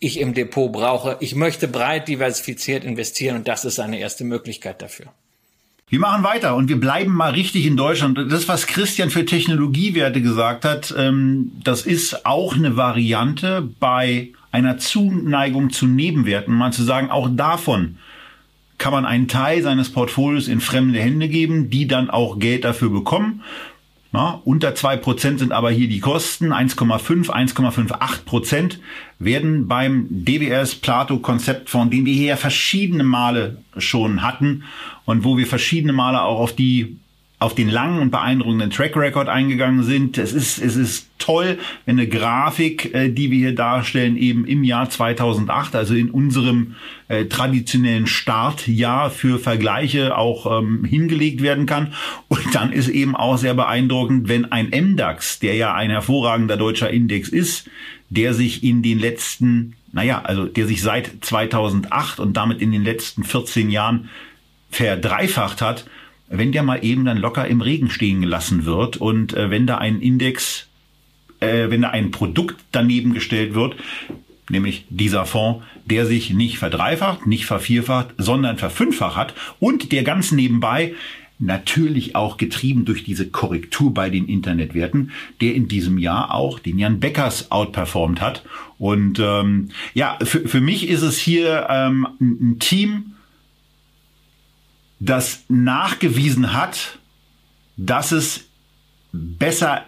ich 0.02 0.20
im 0.20 0.34
Depot 0.34 0.70
brauche. 0.70 1.16
Ich 1.22 1.36
möchte 1.36 1.70
breit 1.70 2.10
diversifiziert 2.10 2.84
investieren 2.84 3.38
und 3.38 3.48
das 3.48 3.64
ist 3.64 3.80
eine 3.80 4.00
erste 4.00 4.26
Möglichkeit 4.26 4.82
dafür. 4.82 5.06
Wir 5.88 6.00
machen 6.00 6.24
weiter 6.24 6.56
und 6.56 6.70
wir 6.70 6.80
bleiben 6.80 7.14
mal 7.14 7.32
richtig 7.32 7.66
in 7.66 7.78
Deutschland. 7.78 8.18
Das, 8.32 8.48
was 8.48 8.66
Christian 8.66 9.10
für 9.10 9.26
Technologiewerte 9.26 10.22
gesagt 10.22 10.66
hat, 10.66 10.94
ähm, 10.98 11.52
das 11.64 11.84
ist 11.84 12.26
auch 12.26 12.56
eine 12.56 12.78
Variante 12.78 13.70
bei 13.80 14.30
einer 14.52 14.78
Zuneigung 14.78 15.70
zu 15.70 15.86
Nebenwerten, 15.86 16.54
mal 16.54 16.74
zu 16.74 16.84
sagen, 16.84 17.12
auch 17.12 17.30
davon 17.32 17.98
kann 18.78 18.94
man 18.94 19.06
einen 19.06 19.28
Teil 19.28 19.62
seines 19.62 19.92
Portfolios 19.92 20.48
in 20.48 20.62
fremde 20.62 21.00
Hände 21.00 21.28
geben, 21.28 21.70
die 21.70 21.88
dann 21.88 22.10
auch 22.10 22.40
Geld 22.40 22.64
dafür 22.64 22.90
bekommen. 22.90 23.44
Na, 24.13 24.41
unter 24.43 24.76
zwei 24.76 24.97
Prozent 24.97 25.39
sind 25.39 25.54
aber 25.54 25.71
hier 25.71 25.88
die 25.88 26.02
Kosten. 26.02 26.52
1,5, 26.52 27.30
1,58 27.30 28.26
Prozent 28.26 28.80
werden 29.19 29.67
beim 29.67 30.08
DWS 30.10 30.76
Plato 30.76 31.19
Konzeptfonds, 31.19 31.91
den 31.91 32.06
wir 32.06 32.13
hier 32.13 32.36
verschiedene 32.36 33.06
Male 33.06 33.58
schon 33.78 34.21
hatten 34.21 34.63
und 35.06 35.24
wo 35.24 35.38
wir 35.38 35.47
verschiedene 35.47 35.93
Male 35.93 36.21
auch 36.24 36.39
auf 36.39 36.54
die 36.54 36.97
auf 37.41 37.56
den 37.56 37.69
langen 37.69 37.99
und 37.99 38.12
beeindruckenden 38.12 38.69
Track 38.69 38.95
Record 38.95 39.27
eingegangen 39.27 39.84
sind. 39.84 40.19
Es 40.19 40.32
ist, 40.32 40.60
es 40.60 40.75
ist 40.75 41.10
toll, 41.17 41.58
wenn 41.88 41.97
eine 41.97 42.08
Grafik, 42.08 42.93
äh, 42.93 43.10
die 43.10 43.32
wir 43.32 43.39
hier 43.39 43.56
darstellen, 43.56 44.15
eben 44.15 44.45
im 44.45 44.63
Jahr 44.63 44.91
2008, 44.91 45.75
also 45.75 45.95
in 45.95 46.12
unserem 46.12 46.75
äh, 47.08 47.25
traditionellen 47.25 48.06
Startjahr 48.06 49.10
für 49.10 49.39
Vergleiche 49.39 50.15
auch 50.15 50.60
ähm, 50.60 50.86
hingelegt 50.86 51.41
werden 51.41 51.65
kann. 51.65 51.93
Und 52.27 52.54
dann 52.54 52.71
ist 52.71 52.89
eben 52.89 53.15
auch 53.15 53.37
sehr 53.37 53.56
beeindruckend, 53.56 54.29
wenn 54.29 54.52
ein 54.52 54.69
MDAX, 54.69 55.39
der 55.39 55.56
ja 55.56 55.73
ein 55.73 55.89
hervorragender 55.89 56.58
deutscher 56.58 56.92
Index 56.92 57.27
ist, 57.27 57.67
der 58.12 58.35
sich 58.35 58.63
in 58.63 58.83
den 58.83 59.00
letzten, 59.00 59.73
naja, 59.92 60.21
also 60.21 60.46
der 60.46 60.67
sich 60.67 60.83
seit 60.83 61.10
2008 61.21 62.19
und 62.19 62.37
damit 62.37 62.62
in 62.62 62.71
den 62.71 62.83
letzten 62.83 63.23
14 63.23 63.71
Jahren 63.71 64.10
verdreifacht 64.69 65.63
hat, 65.63 65.85
wenn 66.32 66.52
der 66.52 66.63
mal 66.63 66.84
eben 66.84 67.06
dann 67.06 67.17
locker 67.17 67.48
im 67.48 67.62
Regen 67.62 67.90
stehen 67.90 68.21
gelassen 68.21 68.65
wird 68.65 68.98
und 68.98 69.34
äh, 69.34 69.50
wenn 69.50 69.67
da 69.67 69.77
ein 69.77 70.02
Index, 70.02 70.67
äh, 71.40 71.69
wenn 71.69 71.82
da 71.82 71.90
ein 71.90 72.12
Produkt 72.12 72.56
daneben 72.71 73.13
gestellt 73.13 73.54
wird, 73.54 73.75
nämlich 74.50 74.86
dieser 74.90 75.25
Fonds, 75.25 75.63
der 75.86 76.06
sich 76.06 76.32
nicht 76.32 76.58
verdreifacht, 76.58 77.27
nicht 77.27 77.46
vervierfacht, 77.46 78.10
sondern 78.17 78.58
verfünffacht 78.58 79.17
hat 79.17 79.34
und 79.60 79.92
der 79.92 80.04
ganz 80.04 80.32
nebenbei 80.32 80.94
natürlich 81.42 82.15
auch 82.15 82.38
getrieben 82.38 82.86
durch 82.86 83.04
diese 83.04 83.27
Korrektur 83.27 83.94
bei 83.94 84.10
den 84.10 84.27
Internetwerten, 84.27 85.12
der 85.42 85.56
in 85.56 85.67
diesem 85.67 85.98
Jahr 85.98 86.34
auch 86.34 86.60
den 86.60 86.77
Jan 86.77 87.00
Beckers 87.00 87.52
outperformt 87.52 88.21
hat. 88.21 88.44
Und 88.77 89.19
ähm, 89.19 89.69
ja, 89.96 90.19
für, 90.23 90.48
für 90.48 90.62
mich 90.62 90.88
ist 90.88 91.02
es 91.02 91.17
hier 91.17 91.67
ähm, 91.69 92.08
ein 92.19 92.60
Team, 92.60 93.13
das 95.02 95.43
nachgewiesen 95.49 96.54
hat, 96.54 96.99
dass 97.75 98.12
es 98.12 98.45
besser 99.12 99.83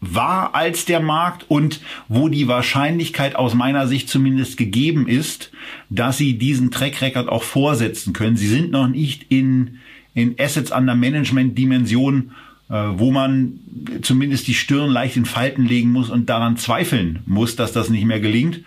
war 0.00 0.54
als 0.54 0.84
der 0.84 1.00
Markt 1.00 1.46
und 1.48 1.80
wo 2.06 2.28
die 2.28 2.46
Wahrscheinlichkeit 2.46 3.34
aus 3.34 3.54
meiner 3.54 3.88
Sicht 3.88 4.08
zumindest 4.08 4.56
gegeben 4.56 5.08
ist, 5.08 5.50
dass 5.90 6.18
sie 6.18 6.38
diesen 6.38 6.70
Track 6.70 7.00
Record 7.00 7.28
auch 7.28 7.42
vorsetzen 7.42 8.12
können. 8.12 8.36
Sie 8.36 8.46
sind 8.46 8.70
noch 8.70 8.86
nicht 8.86 9.26
in, 9.30 9.78
in 10.14 10.36
Assets 10.38 10.70
under 10.70 10.94
Management 10.94 11.58
Dimension, 11.58 12.32
äh, 12.68 12.74
wo 12.74 13.10
man 13.10 13.58
zumindest 14.02 14.46
die 14.46 14.54
Stirn 14.54 14.90
leicht 14.90 15.16
in 15.16 15.24
Falten 15.24 15.64
legen 15.64 15.90
muss 15.90 16.10
und 16.10 16.28
daran 16.28 16.58
zweifeln 16.58 17.20
muss, 17.26 17.56
dass 17.56 17.72
das 17.72 17.88
nicht 17.88 18.04
mehr 18.04 18.20
gelingt. 18.20 18.60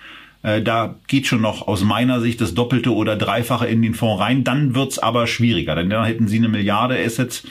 Äh, 0.43 0.61
da 0.61 0.95
geht 1.07 1.27
schon 1.27 1.41
noch 1.41 1.67
aus 1.67 1.83
meiner 1.83 2.21
Sicht 2.21 2.41
das 2.41 2.53
Doppelte 2.53 2.93
oder 2.93 3.15
Dreifache 3.15 3.67
in 3.67 3.81
den 3.81 3.93
Fonds 3.93 4.21
rein. 4.21 4.43
Dann 4.43 4.75
wird's 4.75 4.99
aber 4.99 5.27
schwieriger, 5.27 5.75
denn 5.75 5.89
dann 5.89 6.05
hätten 6.05 6.27
sie 6.27 6.37
eine 6.37 6.49
Milliarde 6.49 6.97
Assets 6.97 7.43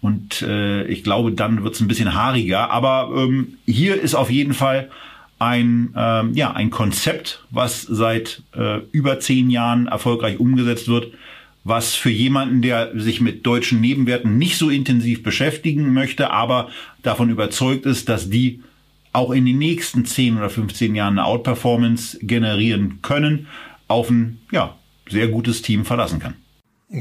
und 0.00 0.42
äh, 0.42 0.84
ich 0.84 1.02
glaube, 1.02 1.32
dann 1.32 1.64
wird's 1.64 1.80
ein 1.80 1.88
bisschen 1.88 2.14
haariger. 2.14 2.70
Aber 2.70 3.10
ähm, 3.16 3.54
hier 3.64 3.98
ist 3.98 4.14
auf 4.14 4.30
jeden 4.30 4.52
Fall 4.52 4.90
ein, 5.38 5.94
ähm, 5.96 6.34
ja, 6.34 6.52
ein 6.52 6.70
Konzept, 6.70 7.42
was 7.50 7.82
seit 7.82 8.42
äh, 8.54 8.80
über 8.92 9.18
zehn 9.20 9.48
Jahren 9.48 9.86
erfolgreich 9.86 10.38
umgesetzt 10.38 10.88
wird, 10.88 11.12
was 11.64 11.94
für 11.94 12.10
jemanden, 12.10 12.60
der 12.60 12.92
sich 13.00 13.22
mit 13.22 13.46
deutschen 13.46 13.80
Nebenwerten 13.80 14.36
nicht 14.36 14.58
so 14.58 14.68
intensiv 14.68 15.22
beschäftigen 15.22 15.94
möchte, 15.94 16.30
aber 16.30 16.68
davon 17.02 17.30
überzeugt 17.30 17.86
ist, 17.86 18.10
dass 18.10 18.28
die 18.28 18.60
auch 19.14 19.30
in 19.30 19.46
den 19.46 19.58
nächsten 19.58 20.04
10 20.04 20.36
oder 20.36 20.50
15 20.50 20.94
Jahren 20.94 21.18
eine 21.18 21.26
Outperformance 21.26 22.18
generieren 22.20 23.00
können, 23.00 23.46
auf 23.88 24.10
ein 24.10 24.40
ja, 24.50 24.76
sehr 25.08 25.28
gutes 25.28 25.62
Team 25.62 25.84
verlassen 25.84 26.18
kann. 26.18 26.34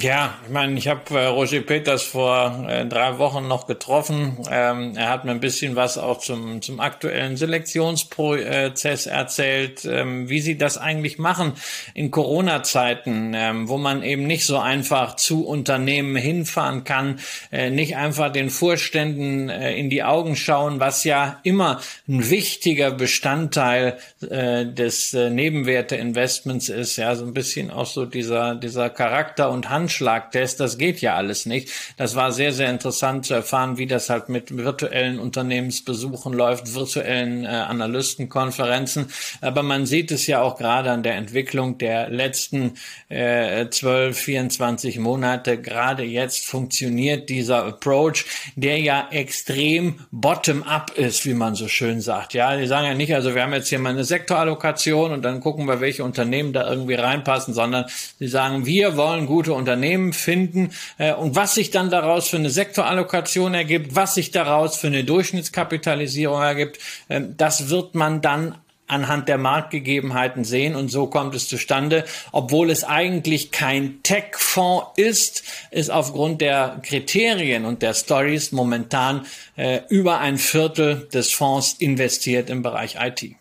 Ja, 0.01 0.33
ich 0.43 0.51
meine, 0.51 0.75
ich 0.79 0.87
habe 0.87 1.19
äh, 1.19 1.25
Roger 1.27 1.61
Peters 1.61 2.01
vor 2.01 2.65
äh, 2.67 2.83
drei 2.83 3.19
Wochen 3.19 3.47
noch 3.47 3.67
getroffen. 3.67 4.39
Ähm, 4.49 4.93
er 4.95 5.09
hat 5.09 5.23
mir 5.23 5.29
ein 5.29 5.39
bisschen 5.39 5.75
was 5.75 5.99
auch 5.99 6.17
zum, 6.17 6.63
zum 6.63 6.79
aktuellen 6.79 7.37
Selektionsprozess 7.37 9.05
erzählt, 9.05 9.85
ähm, 9.85 10.29
wie 10.29 10.41
sie 10.41 10.57
das 10.57 10.79
eigentlich 10.79 11.19
machen 11.19 11.53
in 11.93 12.09
Corona-Zeiten, 12.09 13.33
ähm, 13.35 13.69
wo 13.69 13.77
man 13.77 14.01
eben 14.01 14.25
nicht 14.25 14.47
so 14.47 14.57
einfach 14.57 15.15
zu 15.15 15.45
Unternehmen 15.45 16.15
hinfahren 16.15 16.85
kann, 16.85 17.19
äh, 17.51 17.69
nicht 17.69 17.95
einfach 17.95 18.31
den 18.31 18.49
Vorständen 18.49 19.49
äh, 19.49 19.75
in 19.75 19.91
die 19.91 20.01
Augen 20.01 20.35
schauen, 20.35 20.79
was 20.79 21.03
ja 21.03 21.39
immer 21.43 21.79
ein 22.07 22.31
wichtiger 22.31 22.89
Bestandteil 22.89 23.99
äh, 24.27 24.65
des 24.65 25.13
äh, 25.13 25.29
Nebenwerte-Investments 25.29 26.69
ist. 26.69 26.97
Ja, 26.97 27.13
so 27.13 27.25
ein 27.25 27.35
bisschen 27.35 27.69
auch 27.69 27.85
so 27.85 28.07
dieser, 28.07 28.55
dieser 28.55 28.89
Charakter 28.89 29.51
und 29.51 29.69
Hand 29.69 29.82
Anschlagtest, 29.83 30.61
das 30.61 30.77
geht 30.77 31.01
ja 31.01 31.15
alles 31.15 31.45
nicht. 31.45 31.69
Das 31.97 32.15
war 32.15 32.31
sehr, 32.31 32.53
sehr 32.53 32.69
interessant 32.69 33.25
zu 33.25 33.33
erfahren, 33.33 33.77
wie 33.77 33.85
das 33.85 34.09
halt 34.09 34.29
mit 34.29 34.55
virtuellen 34.55 35.19
Unternehmensbesuchen 35.19 36.31
läuft, 36.31 36.73
virtuellen 36.73 37.43
äh, 37.43 37.47
Analystenkonferenzen. 37.47 39.07
Aber 39.41 39.61
man 39.61 39.85
sieht 39.85 40.11
es 40.11 40.25
ja 40.25 40.41
auch 40.41 40.57
gerade 40.57 40.89
an 40.89 41.03
der 41.03 41.15
Entwicklung 41.15 41.77
der 41.77 42.09
letzten 42.09 42.75
äh, 43.09 43.67
12, 43.69 44.17
24 44.17 44.99
Monate. 44.99 45.59
Gerade 45.59 46.03
jetzt 46.03 46.45
funktioniert 46.45 47.29
dieser 47.29 47.65
Approach, 47.65 48.23
der 48.55 48.79
ja 48.79 49.09
extrem 49.11 49.99
bottom-up 50.11 50.97
ist, 50.97 51.25
wie 51.25 51.33
man 51.33 51.55
so 51.55 51.67
schön 51.67 51.99
sagt. 51.99 52.33
Ja, 52.33 52.55
die 52.55 52.67
sagen 52.67 52.87
ja 52.87 52.93
nicht, 52.93 53.13
also 53.13 53.35
wir 53.35 53.43
haben 53.43 53.53
jetzt 53.53 53.67
hier 53.67 53.79
mal 53.79 53.89
eine 53.89 54.05
Sektorallokation 54.05 55.11
und 55.11 55.23
dann 55.23 55.41
gucken 55.41 55.67
wir, 55.67 55.81
welche 55.81 56.05
Unternehmen 56.05 56.53
da 56.53 56.69
irgendwie 56.69 56.95
reinpassen, 56.95 57.53
sondern 57.53 57.85
sie 58.17 58.29
sagen, 58.29 58.65
wir 58.65 58.95
wollen 58.95 59.25
gute 59.25 59.51
Unternehmen 59.51 59.72
Unternehmen 59.73 60.13
finden 60.13 60.69
äh, 60.99 61.13
und 61.13 61.35
was 61.35 61.55
sich 61.55 61.71
dann 61.71 61.89
daraus 61.89 62.27
für 62.27 62.37
eine 62.37 62.51
Sektorallokation 62.51 63.55
ergibt, 63.55 63.95
was 63.95 64.13
sich 64.13 64.29
daraus 64.29 64.77
für 64.77 64.87
eine 64.87 65.03
Durchschnittskapitalisierung 65.03 66.41
ergibt, 66.41 66.79
äh, 67.07 67.21
das 67.35 67.69
wird 67.69 67.95
man 67.95 68.21
dann 68.21 68.55
anhand 68.85 69.27
der 69.29 69.39
Marktgegebenheiten 69.39 70.43
sehen 70.43 70.75
und 70.75 70.89
so 70.89 71.07
kommt 71.07 71.33
es 71.33 71.47
zustande. 71.47 72.05
Obwohl 72.31 72.69
es 72.69 72.83
eigentlich 72.83 73.49
kein 73.49 74.03
Tech-Fonds 74.03 74.91
ist, 74.97 75.43
ist 75.71 75.89
aufgrund 75.89 76.41
der 76.41 76.79
Kriterien 76.83 77.65
und 77.65 77.81
der 77.81 77.95
Stories 77.95 78.51
momentan 78.51 79.25
äh, 79.55 79.79
über 79.89 80.19
ein 80.19 80.37
Viertel 80.37 81.07
des 81.11 81.33
Fonds 81.33 81.73
investiert 81.79 82.51
im 82.51 82.61
Bereich 82.61 82.97
IT. 82.99 83.35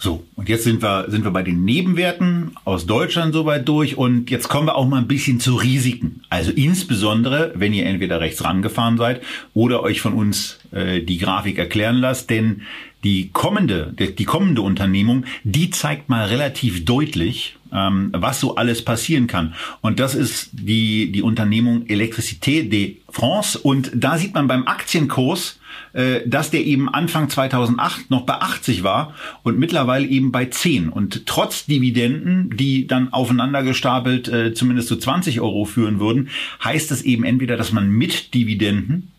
So, 0.00 0.24
und 0.36 0.48
jetzt 0.48 0.62
sind 0.62 0.80
wir, 0.80 1.06
sind 1.08 1.24
wir 1.24 1.32
bei 1.32 1.42
den 1.42 1.64
Nebenwerten 1.64 2.52
aus 2.64 2.86
Deutschland 2.86 3.34
soweit 3.34 3.68
durch 3.68 3.98
und 3.98 4.30
jetzt 4.30 4.48
kommen 4.48 4.68
wir 4.68 4.76
auch 4.76 4.86
mal 4.86 4.98
ein 4.98 5.08
bisschen 5.08 5.40
zu 5.40 5.56
Risiken. 5.56 6.22
Also 6.28 6.52
insbesondere, 6.52 7.52
wenn 7.56 7.74
ihr 7.74 7.84
entweder 7.84 8.20
rechts 8.20 8.44
rangefahren 8.44 8.96
seid 8.96 9.22
oder 9.54 9.82
euch 9.82 10.00
von 10.00 10.12
uns 10.12 10.60
äh, 10.70 11.00
die 11.02 11.18
Grafik 11.18 11.58
erklären 11.58 11.96
lasst, 11.96 12.30
denn 12.30 12.62
die 13.04 13.30
kommende, 13.32 13.94
die 13.96 14.24
kommende 14.24 14.62
Unternehmung, 14.62 15.24
die 15.44 15.70
zeigt 15.70 16.08
mal 16.08 16.26
relativ 16.26 16.84
deutlich, 16.84 17.56
ähm, 17.72 18.10
was 18.12 18.40
so 18.40 18.56
alles 18.56 18.84
passieren 18.84 19.26
kann. 19.26 19.54
Und 19.80 20.00
das 20.00 20.14
ist 20.14 20.50
die, 20.52 21.12
die 21.12 21.22
Unternehmung 21.22 21.86
Electricité 21.86 22.68
de 22.68 22.96
France. 23.08 23.58
Und 23.58 23.90
da 23.94 24.18
sieht 24.18 24.34
man 24.34 24.48
beim 24.48 24.66
Aktienkurs, 24.66 25.60
äh, 25.92 26.26
dass 26.26 26.50
der 26.50 26.64
eben 26.64 26.88
Anfang 26.88 27.28
2008 27.28 28.10
noch 28.10 28.22
bei 28.22 28.34
80 28.34 28.82
war 28.82 29.14
und 29.42 29.58
mittlerweile 29.58 30.06
eben 30.06 30.32
bei 30.32 30.46
10. 30.46 30.88
Und 30.88 31.26
trotz 31.26 31.66
Dividenden, 31.66 32.56
die 32.56 32.86
dann 32.86 33.12
aufeinander 33.12 33.62
gestapelt 33.62 34.28
äh, 34.28 34.54
zumindest 34.54 34.88
zu 34.88 34.94
so 34.94 35.00
20 35.00 35.40
Euro 35.40 35.64
führen 35.66 36.00
würden, 36.00 36.30
heißt 36.64 36.90
es 36.90 37.02
eben 37.02 37.24
entweder, 37.24 37.56
dass 37.56 37.72
man 37.72 37.90
mit 37.90 38.34
Dividenden 38.34 39.12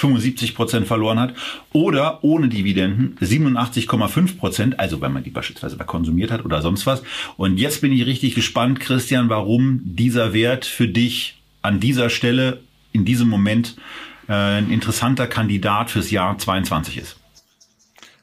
75 0.00 0.54
Prozent 0.54 0.86
verloren 0.86 1.20
hat 1.20 1.34
oder 1.72 2.24
ohne 2.24 2.48
Dividenden 2.48 3.16
87,5 3.20 4.38
Prozent, 4.38 4.80
also 4.80 5.00
wenn 5.00 5.12
man 5.12 5.22
die 5.22 5.30
beispielsweise 5.30 5.76
konsumiert 5.76 6.30
hat 6.30 6.44
oder 6.44 6.62
sonst 6.62 6.86
was. 6.86 7.02
Und 7.36 7.58
jetzt 7.58 7.80
bin 7.80 7.92
ich 7.92 8.06
richtig 8.06 8.34
gespannt, 8.34 8.80
Christian, 8.80 9.28
warum 9.28 9.80
dieser 9.84 10.32
Wert 10.32 10.64
für 10.64 10.88
dich 10.88 11.36
an 11.62 11.80
dieser 11.80 12.10
Stelle 12.10 12.60
in 12.92 13.04
diesem 13.04 13.28
Moment 13.28 13.76
äh, 14.28 14.32
ein 14.32 14.70
interessanter 14.70 15.26
Kandidat 15.26 15.90
fürs 15.90 16.10
Jahr 16.10 16.38
22 16.38 16.98
ist. 16.98 17.19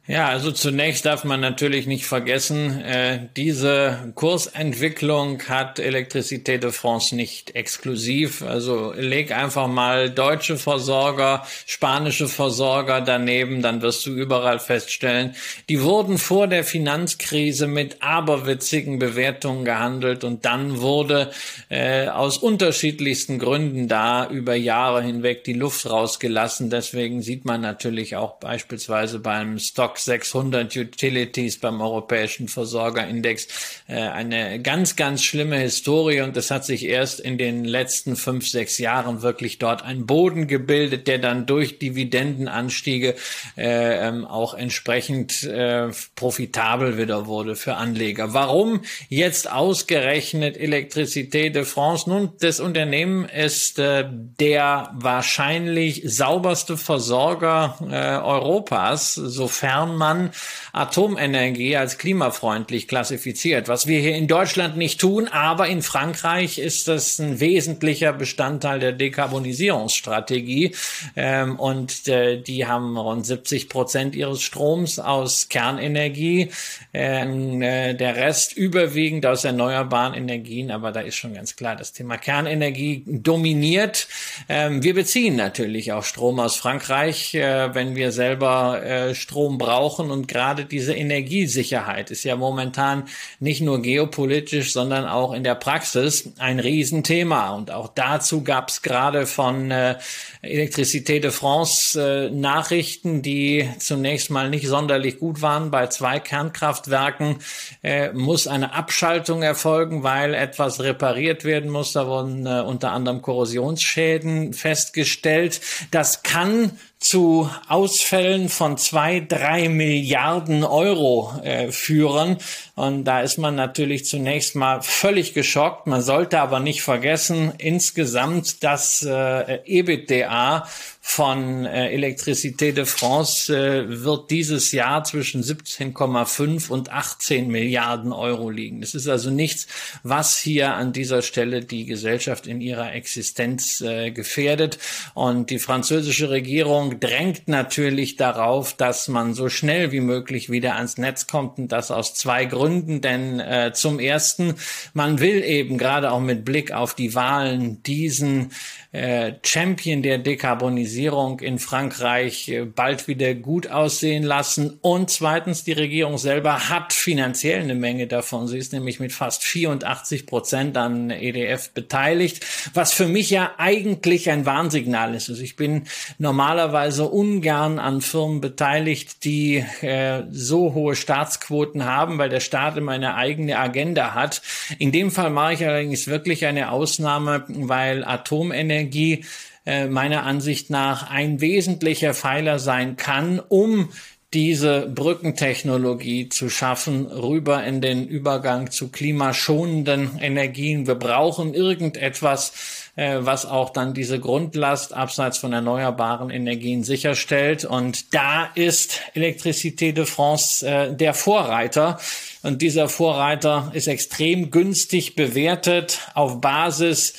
Ja, 0.09 0.29
also 0.29 0.53
zunächst 0.53 1.05
darf 1.05 1.25
man 1.25 1.41
natürlich 1.41 1.85
nicht 1.85 2.05
vergessen, 2.05 2.79
äh, 2.79 3.27
diese 3.35 4.13
Kursentwicklung 4.15 5.43
hat 5.49 5.79
Electricité 5.79 6.59
de 6.59 6.71
France 6.71 7.13
nicht 7.13 7.57
exklusiv. 7.57 8.41
Also 8.41 8.93
leg 8.95 9.33
einfach 9.33 9.67
mal 9.67 10.09
deutsche 10.09 10.55
Versorger, 10.55 11.45
spanische 11.65 12.29
Versorger 12.29 13.01
daneben, 13.01 13.61
dann 13.61 13.81
wirst 13.81 14.05
du 14.05 14.11
überall 14.11 14.59
feststellen, 14.59 15.35
die 15.67 15.81
wurden 15.81 16.17
vor 16.17 16.47
der 16.47 16.63
Finanzkrise 16.63 17.67
mit 17.67 18.01
aberwitzigen 18.01 18.99
Bewertungen 18.99 19.65
gehandelt 19.65 20.23
und 20.23 20.45
dann 20.45 20.79
wurde 20.79 21.31
äh, 21.67 22.07
aus 22.07 22.37
unterschiedlichsten 22.37 23.39
Gründen 23.39 23.89
da 23.89 24.29
über 24.29 24.55
Jahre 24.55 25.03
hinweg 25.03 25.43
die 25.43 25.51
Luft 25.51 25.89
rausgelassen. 25.89 26.69
Deswegen 26.69 27.21
sieht 27.21 27.43
man 27.43 27.59
natürlich 27.59 28.15
auch 28.15 28.39
beispielsweise 28.39 29.19
beim 29.19 29.59
Stock 29.59 29.96
600 29.99 30.75
Utilities 30.75 31.59
beim 31.59 31.81
europäischen 31.81 32.47
Versorgerindex. 32.47 33.47
Äh, 33.87 33.95
eine 33.95 34.61
ganz, 34.61 34.95
ganz 34.95 35.23
schlimme 35.23 35.57
Historie 35.57 36.21
und 36.21 36.35
es 36.37 36.51
hat 36.51 36.65
sich 36.65 36.85
erst 36.85 37.19
in 37.19 37.37
den 37.37 37.65
letzten 37.65 38.15
fünf, 38.15 38.47
sechs 38.47 38.77
Jahren 38.77 39.21
wirklich 39.21 39.59
dort 39.59 39.83
ein 39.83 40.05
Boden 40.05 40.47
gebildet, 40.47 41.07
der 41.07 41.19
dann 41.19 41.45
durch 41.45 41.79
Dividendenanstiege 41.79 43.15
äh, 43.57 44.07
ähm, 44.07 44.25
auch 44.25 44.53
entsprechend 44.53 45.43
äh, 45.43 45.89
profitabel 46.15 46.97
wieder 46.97 47.27
wurde 47.27 47.55
für 47.55 47.75
Anleger. 47.75 48.33
Warum 48.33 48.81
jetzt 49.09 49.51
ausgerechnet 49.51 50.57
Electricité 50.57 51.49
de 51.49 51.63
France? 51.63 52.09
Nun, 52.09 52.31
das 52.39 52.59
Unternehmen 52.59 53.25
ist 53.25 53.79
äh, 53.79 54.05
der 54.39 54.91
wahrscheinlich 54.95 56.01
sauberste 56.05 56.77
Versorger 56.77 57.77
äh, 57.81 58.17
Europas, 58.17 59.13
sofern 59.15 59.86
sofern 59.87 59.97
man 59.97 60.31
Atomenergie 60.73 61.77
als 61.77 61.97
klimafreundlich 61.97 62.87
klassifiziert, 62.87 63.67
was 63.67 63.87
wir 63.87 63.99
hier 63.99 64.15
in 64.15 64.27
Deutschland 64.27 64.77
nicht 64.77 64.99
tun, 64.99 65.27
aber 65.27 65.67
in 65.67 65.81
Frankreich 65.81 66.59
ist 66.59 66.87
das 66.87 67.19
ein 67.19 67.39
wesentlicher 67.39 68.13
Bestandteil 68.13 68.79
der 68.79 68.91
Dekarbonisierungsstrategie. 68.91 70.75
Ähm, 71.15 71.59
und 71.59 72.07
äh, 72.07 72.41
die 72.41 72.67
haben 72.67 72.97
rund 72.97 73.25
70 73.25 73.69
Prozent 73.69 74.15
ihres 74.15 74.41
Stroms 74.41 74.99
aus 74.99 75.49
Kernenergie, 75.49 76.51
ähm, 76.93 77.61
äh, 77.61 77.93
der 77.93 78.15
Rest 78.15 78.55
überwiegend 78.55 79.25
aus 79.25 79.43
erneuerbaren 79.43 80.13
Energien, 80.13 80.71
aber 80.71 80.91
da 80.91 81.01
ist 81.01 81.15
schon 81.15 81.33
ganz 81.33 81.55
klar, 81.55 81.75
das 81.75 81.93
Thema 81.93 82.17
Kernenergie 82.17 83.03
dominiert. 83.07 84.07
Ähm, 84.49 84.83
wir 84.83 84.93
beziehen 84.93 85.35
natürlich 85.35 85.91
auch 85.91 86.03
Strom 86.03 86.39
aus 86.39 86.55
Frankreich, 86.55 87.33
äh, 87.33 87.73
wenn 87.73 87.95
wir 87.95 88.11
selber 88.11 88.83
äh, 88.83 89.15
Strom 89.15 89.57
brauchen 89.57 89.76
brauchen. 89.77 90.09
Und 90.11 90.27
gerade 90.27 90.65
diese 90.65 90.93
Energiesicherheit 90.93 92.09
ist 92.09 92.23
ja 92.23 92.35
momentan 92.35 93.03
nicht 93.39 93.61
nur 93.61 93.81
geopolitisch, 93.81 94.73
sondern 94.73 95.05
auch 95.05 95.33
in 95.33 95.43
der 95.43 95.55
Praxis 95.55 96.33
ein 96.39 96.59
Riesenthema. 96.59 97.51
Und 97.51 97.69
auch 97.71 97.89
dazu 97.93 98.43
gab 98.43 98.69
es 98.69 98.81
gerade 98.81 99.27
von 99.27 99.69
äh, 99.69 99.95
Electricité 100.41 101.19
de 101.19 101.31
France 101.31 101.99
äh, 102.01 102.29
Nachrichten, 102.31 103.21
die 103.21 103.69
zunächst 103.77 104.31
mal 104.31 104.49
nicht 104.49 104.67
sonderlich 104.67 105.19
gut 105.19 105.41
waren. 105.41 105.69
Bei 105.69 105.87
zwei 105.87 106.19
Kernkraftwerken 106.19 107.37
äh, 107.83 108.11
muss 108.13 108.47
eine 108.47 108.73
Abschaltung 108.73 109.43
erfolgen, 109.43 110.01
weil 110.03 110.33
etwas 110.33 110.79
repariert 110.79 111.43
werden 111.43 111.69
muss. 111.69 111.93
Da 111.93 112.07
wurden 112.07 112.47
äh, 112.47 112.61
unter 112.61 112.91
anderem 112.91 113.21
Korrosionsschäden 113.21 114.53
festgestellt. 114.53 115.61
Das 115.91 116.23
kann 116.23 116.71
zu 116.99 117.49
Ausfällen 117.67 118.49
von 118.49 118.77
zwei, 118.77 119.19
drei 119.19 119.69
Milliarden 119.69 120.63
Euro 120.63 121.31
äh, 121.43 121.71
führen. 121.71 122.37
Und 122.75 123.05
da 123.05 123.21
ist 123.21 123.37
man 123.37 123.55
natürlich 123.55 124.05
zunächst 124.05 124.55
mal 124.55 124.81
völlig 124.81 125.33
geschockt. 125.33 125.85
Man 125.87 126.01
sollte 126.01 126.39
aber 126.39 126.59
nicht 126.59 126.81
vergessen, 126.81 127.53
insgesamt 127.59 128.63
das 128.63 129.03
äh, 129.03 129.59
EBITDA 129.65 130.67
von 131.09 131.65
äh, 131.65 131.95
Electricité 131.95 132.73
de 132.73 132.85
France 132.85 133.51
äh, 133.51 134.03
wird 134.03 134.29
dieses 134.29 134.73
Jahr 134.73 135.05
zwischen 135.05 135.41
17,5 135.41 136.69
und 136.69 136.91
18 136.91 137.47
Milliarden 137.47 138.11
Euro 138.11 138.49
liegen. 138.49 138.81
Das 138.81 138.93
ist 138.93 139.07
also 139.07 139.29
nichts, 139.29 139.67
was 140.03 140.37
hier 140.37 140.73
an 140.73 140.91
dieser 140.91 141.21
Stelle 141.21 141.61
die 141.61 141.85
Gesellschaft 141.85 142.45
in 142.45 142.59
ihrer 142.59 142.93
Existenz 142.93 143.79
äh, 143.79 144.11
gefährdet. 144.11 144.79
Und 145.13 145.49
die 145.49 145.59
französische 145.59 146.29
Regierung 146.29 146.99
drängt 146.99 147.47
natürlich 147.47 148.17
darauf, 148.17 148.73
dass 148.73 149.07
man 149.07 149.33
so 149.33 149.47
schnell 149.47 149.93
wie 149.93 150.01
möglich 150.01 150.51
wieder 150.51 150.75
ans 150.75 150.97
Netz 150.97 151.25
kommt 151.25 151.57
und 151.57 151.71
das 151.71 151.89
aus 151.89 152.15
zwei 152.15 152.43
Gründen. 152.43 152.99
Denn 152.99 153.39
äh, 153.39 153.71
zum 153.73 153.99
ersten, 153.99 154.55
man 154.93 155.19
will 155.19 155.41
eben 155.41 155.77
gerade 155.77 156.11
auch 156.11 156.19
mit 156.19 156.43
Blick 156.43 156.73
auf 156.73 156.93
die 156.93 157.15
Wahlen 157.15 157.81
diesen 157.83 158.51
äh, 158.91 159.33
Champion 159.41 160.03
der 160.03 160.17
Dekarbonisierung 160.17 160.96
in 160.97 161.59
Frankreich 161.59 162.49
äh, 162.49 162.65
bald 162.65 163.07
wieder 163.07 163.33
gut 163.33 163.67
aussehen 163.67 164.23
lassen. 164.23 164.77
Und 164.81 165.09
zweitens, 165.09 165.63
die 165.63 165.73
Regierung 165.73 166.17
selber 166.17 166.69
hat 166.69 166.93
finanziell 166.93 167.61
eine 167.61 167.75
Menge 167.75 168.07
davon. 168.07 168.47
Sie 168.47 168.57
ist 168.57 168.73
nämlich 168.73 168.99
mit 168.99 169.13
fast 169.13 169.43
84 169.43 170.25
Prozent 170.25 170.77
an 170.77 171.09
EDF 171.09 171.71
beteiligt, 171.71 172.45
was 172.73 172.93
für 172.93 173.07
mich 173.07 173.29
ja 173.29 173.51
eigentlich 173.57 174.29
ein 174.29 174.45
Warnsignal 174.45 175.15
ist. 175.15 175.29
Also 175.29 175.41
ich 175.41 175.55
bin 175.55 175.83
normalerweise 176.17 177.07
ungern 177.07 177.79
an 177.79 178.01
Firmen 178.01 178.41
beteiligt, 178.41 179.23
die 179.23 179.63
äh, 179.81 180.23
so 180.31 180.73
hohe 180.73 180.95
Staatsquoten 180.95 181.85
haben, 181.85 182.17
weil 182.17 182.29
der 182.29 182.39
Staat 182.39 182.77
immer 182.77 182.93
eine 182.93 183.15
eigene 183.15 183.57
Agenda 183.57 184.13
hat. 184.13 184.41
In 184.79 184.91
dem 184.91 185.11
Fall 185.11 185.29
mache 185.29 185.53
ich 185.53 185.65
allerdings 185.65 186.07
wirklich 186.07 186.45
eine 186.45 186.71
Ausnahme, 186.71 187.45
weil 187.47 188.03
Atomenergie 188.03 188.87
Energie 188.87 189.25
äh, 189.67 189.87
meiner 189.87 190.23
Ansicht 190.23 190.69
nach 190.69 191.09
ein 191.09 191.41
wesentlicher 191.41 192.13
Pfeiler 192.13 192.57
sein 192.57 192.95
kann, 192.95 193.41
um 193.41 193.89
diese 194.33 194.87
Brückentechnologie 194.87 196.29
zu 196.29 196.49
schaffen, 196.49 197.05
rüber 197.07 197.65
in 197.65 197.81
den 197.81 198.07
Übergang 198.07 198.71
zu 198.71 198.89
klimaschonenden 198.89 200.19
Energien. 200.19 200.87
Wir 200.87 200.95
brauchen 200.95 201.53
irgendetwas, 201.53 202.53
äh, 202.95 203.17
was 203.19 203.45
auch 203.45 203.71
dann 203.71 203.93
diese 203.93 204.21
Grundlast 204.21 204.93
abseits 204.93 205.37
von 205.37 205.51
erneuerbaren 205.51 206.29
Energien 206.29 206.85
sicherstellt. 206.85 207.65
Und 207.65 208.13
da 208.13 208.49
ist 208.55 209.01
Electricité 209.15 209.91
de 209.91 210.05
France 210.05 210.65
äh, 210.65 210.93
der 210.93 211.13
Vorreiter. 211.13 211.99
Und 212.41 212.61
dieser 212.61 212.87
Vorreiter 212.87 213.71
ist 213.73 213.87
extrem 213.87 214.49
günstig 214.49 215.15
bewertet 215.15 215.99
auf 216.13 216.39
Basis 216.39 217.13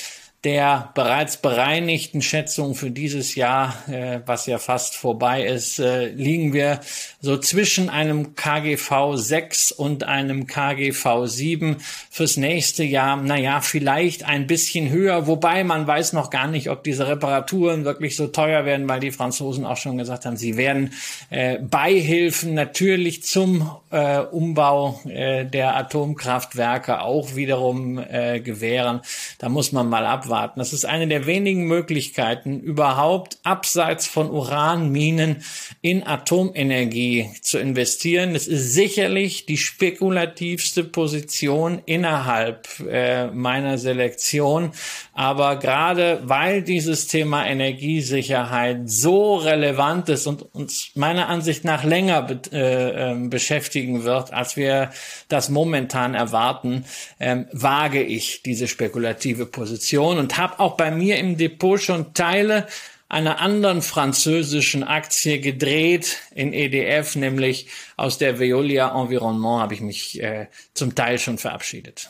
der 0.44 0.92
bereits 0.94 1.38
bereinigten 1.38 2.22
Schätzung 2.22 2.76
für 2.76 2.92
dieses 2.92 3.34
Jahr, 3.34 3.74
äh, 3.88 4.20
was 4.24 4.46
ja 4.46 4.58
fast 4.58 4.94
vorbei 4.94 5.44
ist, 5.44 5.80
äh, 5.80 6.06
liegen 6.10 6.52
wir 6.52 6.78
so 7.20 7.36
zwischen 7.38 7.88
einem 7.90 8.36
KGV 8.36 9.16
6 9.16 9.72
und 9.72 10.04
einem 10.04 10.46
KGV 10.46 11.24
7 11.26 11.78
fürs 12.08 12.36
nächste 12.36 12.84
Jahr. 12.84 13.16
Naja, 13.16 13.60
vielleicht 13.60 14.26
ein 14.26 14.46
bisschen 14.46 14.90
höher, 14.90 15.26
wobei 15.26 15.64
man 15.64 15.88
weiß 15.88 16.12
noch 16.12 16.30
gar 16.30 16.46
nicht, 16.46 16.70
ob 16.70 16.84
diese 16.84 17.08
Reparaturen 17.08 17.84
wirklich 17.84 18.14
so 18.14 18.28
teuer 18.28 18.64
werden, 18.64 18.88
weil 18.88 19.00
die 19.00 19.10
Franzosen 19.10 19.66
auch 19.66 19.76
schon 19.76 19.98
gesagt 19.98 20.24
haben, 20.24 20.36
sie 20.36 20.56
werden 20.56 20.92
äh, 21.30 21.58
Beihilfen 21.58 22.54
natürlich 22.54 23.24
zum 23.24 23.68
äh, 23.90 24.20
Umbau 24.20 25.00
äh, 25.04 25.46
der 25.46 25.76
Atomkraftwerke 25.76 27.00
auch 27.00 27.34
wiederum 27.34 27.98
äh, 27.98 28.38
gewähren. 28.38 29.00
Da 29.40 29.48
muss 29.48 29.72
man 29.72 29.88
mal 29.88 30.06
ab 30.06 30.27
abwarten. 30.28 30.60
Das 30.60 30.72
ist 30.72 30.84
eine 30.84 31.08
der 31.08 31.26
wenigen 31.26 31.66
Möglichkeiten, 31.66 32.60
überhaupt 32.60 33.38
abseits 33.44 34.06
von 34.06 34.30
Uranminen 34.30 35.42
in 35.80 36.06
Atomenergie 36.06 37.30
zu 37.42 37.58
investieren. 37.58 38.34
Das 38.34 38.46
ist 38.46 38.74
sicherlich 38.74 39.46
die 39.46 39.56
spekulativste 39.56 40.84
Position 40.84 41.80
innerhalb 41.86 42.68
äh, 42.80 43.28
meiner 43.28 43.78
Selektion. 43.78 44.72
Aber 45.18 45.56
gerade 45.56 46.20
weil 46.22 46.62
dieses 46.62 47.08
Thema 47.08 47.44
Energiesicherheit 47.44 48.88
so 48.88 49.34
relevant 49.34 50.08
ist 50.10 50.28
und 50.28 50.42
uns 50.54 50.92
meiner 50.94 51.28
Ansicht 51.28 51.64
nach 51.64 51.82
länger 51.82 52.22
be 52.22 52.40
äh, 52.52 53.10
ähm, 53.10 53.28
beschäftigen 53.28 54.04
wird, 54.04 54.32
als 54.32 54.56
wir 54.56 54.92
das 55.26 55.48
momentan 55.48 56.14
erwarten, 56.14 56.84
ähm, 57.18 57.48
wage 57.50 58.00
ich 58.00 58.44
diese 58.44 58.68
spekulative 58.68 59.46
Position 59.46 60.18
und 60.18 60.38
habe 60.38 60.60
auch 60.60 60.76
bei 60.76 60.92
mir 60.92 61.18
im 61.18 61.36
Depot 61.36 61.80
schon 61.80 62.14
Teile 62.14 62.68
einer 63.08 63.40
anderen 63.40 63.82
französischen 63.82 64.84
Aktie 64.84 65.40
gedreht 65.40 66.18
in 66.32 66.52
EDF, 66.52 67.16
nämlich 67.16 67.66
aus 67.96 68.18
der 68.18 68.38
Veolia 68.38 68.96
Environnement 68.96 69.62
habe 69.62 69.74
ich 69.74 69.80
mich 69.80 70.22
äh, 70.22 70.46
zum 70.74 70.94
Teil 70.94 71.18
schon 71.18 71.38
verabschiedet. 71.38 72.08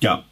Ja, 0.00 0.24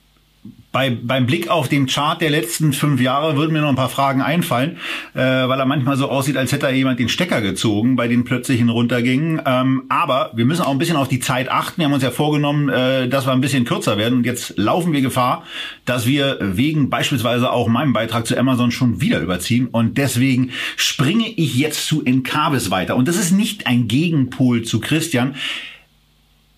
bei, 0.74 0.90
beim 0.90 1.24
Blick 1.24 1.48
auf 1.48 1.68
den 1.68 1.86
Chart 1.86 2.20
der 2.20 2.30
letzten 2.30 2.72
fünf 2.72 3.00
Jahre 3.00 3.36
würden 3.36 3.52
mir 3.52 3.60
noch 3.60 3.68
ein 3.68 3.76
paar 3.76 3.88
Fragen 3.88 4.20
einfallen, 4.20 4.78
äh, 5.14 5.20
weil 5.20 5.60
er 5.60 5.66
manchmal 5.66 5.96
so 5.96 6.10
aussieht, 6.10 6.36
als 6.36 6.50
hätte 6.50 6.66
er 6.66 6.72
jemand 6.72 6.98
den 6.98 7.08
Stecker 7.08 7.40
gezogen, 7.40 7.94
bei 7.94 8.08
den 8.08 8.24
plötzlichen 8.24 8.68
runtergingen. 8.68 9.40
Ähm, 9.46 9.84
aber 9.88 10.32
wir 10.34 10.44
müssen 10.44 10.62
auch 10.62 10.72
ein 10.72 10.78
bisschen 10.78 10.96
auf 10.96 11.06
die 11.06 11.20
Zeit 11.20 11.48
achten. 11.48 11.78
Wir 11.78 11.84
haben 11.84 11.92
uns 11.92 12.02
ja 12.02 12.10
vorgenommen, 12.10 12.68
äh, 12.68 13.08
dass 13.08 13.24
wir 13.24 13.32
ein 13.32 13.40
bisschen 13.40 13.64
kürzer 13.64 13.96
werden. 13.98 14.18
Und 14.18 14.26
jetzt 14.26 14.58
laufen 14.58 14.92
wir 14.92 15.00
Gefahr, 15.00 15.44
dass 15.84 16.06
wir 16.06 16.38
wegen 16.40 16.90
beispielsweise 16.90 17.52
auch 17.52 17.68
meinem 17.68 17.92
Beitrag 17.92 18.26
zu 18.26 18.36
Amazon 18.36 18.72
schon 18.72 19.00
wieder 19.00 19.20
überziehen. 19.20 19.68
Und 19.68 19.96
deswegen 19.96 20.50
springe 20.76 21.28
ich 21.28 21.54
jetzt 21.54 21.86
zu 21.86 22.04
Encarvis 22.04 22.72
weiter. 22.72 22.96
Und 22.96 23.06
das 23.06 23.16
ist 23.16 23.30
nicht 23.30 23.68
ein 23.68 23.86
Gegenpol 23.86 24.62
zu 24.62 24.80
Christian. 24.80 25.36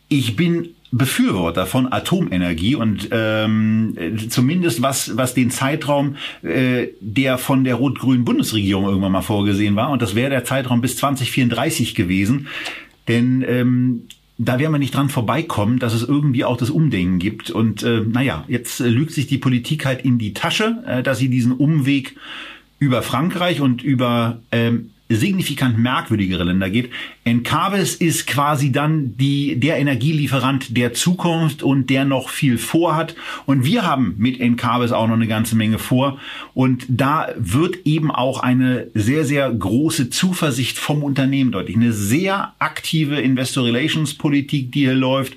Ich 0.08 0.36
bin 0.36 0.75
Befürworter 0.92 1.66
von 1.66 1.92
Atomenergie 1.92 2.74
und 2.74 3.08
ähm, 3.10 3.96
zumindest 4.28 4.82
was 4.82 5.16
was 5.16 5.34
den 5.34 5.50
Zeitraum, 5.50 6.16
äh, 6.42 6.88
der 7.00 7.38
von 7.38 7.64
der 7.64 7.74
rot-grünen 7.74 8.24
Bundesregierung 8.24 8.84
irgendwann 8.84 9.12
mal 9.12 9.22
vorgesehen 9.22 9.76
war 9.76 9.90
und 9.90 10.02
das 10.02 10.14
wäre 10.14 10.30
der 10.30 10.44
Zeitraum 10.44 10.80
bis 10.80 10.96
2034 10.96 11.94
gewesen, 11.94 12.48
denn 13.08 13.44
ähm, 13.46 14.02
da 14.38 14.58
werden 14.58 14.72
wir 14.72 14.78
nicht 14.78 14.94
dran 14.94 15.08
vorbeikommen, 15.08 15.78
dass 15.78 15.94
es 15.94 16.02
irgendwie 16.02 16.44
auch 16.44 16.56
das 16.56 16.70
Umdenken 16.70 17.18
gibt. 17.18 17.50
Und 17.50 17.82
äh, 17.82 18.00
naja, 18.00 18.44
jetzt 18.48 18.80
äh, 18.80 18.88
lügt 18.88 19.12
sich 19.12 19.26
die 19.26 19.38
Politik 19.38 19.86
halt 19.86 20.04
in 20.04 20.18
die 20.18 20.34
Tasche, 20.34 20.82
äh, 20.86 21.02
dass 21.02 21.18
sie 21.18 21.30
diesen 21.30 21.52
Umweg 21.52 22.16
über 22.78 23.02
Frankreich 23.02 23.60
und 23.62 23.82
über 23.82 24.40
ähm, 24.52 24.90
signifikant 25.08 25.78
merkwürdigere 25.78 26.44
Länder 26.44 26.68
geht. 26.68 26.90
Encarvis 27.24 27.94
ist 27.94 28.26
quasi 28.26 28.72
dann 28.72 29.16
die, 29.16 29.58
der 29.58 29.78
Energielieferant 29.78 30.76
der 30.76 30.94
Zukunft 30.94 31.62
und 31.62 31.90
der 31.90 32.04
noch 32.04 32.28
viel 32.28 32.58
vorhat. 32.58 33.14
Und 33.46 33.64
wir 33.64 33.84
haben 33.84 34.16
mit 34.18 34.40
Encarvis 34.40 34.92
auch 34.92 35.06
noch 35.06 35.14
eine 35.14 35.28
ganze 35.28 35.54
Menge 35.54 35.78
vor. 35.78 36.18
Und 36.54 36.86
da 36.88 37.28
wird 37.36 37.86
eben 37.86 38.10
auch 38.10 38.40
eine 38.40 38.88
sehr, 38.94 39.24
sehr 39.24 39.50
große 39.52 40.10
Zuversicht 40.10 40.78
vom 40.78 41.04
Unternehmen 41.04 41.52
deutlich. 41.52 41.76
Eine 41.76 41.92
sehr 41.92 42.54
aktive 42.58 43.20
Investor 43.20 43.64
Relations 43.64 44.14
Politik, 44.14 44.72
die 44.72 44.80
hier 44.80 44.94
läuft. 44.94 45.34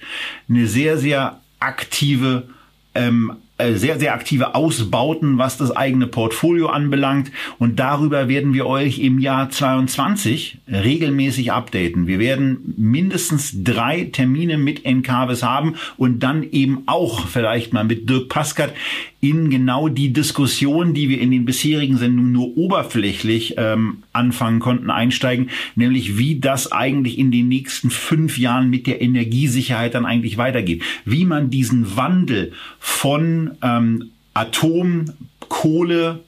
Eine 0.50 0.68
sehr, 0.68 0.98
sehr 0.98 1.42
aktive 1.60 2.50
ähm, 2.96 3.34
äh, 3.34 3.49
sehr, 3.74 4.00
sehr 4.00 4.14
aktive 4.14 4.56
Ausbauten, 4.56 5.38
was 5.38 5.58
das 5.58 5.76
eigene 5.76 6.08
Portfolio 6.08 6.68
anbelangt. 6.68 7.32
Und 7.58 7.80
darüber 7.80 8.28
werden 8.28 8.54
wir 8.54 8.66
euch 8.66 9.00
im 9.00 9.20
Jahr 9.20 9.50
22 9.50 10.60
regelmäßig 10.68 11.52
updaten. 11.52 12.08
Wir 12.08 12.20
werden 12.20 12.74
mindestens 12.78 13.64
drei 13.64 14.06
Termine 14.06 14.58
mit 14.58 14.86
Encarvis 14.86 15.44
haben 15.44 15.76
und 15.98 16.20
dann 16.20 16.44
eben 16.44 16.84
auch 16.86 17.28
vielleicht 17.28 17.74
mal 17.74 17.84
mit 17.84 18.10
Dirk 18.10 18.30
Paskat 18.30 18.74
in 19.22 19.50
genau 19.50 19.90
die 19.90 20.14
Diskussion, 20.14 20.94
die 20.94 21.10
wir 21.10 21.20
in 21.20 21.32
den 21.32 21.46
bisherigen 21.46 21.98
Sendungen 21.98 22.32
nur 22.32 22.58
oberflächlich 22.58 23.56
ähm, 23.58 24.04
anfangen 24.14 24.60
konnten, 24.60 24.90
einsteigen, 24.90 25.50
nämlich 25.76 26.18
wie 26.18 26.40
das 26.40 26.72
eigentlich 26.72 27.18
in 27.18 27.32
den 27.32 27.50
nächsten 27.50 27.90
fünf 27.90 28.38
Jahren 28.38 28.70
mit 28.70 28.88
der 28.88 29.02
Energiesicherheit 29.02 29.94
dann 29.96 30.06
eigentlich 30.06 30.38
weitergeht. 30.38 30.84
Wie 31.06 31.26
man 31.26 31.50
diesen 31.50 31.98
Wandel 31.98 32.54
von 32.80 33.52
ähm, 33.62 34.12
Atom, 34.34 35.06
Kohle, 35.50 36.22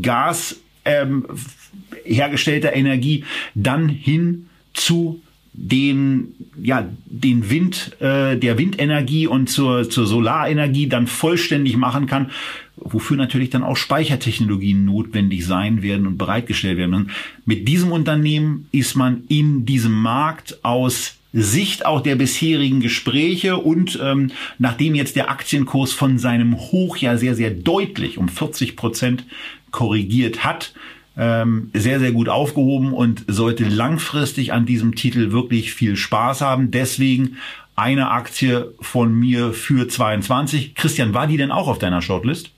Gas 0.00 0.56
ähm, 0.84 1.26
hergestellter 2.04 2.74
Energie 2.74 3.24
dann 3.54 3.88
hin 3.88 4.48
zu 4.74 5.20
den 5.54 6.34
ja 6.60 6.88
den 7.06 7.50
Wind 7.50 7.96
äh, 8.00 8.36
der 8.36 8.58
Windenergie 8.58 9.26
und 9.26 9.48
zur 9.48 9.88
zur 9.90 10.06
Solarenergie 10.06 10.88
dann 10.88 11.06
vollständig 11.06 11.76
machen 11.76 12.06
kann, 12.06 12.30
wofür 12.76 13.16
natürlich 13.16 13.50
dann 13.50 13.62
auch 13.62 13.76
Speichertechnologien 13.76 14.84
notwendig 14.84 15.44
sein 15.46 15.82
werden 15.82 16.06
und 16.06 16.16
bereitgestellt 16.16 16.78
werden. 16.78 17.10
Mit 17.44 17.68
diesem 17.68 17.92
Unternehmen 17.92 18.66
ist 18.72 18.96
man 18.96 19.24
in 19.28 19.66
diesem 19.66 19.92
Markt 19.92 20.64
aus 20.64 21.16
Sicht 21.34 21.86
auch 21.86 22.02
der 22.02 22.16
bisherigen 22.16 22.80
Gespräche 22.80 23.56
und 23.56 23.98
ähm, 24.02 24.30
nachdem 24.58 24.94
jetzt 24.94 25.16
der 25.16 25.30
Aktienkurs 25.30 25.92
von 25.92 26.18
seinem 26.18 26.58
Hoch 26.58 26.98
ja 26.98 27.16
sehr, 27.16 27.34
sehr 27.34 27.50
deutlich 27.50 28.18
um 28.18 28.28
40 28.28 28.76
Prozent 28.76 29.24
korrigiert 29.70 30.44
hat, 30.44 30.74
ähm, 31.16 31.70
sehr, 31.74 32.00
sehr 32.00 32.12
gut 32.12 32.28
aufgehoben 32.28 32.92
und 32.92 33.24
sollte 33.28 33.64
langfristig 33.64 34.52
an 34.52 34.66
diesem 34.66 34.94
Titel 34.94 35.32
wirklich 35.32 35.74
viel 35.74 35.96
Spaß 35.96 36.40
haben. 36.40 36.70
Deswegen 36.70 37.36
eine 37.76 38.10
Aktie 38.10 38.72
von 38.80 39.14
mir 39.14 39.52
für 39.52 39.88
22. 39.88 40.74
Christian, 40.74 41.14
war 41.14 41.26
die 41.26 41.36
denn 41.36 41.50
auch 41.50 41.68
auf 41.68 41.78
deiner 41.78 42.02
Shortlist? 42.02 42.50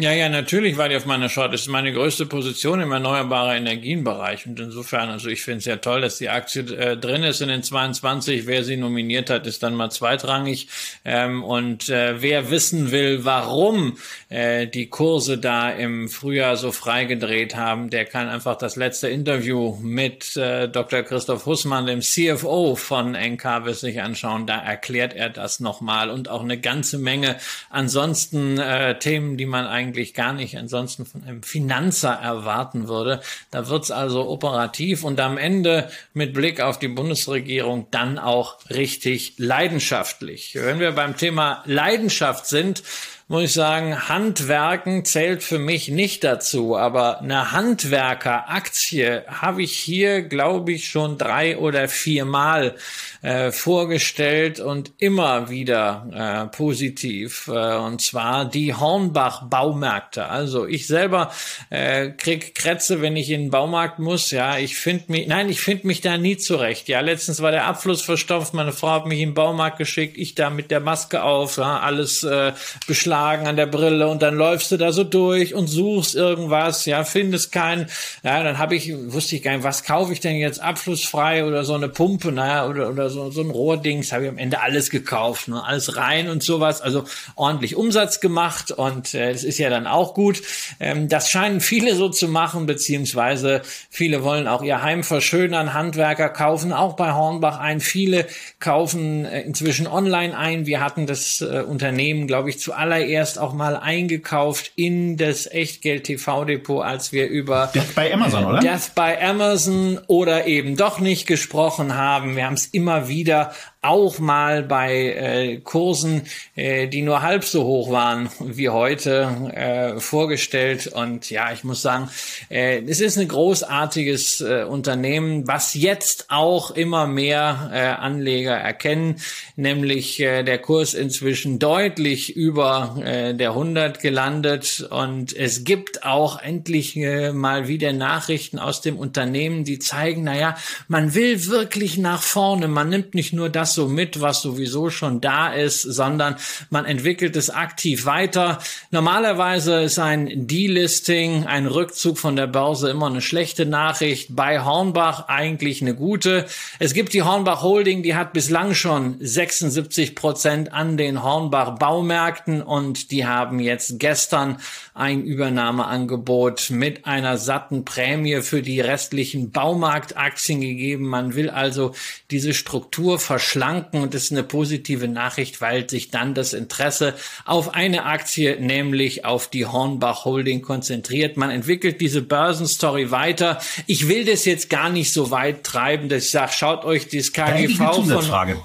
Ja, 0.00 0.12
ja, 0.12 0.28
natürlich 0.28 0.76
war 0.76 0.88
die 0.88 0.94
auf 0.94 1.06
meiner 1.06 1.28
Short. 1.28 1.52
Das 1.52 1.62
ist 1.62 1.66
meine 1.66 1.92
größte 1.92 2.24
Position 2.24 2.80
im 2.80 2.92
erneuerbaren 2.92 3.56
Energienbereich. 3.56 4.46
Und 4.46 4.60
insofern, 4.60 5.10
also 5.10 5.28
ich 5.28 5.42
finde 5.42 5.58
es 5.58 5.64
ja 5.64 5.78
toll, 5.78 6.02
dass 6.02 6.18
die 6.18 6.28
Aktie 6.28 6.62
äh, 6.72 6.96
drin 6.96 7.24
ist 7.24 7.40
in 7.40 7.48
den 7.48 7.64
22. 7.64 8.46
Wer 8.46 8.62
sie 8.62 8.76
nominiert 8.76 9.28
hat, 9.28 9.48
ist 9.48 9.64
dann 9.64 9.74
mal 9.74 9.90
zweitrangig. 9.90 10.68
Ähm, 11.04 11.42
und 11.42 11.88
äh, 11.88 12.22
wer 12.22 12.48
wissen 12.48 12.92
will, 12.92 13.24
warum 13.24 13.98
äh, 14.28 14.68
die 14.68 14.88
Kurse 14.88 15.36
da 15.36 15.68
im 15.68 16.08
Frühjahr 16.08 16.56
so 16.56 16.70
freigedreht 16.70 17.56
haben, 17.56 17.90
der 17.90 18.04
kann 18.04 18.28
einfach 18.28 18.56
das 18.56 18.76
letzte 18.76 19.08
Interview 19.08 19.78
mit 19.82 20.36
äh, 20.36 20.68
Dr. 20.68 21.02
Christoph 21.02 21.44
Hussmann, 21.44 21.86
dem 21.86 22.02
CFO 22.02 22.76
von 22.76 23.16
Encarvis, 23.16 23.80
sich 23.80 24.00
anschauen. 24.00 24.46
Da 24.46 24.58
erklärt 24.60 25.12
er 25.14 25.28
das 25.28 25.58
nochmal 25.58 26.08
und 26.08 26.28
auch 26.28 26.44
eine 26.44 26.60
ganze 26.60 26.98
Menge 26.98 27.34
ansonsten 27.68 28.58
äh, 28.58 28.96
Themen, 29.00 29.36
die 29.36 29.46
man 29.46 29.66
eigentlich 29.66 29.87
eigentlich 29.88 30.12
gar 30.12 30.34
nicht 30.34 30.56
ansonsten 30.58 31.06
von 31.06 31.24
einem 31.24 31.42
Finanzer 31.42 32.12
erwarten 32.12 32.88
würde. 32.88 33.22
Da 33.50 33.68
wird's 33.68 33.90
also 33.90 34.28
operativ 34.28 35.02
und 35.02 35.18
am 35.18 35.38
Ende 35.38 35.90
mit 36.12 36.34
Blick 36.34 36.60
auf 36.60 36.78
die 36.78 36.88
Bundesregierung 36.88 37.86
dann 37.90 38.18
auch 38.18 38.58
richtig 38.68 39.34
leidenschaftlich. 39.38 40.54
Wenn 40.54 40.78
wir 40.78 40.92
beim 40.92 41.16
Thema 41.16 41.62
Leidenschaft 41.64 42.46
sind, 42.46 42.82
muss 43.30 43.42
ich 43.42 43.52
sagen, 43.52 44.08
Handwerken 44.08 45.04
zählt 45.04 45.42
für 45.42 45.58
mich 45.58 45.88
nicht 45.88 46.24
dazu, 46.24 46.78
aber 46.78 47.20
eine 47.20 47.52
Handwerkeraktie 47.52 49.20
habe 49.26 49.62
ich 49.62 49.78
hier, 49.78 50.22
glaube 50.22 50.72
ich, 50.72 50.88
schon 50.88 51.18
drei 51.18 51.58
oder 51.58 51.88
vier 51.88 52.24
Mal 52.24 52.74
äh, 53.20 53.52
vorgestellt 53.52 54.60
und 54.60 54.92
immer 54.96 55.50
wieder 55.50 56.46
äh, 56.50 56.56
positiv. 56.56 57.48
Äh, 57.48 57.76
und 57.76 58.00
zwar 58.00 58.46
die 58.46 58.74
Hornbach 58.74 59.42
Baumärkte. 59.42 60.26
Also 60.26 60.66
ich 60.66 60.86
selber 60.86 61.30
äh, 61.68 62.08
krieg 62.08 62.54
Krätze, 62.54 63.02
wenn 63.02 63.16
ich 63.16 63.28
in 63.30 63.42
den 63.42 63.50
Baumarkt 63.50 63.98
muss. 63.98 64.30
Ja, 64.30 64.56
ich 64.56 64.76
finde 64.76 65.04
mich, 65.08 65.26
nein, 65.26 65.50
ich 65.50 65.60
finde 65.60 65.86
mich 65.86 66.00
da 66.00 66.16
nie 66.16 66.38
zurecht. 66.38 66.88
Ja, 66.88 67.00
letztens 67.00 67.42
war 67.42 67.50
der 67.50 67.66
Abfluss 67.66 68.00
verstopft. 68.00 68.54
Meine 68.54 68.72
Frau 68.72 68.88
hat 68.88 69.06
mich 69.06 69.20
in 69.20 69.30
den 69.30 69.34
Baumarkt 69.34 69.76
geschickt. 69.76 70.16
Ich 70.16 70.34
da 70.34 70.48
mit 70.48 70.70
der 70.70 70.80
Maske 70.80 71.22
auf, 71.22 71.58
ja, 71.58 71.80
alles 71.80 72.22
äh, 72.22 72.52
beschlagen 72.86 73.17
Kragen 73.18 73.48
an 73.48 73.56
der 73.56 73.66
Brille 73.66 74.06
und 74.06 74.22
dann 74.22 74.36
läufst 74.36 74.70
du 74.70 74.76
da 74.76 74.92
so 74.92 75.02
durch 75.02 75.52
und 75.52 75.66
suchst 75.66 76.14
irgendwas, 76.14 76.86
ja, 76.86 77.02
findest 77.02 77.50
keinen. 77.50 77.88
Ja, 78.22 78.44
dann 78.44 78.58
habe 78.58 78.76
ich, 78.76 78.94
wusste 79.12 79.34
ich 79.34 79.42
gar 79.42 79.54
nicht, 79.56 79.64
was 79.64 79.82
kaufe 79.82 80.12
ich 80.12 80.20
denn 80.20 80.36
jetzt 80.36 80.62
abflussfrei 80.62 81.44
oder 81.44 81.64
so 81.64 81.74
eine 81.74 81.88
Pumpe, 81.88 82.30
naja, 82.30 82.68
oder, 82.68 82.88
oder 82.88 83.10
so, 83.10 83.32
so 83.32 83.40
ein 83.40 83.50
Rohrdings, 83.50 84.12
habe 84.12 84.24
ich 84.24 84.28
am 84.30 84.38
Ende 84.38 84.60
alles 84.60 84.90
gekauft, 84.90 85.48
ne, 85.48 85.64
alles 85.64 85.96
rein 85.96 86.28
und 86.28 86.44
sowas, 86.44 86.80
also 86.80 87.04
ordentlich 87.34 87.74
Umsatz 87.74 88.20
gemacht 88.20 88.70
und 88.70 89.14
äh, 89.14 89.32
ist 89.32 89.58
ja 89.58 89.68
dann 89.68 89.88
auch 89.88 90.14
gut. 90.14 90.40
Ähm, 90.78 91.08
das 91.08 91.28
scheinen 91.28 91.60
viele 91.60 91.96
so 91.96 92.08
zu 92.10 92.28
machen, 92.28 92.66
beziehungsweise 92.66 93.62
viele 93.90 94.22
wollen 94.22 94.46
auch 94.46 94.62
ihr 94.62 94.80
Heim 94.80 95.02
verschönern, 95.02 95.74
Handwerker 95.74 96.28
kaufen 96.28 96.72
auch 96.72 96.94
bei 96.94 97.14
Hornbach 97.14 97.58
ein, 97.58 97.80
viele 97.80 98.26
kaufen 98.60 99.24
äh, 99.24 99.40
inzwischen 99.40 99.88
online 99.88 100.38
ein. 100.38 100.66
Wir 100.66 100.80
hatten 100.80 101.08
das 101.08 101.40
äh, 101.40 101.62
Unternehmen, 101.66 102.28
glaube 102.28 102.50
ich, 102.50 102.60
zuallererst 102.60 103.07
zuallererst 103.08 103.38
auch 103.38 103.54
mal 103.54 103.76
eingekauft 103.76 104.72
in 104.76 105.16
das 105.16 105.46
Echtgeld 105.46 106.04
TV 106.04 106.44
Depot, 106.44 106.84
als 106.84 107.12
wir 107.12 107.28
über 107.28 107.70
Death 107.74 107.94
by 107.94 108.12
Amazon, 108.12 108.44
oder? 108.44 108.60
Death 108.60 108.94
by 108.94 109.14
Amazon 109.22 109.98
oder 110.06 110.46
eben 110.46 110.76
doch 110.76 111.00
nicht 111.00 111.26
gesprochen 111.26 111.94
haben. 111.94 112.36
Wir 112.36 112.46
haben 112.46 112.54
es 112.54 112.66
immer 112.66 113.08
wieder 113.08 113.52
auch 113.80 114.18
mal 114.18 114.64
bei 114.64 115.12
äh, 115.12 115.56
Kursen, 115.58 116.22
äh, 116.56 116.88
die 116.88 117.02
nur 117.02 117.22
halb 117.22 117.44
so 117.44 117.64
hoch 117.64 117.92
waren 117.92 118.28
wie 118.40 118.70
heute, 118.70 119.52
äh, 119.54 120.00
vorgestellt. 120.00 120.88
Und 120.88 121.30
ja, 121.30 121.52
ich 121.52 121.62
muss 121.62 121.82
sagen, 121.82 122.10
äh, 122.50 122.82
es 122.82 123.00
ist 123.00 123.18
ein 123.18 123.28
großartiges 123.28 124.40
äh, 124.40 124.64
Unternehmen, 124.64 125.46
was 125.46 125.74
jetzt 125.74 126.26
auch 126.28 126.72
immer 126.72 127.06
mehr 127.06 127.70
äh, 127.72 127.78
Anleger 128.02 128.56
erkennen, 128.56 129.20
nämlich 129.54 130.18
äh, 130.18 130.42
der 130.42 130.58
Kurs 130.58 130.94
inzwischen 130.94 131.60
deutlich 131.60 132.34
über 132.34 132.96
äh, 133.04 133.34
der 133.34 133.50
100 133.50 134.00
gelandet. 134.00 134.88
Und 134.90 135.36
es 135.36 135.62
gibt 135.62 136.04
auch 136.04 136.40
endlich 136.40 136.96
äh, 136.96 137.32
mal 137.32 137.68
wieder 137.68 137.92
Nachrichten 137.92 138.58
aus 138.58 138.80
dem 138.80 138.98
Unternehmen, 138.98 139.62
die 139.62 139.78
zeigen, 139.78 140.24
naja, 140.24 140.56
man 140.88 141.14
will 141.14 141.46
wirklich 141.46 141.96
nach 141.96 142.22
vorne. 142.22 142.66
Man 142.66 142.88
nimmt 142.88 143.14
nicht 143.14 143.32
nur 143.32 143.48
das 143.48 143.67
das 143.68 143.74
so 143.74 143.86
mit, 143.86 144.22
was 144.22 144.40
sowieso 144.40 144.88
schon 144.88 145.20
da 145.20 145.52
ist, 145.52 145.82
sondern 145.82 146.36
man 146.70 146.86
entwickelt 146.86 147.36
es 147.36 147.50
aktiv 147.50 148.06
weiter. 148.06 148.60
Normalerweise 148.90 149.82
ist 149.82 149.98
ein 149.98 150.46
Delisting, 150.46 151.44
ein 151.46 151.66
Rückzug 151.66 152.18
von 152.18 152.34
der 152.34 152.46
Börse 152.46 152.88
immer 152.88 153.08
eine 153.08 153.20
schlechte 153.20 153.66
Nachricht. 153.66 154.34
Bei 154.34 154.64
Hornbach 154.64 155.28
eigentlich 155.28 155.82
eine 155.82 155.94
gute. 155.94 156.46
Es 156.78 156.94
gibt 156.94 157.12
die 157.12 157.22
Hornbach 157.22 157.62
Holding, 157.62 158.02
die 158.02 158.14
hat 158.14 158.32
bislang 158.32 158.74
schon 158.74 159.16
76 159.20 160.14
Prozent 160.14 160.72
an 160.72 160.96
den 160.96 161.22
Hornbach 161.22 161.78
Baumärkten 161.78 162.62
und 162.62 163.10
die 163.10 163.26
haben 163.26 163.60
jetzt 163.60 163.98
gestern 163.98 164.56
ein 164.94 165.22
Übernahmeangebot 165.22 166.70
mit 166.70 167.04
einer 167.04 167.36
satten 167.36 167.84
Prämie 167.84 168.40
für 168.40 168.62
die 168.62 168.80
restlichen 168.80 169.50
Baumarktaktien 169.50 170.62
gegeben. 170.62 171.06
Man 171.06 171.34
will 171.34 171.50
also 171.50 171.94
diese 172.30 172.54
Struktur 172.54 173.18
verschlanken 173.18 173.57
und 174.00 174.14
das 174.14 174.24
ist 174.24 174.32
eine 174.32 174.42
positive 174.42 175.08
Nachricht, 175.08 175.60
weil 175.60 175.88
sich 175.88 176.10
dann 176.10 176.34
das 176.34 176.52
Interesse 176.52 177.14
auf 177.44 177.74
eine 177.74 178.04
Aktie, 178.04 178.60
nämlich 178.60 179.24
auf 179.24 179.48
die 179.48 179.66
Hornbach 179.66 180.24
Holding 180.24 180.62
konzentriert. 180.62 181.36
Man 181.36 181.50
entwickelt 181.50 182.00
diese 182.00 182.22
Börsenstory 182.22 183.10
weiter. 183.10 183.60
Ich 183.86 184.08
will 184.08 184.24
das 184.24 184.44
jetzt 184.44 184.70
gar 184.70 184.90
nicht 184.90 185.12
so 185.12 185.30
weit 185.30 185.64
treiben, 185.64 186.08
dass 186.08 186.24
ich 186.24 186.30
sage, 186.30 186.52
schaut 186.52 186.84
euch 186.84 187.08
das 187.08 187.32
KGV 187.32 187.78
da 187.78 187.92
von... 187.92 188.56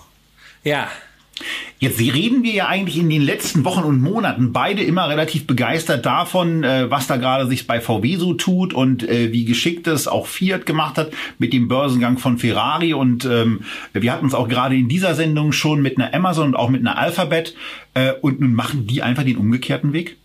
Ja. 0.63 0.89
Jetzt 1.79 1.99
reden 1.99 2.43
wir 2.43 2.53
ja 2.53 2.67
eigentlich 2.67 2.97
in 2.97 3.09
den 3.09 3.21
letzten 3.21 3.65
Wochen 3.65 3.84
und 3.84 4.01
Monaten 4.01 4.53
beide 4.53 4.84
immer 4.84 5.09
relativ 5.09 5.47
begeistert 5.47 6.05
davon, 6.05 6.63
äh, 6.63 6.89
was 6.89 7.07
da 7.07 7.17
gerade 7.17 7.47
sich 7.47 7.67
bei 7.67 7.81
VW 7.81 8.15
so 8.15 8.34
tut 8.34 8.73
und 8.73 9.07
äh, 9.07 9.34
wie 9.34 9.43
geschickt 9.43 9.88
es 9.88 10.07
auch 10.07 10.27
Fiat 10.27 10.65
gemacht 10.65 10.97
hat 10.97 11.11
mit 11.39 11.51
dem 11.51 11.67
Börsengang 11.67 12.19
von 12.19 12.38
Ferrari. 12.38 12.93
Und 12.93 13.25
ähm, 13.25 13.61
wir 13.91 14.13
hatten 14.13 14.27
es 14.27 14.34
auch 14.34 14.47
gerade 14.47 14.75
in 14.75 14.88
dieser 14.88 15.15
Sendung 15.15 15.51
schon 15.51 15.81
mit 15.81 15.97
einer 15.97 16.13
Amazon 16.13 16.49
und 16.49 16.55
auch 16.55 16.69
mit 16.69 16.81
einer 16.81 16.97
Alphabet. 16.97 17.55
Äh, 17.95 18.13
und 18.21 18.39
nun 18.39 18.53
machen 18.53 18.88
die 18.88 19.01
einfach 19.01 19.23
den 19.23 19.38
umgekehrten 19.38 19.91
Weg. 19.91 20.17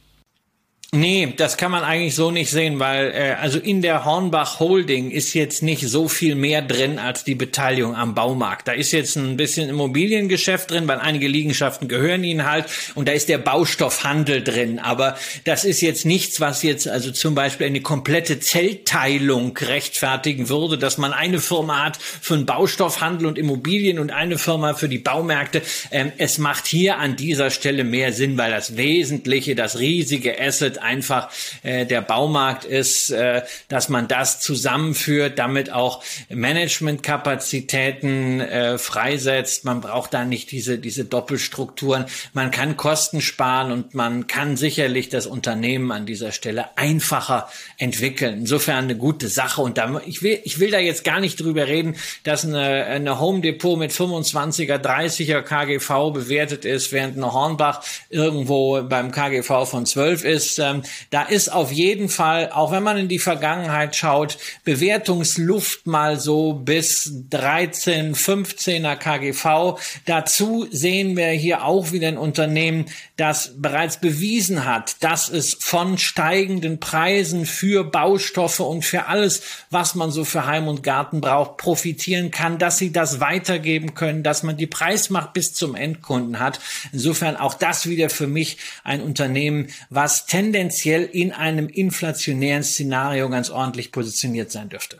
Nee, 0.90 1.34
das 1.36 1.58
kann 1.58 1.70
man 1.70 1.84
eigentlich 1.84 2.14
so 2.14 2.30
nicht 2.30 2.50
sehen, 2.50 2.78
weil 2.78 3.10
äh, 3.10 3.36
also 3.38 3.58
in 3.58 3.82
der 3.82 4.06
Hornbach 4.06 4.58
Holding 4.58 5.10
ist 5.10 5.34
jetzt 5.34 5.62
nicht 5.62 5.86
so 5.86 6.08
viel 6.08 6.34
mehr 6.34 6.62
drin 6.62 6.98
als 6.98 7.24
die 7.24 7.34
Beteiligung 7.34 7.94
am 7.94 8.14
Baumarkt. 8.14 8.68
Da 8.68 8.72
ist 8.72 8.92
jetzt 8.92 9.14
ein 9.16 9.36
bisschen 9.36 9.68
Immobiliengeschäft 9.68 10.70
drin, 10.70 10.88
weil 10.88 10.98
einige 10.98 11.28
Liegenschaften 11.28 11.88
gehören 11.88 12.24
ihnen 12.24 12.50
halt 12.50 12.64
und 12.94 13.06
da 13.06 13.12
ist 13.12 13.28
der 13.28 13.36
Baustoffhandel 13.36 14.42
drin. 14.42 14.78
Aber 14.78 15.18
das 15.44 15.66
ist 15.66 15.82
jetzt 15.82 16.06
nichts, 16.06 16.40
was 16.40 16.62
jetzt 16.62 16.88
also 16.88 17.10
zum 17.10 17.34
Beispiel 17.34 17.66
eine 17.66 17.82
komplette 17.82 18.40
Zellteilung 18.40 19.54
rechtfertigen 19.58 20.48
würde, 20.48 20.78
dass 20.78 20.96
man 20.96 21.12
eine 21.12 21.38
Firma 21.38 21.84
hat 21.84 21.98
für 21.98 22.34
den 22.34 22.46
Baustoffhandel 22.46 23.26
und 23.26 23.36
Immobilien 23.36 23.98
und 23.98 24.10
eine 24.10 24.38
Firma 24.38 24.72
für 24.72 24.88
die 24.88 24.96
Baumärkte. 24.96 25.60
Ähm, 25.90 26.12
es 26.16 26.38
macht 26.38 26.66
hier 26.66 26.96
an 26.96 27.14
dieser 27.14 27.50
Stelle 27.50 27.84
mehr 27.84 28.14
Sinn, 28.14 28.38
weil 28.38 28.52
das 28.52 28.78
Wesentliche, 28.78 29.54
das 29.54 29.78
riesige 29.78 30.40
Asset 30.40 30.77
einfach 30.78 31.30
äh, 31.62 31.86
der 31.86 32.00
Baumarkt 32.00 32.64
ist, 32.64 33.10
äh, 33.10 33.42
dass 33.68 33.88
man 33.88 34.08
das 34.08 34.40
zusammenführt, 34.40 35.38
damit 35.38 35.72
auch 35.72 36.02
Managementkapazitäten 36.28 38.40
äh, 38.40 38.78
freisetzt. 38.78 39.64
Man 39.64 39.80
braucht 39.80 40.14
da 40.14 40.24
nicht 40.24 40.50
diese, 40.50 40.78
diese 40.78 41.04
Doppelstrukturen. 41.04 42.06
Man 42.32 42.50
kann 42.50 42.76
Kosten 42.76 43.20
sparen 43.20 43.72
und 43.72 43.94
man 43.94 44.26
kann 44.26 44.56
sicherlich 44.56 45.08
das 45.08 45.26
Unternehmen 45.26 45.92
an 45.92 46.06
dieser 46.06 46.32
Stelle 46.32 46.76
einfacher 46.76 47.48
entwickeln. 47.76 48.40
Insofern 48.40 48.84
eine 48.84 48.96
gute 48.96 49.28
Sache. 49.28 49.62
Und 49.62 49.78
da, 49.78 50.00
ich 50.06 50.22
will, 50.22 50.40
ich 50.44 50.58
will 50.58 50.70
da 50.70 50.78
jetzt 50.78 51.04
gar 51.04 51.20
nicht 51.20 51.40
drüber 51.40 51.66
reden, 51.66 51.96
dass 52.24 52.44
eine, 52.44 52.86
eine 52.86 53.20
Home 53.20 53.40
Depot 53.40 53.78
mit 53.78 53.92
25er, 53.92 54.76
30er 54.76 55.42
KGV 55.42 56.12
bewertet 56.12 56.64
ist, 56.64 56.92
während 56.92 57.16
eine 57.16 57.32
Hornbach 57.32 57.82
irgendwo 58.10 58.82
beim 58.82 59.10
KGV 59.10 59.66
von 59.66 59.86
12 59.86 60.24
ist 60.24 60.58
ähm, 60.68 60.82
da 61.10 61.22
ist 61.22 61.52
auf 61.52 61.72
jeden 61.72 62.08
Fall, 62.08 62.50
auch 62.52 62.72
wenn 62.72 62.82
man 62.82 62.98
in 62.98 63.08
die 63.08 63.18
Vergangenheit 63.18 63.96
schaut, 63.96 64.38
Bewertungsluft 64.64 65.86
mal 65.86 66.18
so 66.20 66.52
bis 66.54 67.12
13, 67.30 68.14
15er 68.14 68.96
KGV. 68.96 69.78
Dazu 70.06 70.66
sehen 70.70 71.16
wir 71.16 71.28
hier 71.28 71.64
auch 71.64 71.92
wieder 71.92 72.08
ein 72.08 72.18
Unternehmen, 72.18 72.86
das 73.16 73.52
bereits 73.56 73.98
bewiesen 73.98 74.64
hat, 74.64 75.02
dass 75.02 75.28
es 75.28 75.56
von 75.58 75.98
steigenden 75.98 76.80
Preisen 76.80 77.46
für 77.46 77.84
Baustoffe 77.84 78.60
und 78.60 78.84
für 78.84 79.06
alles, 79.06 79.42
was 79.70 79.94
man 79.94 80.10
so 80.10 80.24
für 80.24 80.46
Heim 80.46 80.68
und 80.68 80.82
Garten 80.82 81.20
braucht, 81.20 81.56
profitieren 81.56 82.30
kann, 82.30 82.58
dass 82.58 82.78
sie 82.78 82.92
das 82.92 83.20
weitergeben 83.20 83.94
können, 83.94 84.22
dass 84.22 84.42
man 84.42 84.56
die 84.56 84.66
Preismacht 84.66 85.32
bis 85.32 85.54
zum 85.54 85.74
Endkunden 85.74 86.38
hat. 86.38 86.60
Insofern 86.92 87.36
auch 87.36 87.54
das 87.54 87.88
wieder 87.88 88.10
für 88.10 88.26
mich 88.26 88.58
ein 88.84 89.02
Unternehmen, 89.02 89.68
was 89.90 90.26
tendenziell 90.26 90.57
tendenziell 90.58 91.04
in 91.04 91.30
einem 91.30 91.68
inflationären 91.68 92.64
Szenario 92.64 93.28
ganz 93.28 93.48
ordentlich 93.48 93.92
positioniert 93.92 94.50
sein 94.50 94.68
dürfte. 94.68 94.98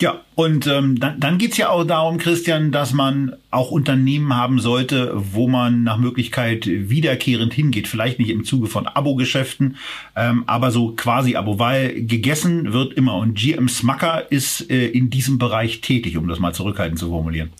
Ja, 0.00 0.22
und 0.34 0.66
ähm, 0.66 1.00
dann, 1.00 1.20
dann 1.20 1.38
geht 1.38 1.56
ja 1.56 1.70
auch 1.70 1.84
darum, 1.84 2.18
Christian, 2.18 2.70
dass 2.70 2.92
man 2.92 3.36
auch 3.50 3.70
Unternehmen 3.70 4.34
haben 4.34 4.58
sollte, 4.58 5.12
wo 5.14 5.48
man 5.48 5.82
nach 5.84 5.96
Möglichkeit 5.98 6.66
wiederkehrend 6.66 7.52
hingeht. 7.54 7.88
Vielleicht 7.88 8.18
nicht 8.18 8.30
im 8.30 8.44
Zuge 8.44 8.68
von 8.68 8.86
Abo-Geschäften, 8.86 9.76
ähm, 10.14 10.44
aber 10.46 10.70
so 10.70 10.92
quasi 10.92 11.36
Abo, 11.36 11.58
weil 11.58 12.02
gegessen 12.02 12.74
wird 12.74 12.92
immer. 12.94 13.16
Und 13.16 13.38
GM 13.38 13.68
Smucker 13.68 14.30
ist 14.30 14.70
äh, 14.70 14.86
in 14.86 15.08
diesem 15.08 15.38
Bereich 15.38 15.80
tätig, 15.80 16.16
um 16.18 16.28
das 16.28 16.40
mal 16.40 16.54
zurückhaltend 16.54 16.98
zu 16.98 17.08
formulieren. 17.08 17.50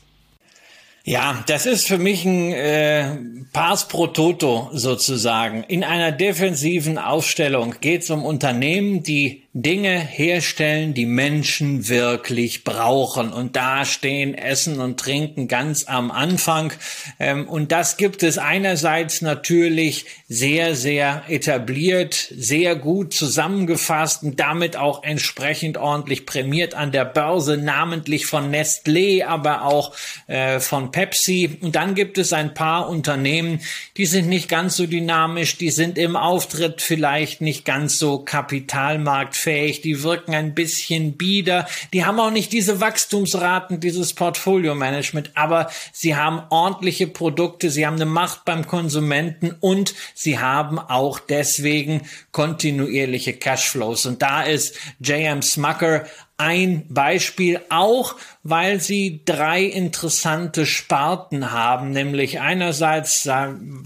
Ja, 1.08 1.44
das 1.46 1.66
ist 1.66 1.86
für 1.86 1.98
mich 1.98 2.24
ein 2.24 2.52
äh, 2.52 3.16
Pass 3.52 3.86
pro 3.86 4.08
Toto 4.08 4.70
sozusagen. 4.72 5.62
In 5.62 5.84
einer 5.84 6.10
defensiven 6.10 6.98
Aufstellung 6.98 7.76
geht 7.80 8.02
es 8.02 8.10
um 8.10 8.24
Unternehmen, 8.24 9.04
die 9.04 9.46
Dinge 9.58 9.98
herstellen, 9.98 10.92
die 10.92 11.06
Menschen 11.06 11.88
wirklich 11.88 12.62
brauchen. 12.62 13.32
Und 13.32 13.56
da 13.56 13.86
stehen 13.86 14.34
Essen 14.34 14.80
und 14.80 15.00
Trinken 15.00 15.48
ganz 15.48 15.88
am 15.88 16.10
Anfang. 16.10 16.74
Ähm, 17.18 17.48
und 17.48 17.72
das 17.72 17.96
gibt 17.96 18.22
es 18.22 18.36
einerseits 18.36 19.22
natürlich 19.22 20.04
sehr, 20.28 20.76
sehr 20.76 21.22
etabliert, 21.28 22.14
sehr 22.36 22.76
gut 22.76 23.14
zusammengefasst 23.14 24.24
und 24.24 24.40
damit 24.40 24.76
auch 24.76 25.02
entsprechend 25.02 25.78
ordentlich 25.78 26.26
prämiert 26.26 26.74
an 26.74 26.92
der 26.92 27.06
Börse, 27.06 27.56
namentlich 27.56 28.26
von 28.26 28.54
Nestlé, 28.54 29.24
aber 29.24 29.64
auch 29.64 29.94
äh, 30.26 30.60
von 30.60 30.90
Pepsi. 30.96 31.58
Und 31.60 31.76
dann 31.76 31.94
gibt 31.94 32.16
es 32.16 32.32
ein 32.32 32.54
paar 32.54 32.88
Unternehmen, 32.88 33.60
die 33.98 34.06
sind 34.06 34.30
nicht 34.30 34.48
ganz 34.48 34.76
so 34.76 34.86
dynamisch, 34.86 35.58
die 35.58 35.68
sind 35.68 35.98
im 35.98 36.16
Auftritt 36.16 36.80
vielleicht 36.80 37.42
nicht 37.42 37.66
ganz 37.66 37.98
so 37.98 38.20
kapitalmarkt 38.20 39.36
fähig, 39.36 39.82
die 39.82 40.02
wirken 40.02 40.34
ein 40.34 40.54
bisschen 40.54 41.18
bieder, 41.18 41.68
die 41.92 42.06
haben 42.06 42.18
auch 42.18 42.30
nicht 42.30 42.50
diese 42.50 42.80
Wachstumsraten, 42.80 43.78
dieses 43.78 44.14
Portfolio-Management, 44.14 45.32
aber 45.34 45.68
sie 45.92 46.16
haben 46.16 46.40
ordentliche 46.48 47.08
Produkte, 47.08 47.68
sie 47.68 47.84
haben 47.84 47.96
eine 47.96 48.06
Macht 48.06 48.46
beim 48.46 48.66
Konsumenten 48.66 49.54
und 49.60 49.92
sie 50.14 50.38
haben 50.38 50.78
auch 50.78 51.18
deswegen 51.18 52.08
kontinuierliche 52.32 53.34
Cashflows. 53.34 54.06
Und 54.06 54.22
da 54.22 54.44
ist 54.44 54.78
JM 55.00 55.42
Smucker 55.42 56.06
ein 56.38 56.84
Beispiel, 56.88 57.60
auch 57.70 58.16
weil 58.42 58.80
sie 58.80 59.22
drei 59.24 59.62
interessante 59.62 60.66
Sparten 60.66 61.50
haben, 61.50 61.90
nämlich 61.92 62.40
einerseits 62.40 63.28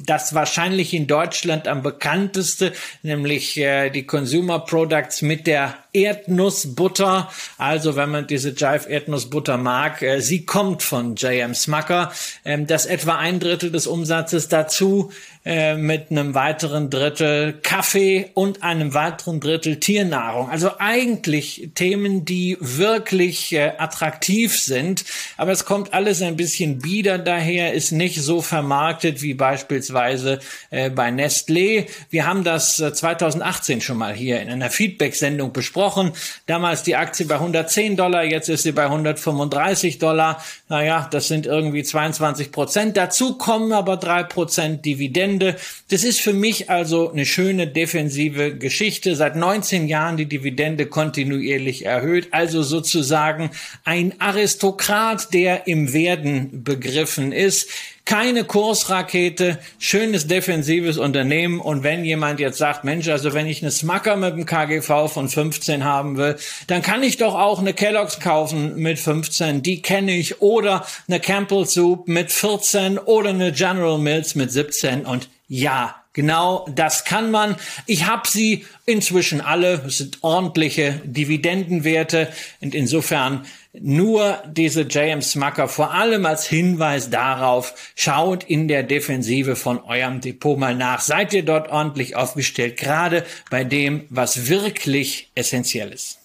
das 0.05 0.35
wahrscheinlich 0.35 0.93
in 0.93 1.07
Deutschland 1.07 1.69
am 1.69 1.83
bekannteste, 1.83 2.73
nämlich 3.03 3.57
äh, 3.57 3.91
die 3.91 4.05
Consumer 4.05 4.61
Products 4.61 5.23
mit 5.23 5.47
der 5.47 5.77
Erdnussbutter. 5.93 7.31
Also 7.59 7.97
wenn 7.97 8.11
man 8.11 8.27
diese 8.27 8.51
Jive 8.51 8.89
Erdnussbutter 8.89 9.57
mag, 9.57 10.03
äh, 10.03 10.21
sie 10.21 10.47
kommt 10.47 10.83
von 10.83 11.17
JM 11.17 11.55
Smucker. 11.55 12.13
Ähm, 12.45 12.67
das 12.67 12.87
etwa 12.87 13.17
ein 13.17 13.41
Drittel 13.41 13.71
des 13.73 13.87
Umsatzes 13.87 14.49
dazu 14.49 15.11
äh, 15.45 15.75
mit 15.75 16.11
einem 16.11 16.35
weiteren 16.35 16.91
Drittel 16.91 17.55
Kaffee 17.63 18.31
und 18.35 18.63
einem 18.63 18.95
weiteren 18.95 19.41
Drittel 19.41 19.81
Tiernahrung. 19.81 20.51
Also 20.51 20.73
eigentlich 20.79 21.71
Themen, 21.75 22.25
die 22.25 22.57
wirklich 22.61 23.53
äh, 23.53 23.73
attraktiv 23.79 24.61
sind, 24.61 25.05
aber 25.37 25.53
es 25.53 25.65
kommt 25.65 25.93
alles 25.95 26.23
ein 26.23 26.37
bisschen 26.37 26.79
bieder 26.79 27.19
daher, 27.19 27.73
ist 27.73 27.91
nicht 27.91 28.23
so 28.23 28.43
vermarktet 28.43 29.23
wie 29.23 29.35
beispielsweise 29.35 30.41
äh, 30.71 30.91
bei 30.91 31.09
Nestlé. 31.09 31.87
Wir 32.11 32.27
haben 32.27 32.45
das 32.45 32.77
2018 32.77 33.81
schon 33.81 33.97
mal 33.97 34.15
hier 34.15 34.41
in 34.41 34.51
einer 34.51 34.71
Feedback-Sendung 34.71 35.53
besprochen 35.53 35.80
besprochen. 35.81 36.13
Damals 36.47 36.83
die 36.83 36.97
Aktie 36.97 37.27
bei 37.27 37.37
110 37.37 37.97
Dollar, 37.97 38.25
jetzt 38.25 38.49
ist 38.49 38.65
sie 38.65 38.73
bei 38.73 38.85
135 38.85 39.99
Dollar. 39.99 40.43
Naja, 40.69 41.09
das 41.11 41.29
sind 41.29 41.47
irgendwie 41.47 41.83
22 41.83 42.53
Prozent. 42.53 42.97
Dazu 42.97 43.39
kommen 43.39 43.73
aber 43.73 43.97
drei 43.97 44.23
Prozent 44.23 44.85
Dividende. 44.85 45.57
Das 45.91 46.05
ist 46.05 46.21
für 46.21 46.35
mich 46.35 46.69
also 46.69 47.11
eine 47.11 47.25
schöne 47.25 47.67
defensive 47.67 48.57
Geschichte. 48.57 49.17
Seit 49.17 49.37
19 49.37 49.89
Jahren 49.89 50.17
die 50.17 50.27
Dividende 50.27 50.87
kontinuierlich 50.87 51.87
erhöht. 51.87 52.29
Also 52.33 52.63
sozusagen 52.63 53.51
ein 53.85 54.21
Aristokrat, 54.21 55.33
der 55.33 55.67
im 55.67 55.93
Werden 55.93 56.63
begriffen 56.63 57.33
ist 57.33 57.71
keine 58.05 58.45
Kursrakete, 58.45 59.59
schönes 59.79 60.27
defensives 60.27 60.99
Unternehmen. 60.99 61.61
Und 61.61 61.83
wenn 61.83 62.05
jemand 62.05 62.41
jetzt 62.41 62.59
sagt, 62.59 62.85
Mensch, 62.85 63.09
also 63.09 63.35
wenn 63.35 63.47
ich 63.47 63.63
eine 63.63 63.71
Smacker 63.71 64.17
mit 64.17 64.33
einem 64.33 64.47
KGV 64.47 65.09
von 65.09 65.29
15 65.29 65.85
haben 65.85 66.17
will, 66.17 66.37
dann 66.67 66.83
kann 66.83 67.03
ich 67.03 67.17
doch 67.17 67.35
auch 67.35 67.61
eine 67.61 67.75
Kellogg's 67.75 68.21
kaufen 68.21 68.77
mit 68.77 68.99
15, 68.99 69.63
die 69.63 69.83
kenne 69.83 70.17
ich, 70.17 70.41
oder 70.41 70.85
eine 71.09 71.21
Campbell 71.21 71.67
Soup 71.67 72.09
mit 72.09 72.33
14 72.33 72.99
oder 72.99 73.31
eine 73.31 73.53
General 73.53 73.99
Mills 73.99 74.35
mit 74.35 74.51
17 74.51 75.07
und 75.07 75.29
ja, 75.49 76.01
Genau, 76.13 76.67
das 76.75 77.05
kann 77.05 77.31
man. 77.31 77.55
Ich 77.87 78.07
habe 78.07 78.29
sie 78.29 78.67
inzwischen 78.85 79.41
alle. 79.41 79.85
Es 79.87 79.99
sind 79.99 80.19
ordentliche 80.23 81.01
Dividendenwerte. 81.05 82.33
Und 82.61 82.75
insofern 82.75 83.47
nur 83.73 84.39
diese 84.49 84.87
James 84.89 85.33
Smucker 85.33 85.69
vor 85.69 85.93
allem 85.95 86.27
als 86.27 86.47
Hinweis 86.47 87.11
darauf, 87.11 87.75
schaut 87.95 88.45
in 88.45 88.69
der 88.69 88.83
Defensive 88.83 89.57
von 89.57 89.79
eurem 89.83 90.21
Depot 90.21 90.59
mal 90.59 90.75
nach. 90.75 91.01
Seid 91.01 91.33
ihr 91.33 91.45
dort 91.45 91.69
ordentlich 91.69 92.17
aufgestellt, 92.17 92.77
gerade 92.77 93.25
bei 93.51 93.65
dem, 93.65 94.05
was 94.11 94.49
wirklich 94.49 95.31
essentiell 95.35 95.93
ist. 95.93 96.19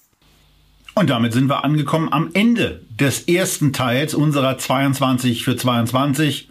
Und 0.96 1.10
damit 1.10 1.34
sind 1.34 1.48
wir 1.48 1.64
angekommen 1.64 2.12
am 2.12 2.32
Ende 2.34 2.82
des 2.90 3.28
ersten 3.28 3.74
Teils 3.74 4.14
unserer 4.14 4.58
22 4.58 5.44
für 5.44 5.58
22. 5.58 6.50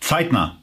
Zeitnah 0.00 0.60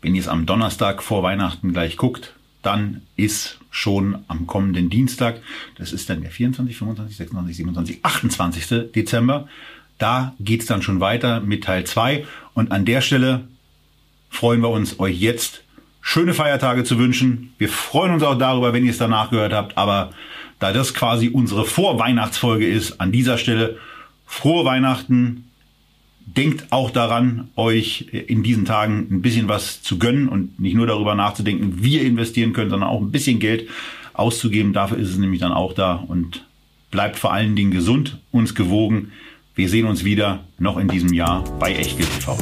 wenn 0.00 0.14
ihr 0.14 0.20
es 0.20 0.28
am 0.28 0.46
Donnerstag 0.46 1.02
vor 1.02 1.22
Weihnachten 1.22 1.72
gleich 1.72 1.96
guckt, 1.96 2.34
dann 2.62 3.02
ist 3.16 3.57
schon 3.70 4.18
am 4.28 4.46
kommenden 4.46 4.90
Dienstag, 4.90 5.40
das 5.76 5.92
ist 5.92 6.08
dann 6.08 6.22
der 6.22 6.30
24, 6.30 6.76
25, 6.76 7.16
26, 7.16 7.56
27, 7.56 8.04
28. 8.04 8.92
Dezember, 8.92 9.48
da 9.98 10.34
geht's 10.40 10.66
dann 10.66 10.82
schon 10.82 11.00
weiter 11.00 11.40
mit 11.40 11.64
Teil 11.64 11.84
2. 11.84 12.24
Und 12.54 12.72
an 12.72 12.84
der 12.84 13.00
Stelle 13.00 13.48
freuen 14.30 14.60
wir 14.60 14.70
uns, 14.70 14.98
euch 15.00 15.18
jetzt 15.20 15.62
schöne 16.00 16.34
Feiertage 16.34 16.84
zu 16.84 16.98
wünschen. 16.98 17.52
Wir 17.58 17.68
freuen 17.68 18.14
uns 18.14 18.22
auch 18.22 18.38
darüber, 18.38 18.72
wenn 18.72 18.84
ihr 18.84 18.92
es 18.92 18.98
danach 18.98 19.30
gehört 19.30 19.52
habt. 19.52 19.76
Aber 19.76 20.12
da 20.58 20.72
das 20.72 20.94
quasi 20.94 21.28
unsere 21.28 21.64
Vorweihnachtsfolge 21.64 22.66
ist, 22.66 23.00
an 23.00 23.12
dieser 23.12 23.38
Stelle 23.38 23.78
frohe 24.26 24.64
Weihnachten, 24.64 25.47
denkt 26.36 26.66
auch 26.70 26.90
daran, 26.90 27.48
euch 27.56 28.08
in 28.12 28.42
diesen 28.42 28.64
Tagen 28.64 29.06
ein 29.10 29.22
bisschen 29.22 29.48
was 29.48 29.82
zu 29.82 29.98
gönnen 29.98 30.28
und 30.28 30.60
nicht 30.60 30.74
nur 30.74 30.86
darüber 30.86 31.14
nachzudenken, 31.14 31.78
wie 31.82 31.96
ihr 31.96 32.02
investieren 32.02 32.52
könnt, 32.52 32.70
sondern 32.70 32.88
auch 32.88 33.00
ein 33.00 33.10
bisschen 33.10 33.38
Geld 33.38 33.68
auszugeben. 34.12 34.72
Dafür 34.72 34.98
ist 34.98 35.10
es 35.10 35.18
nämlich 35.18 35.40
dann 35.40 35.52
auch 35.52 35.72
da 35.72 35.94
und 35.94 36.44
bleibt 36.90 37.16
vor 37.16 37.32
allen 37.32 37.56
Dingen 37.56 37.70
gesund, 37.70 38.18
uns 38.30 38.54
gewogen. 38.54 39.12
Wir 39.54 39.68
sehen 39.68 39.86
uns 39.86 40.04
wieder 40.04 40.44
noch 40.58 40.76
in 40.76 40.88
diesem 40.88 41.12
Jahr 41.12 41.44
bei 41.58 41.72
Echtgeld 41.74 42.10
TV. 42.20 42.36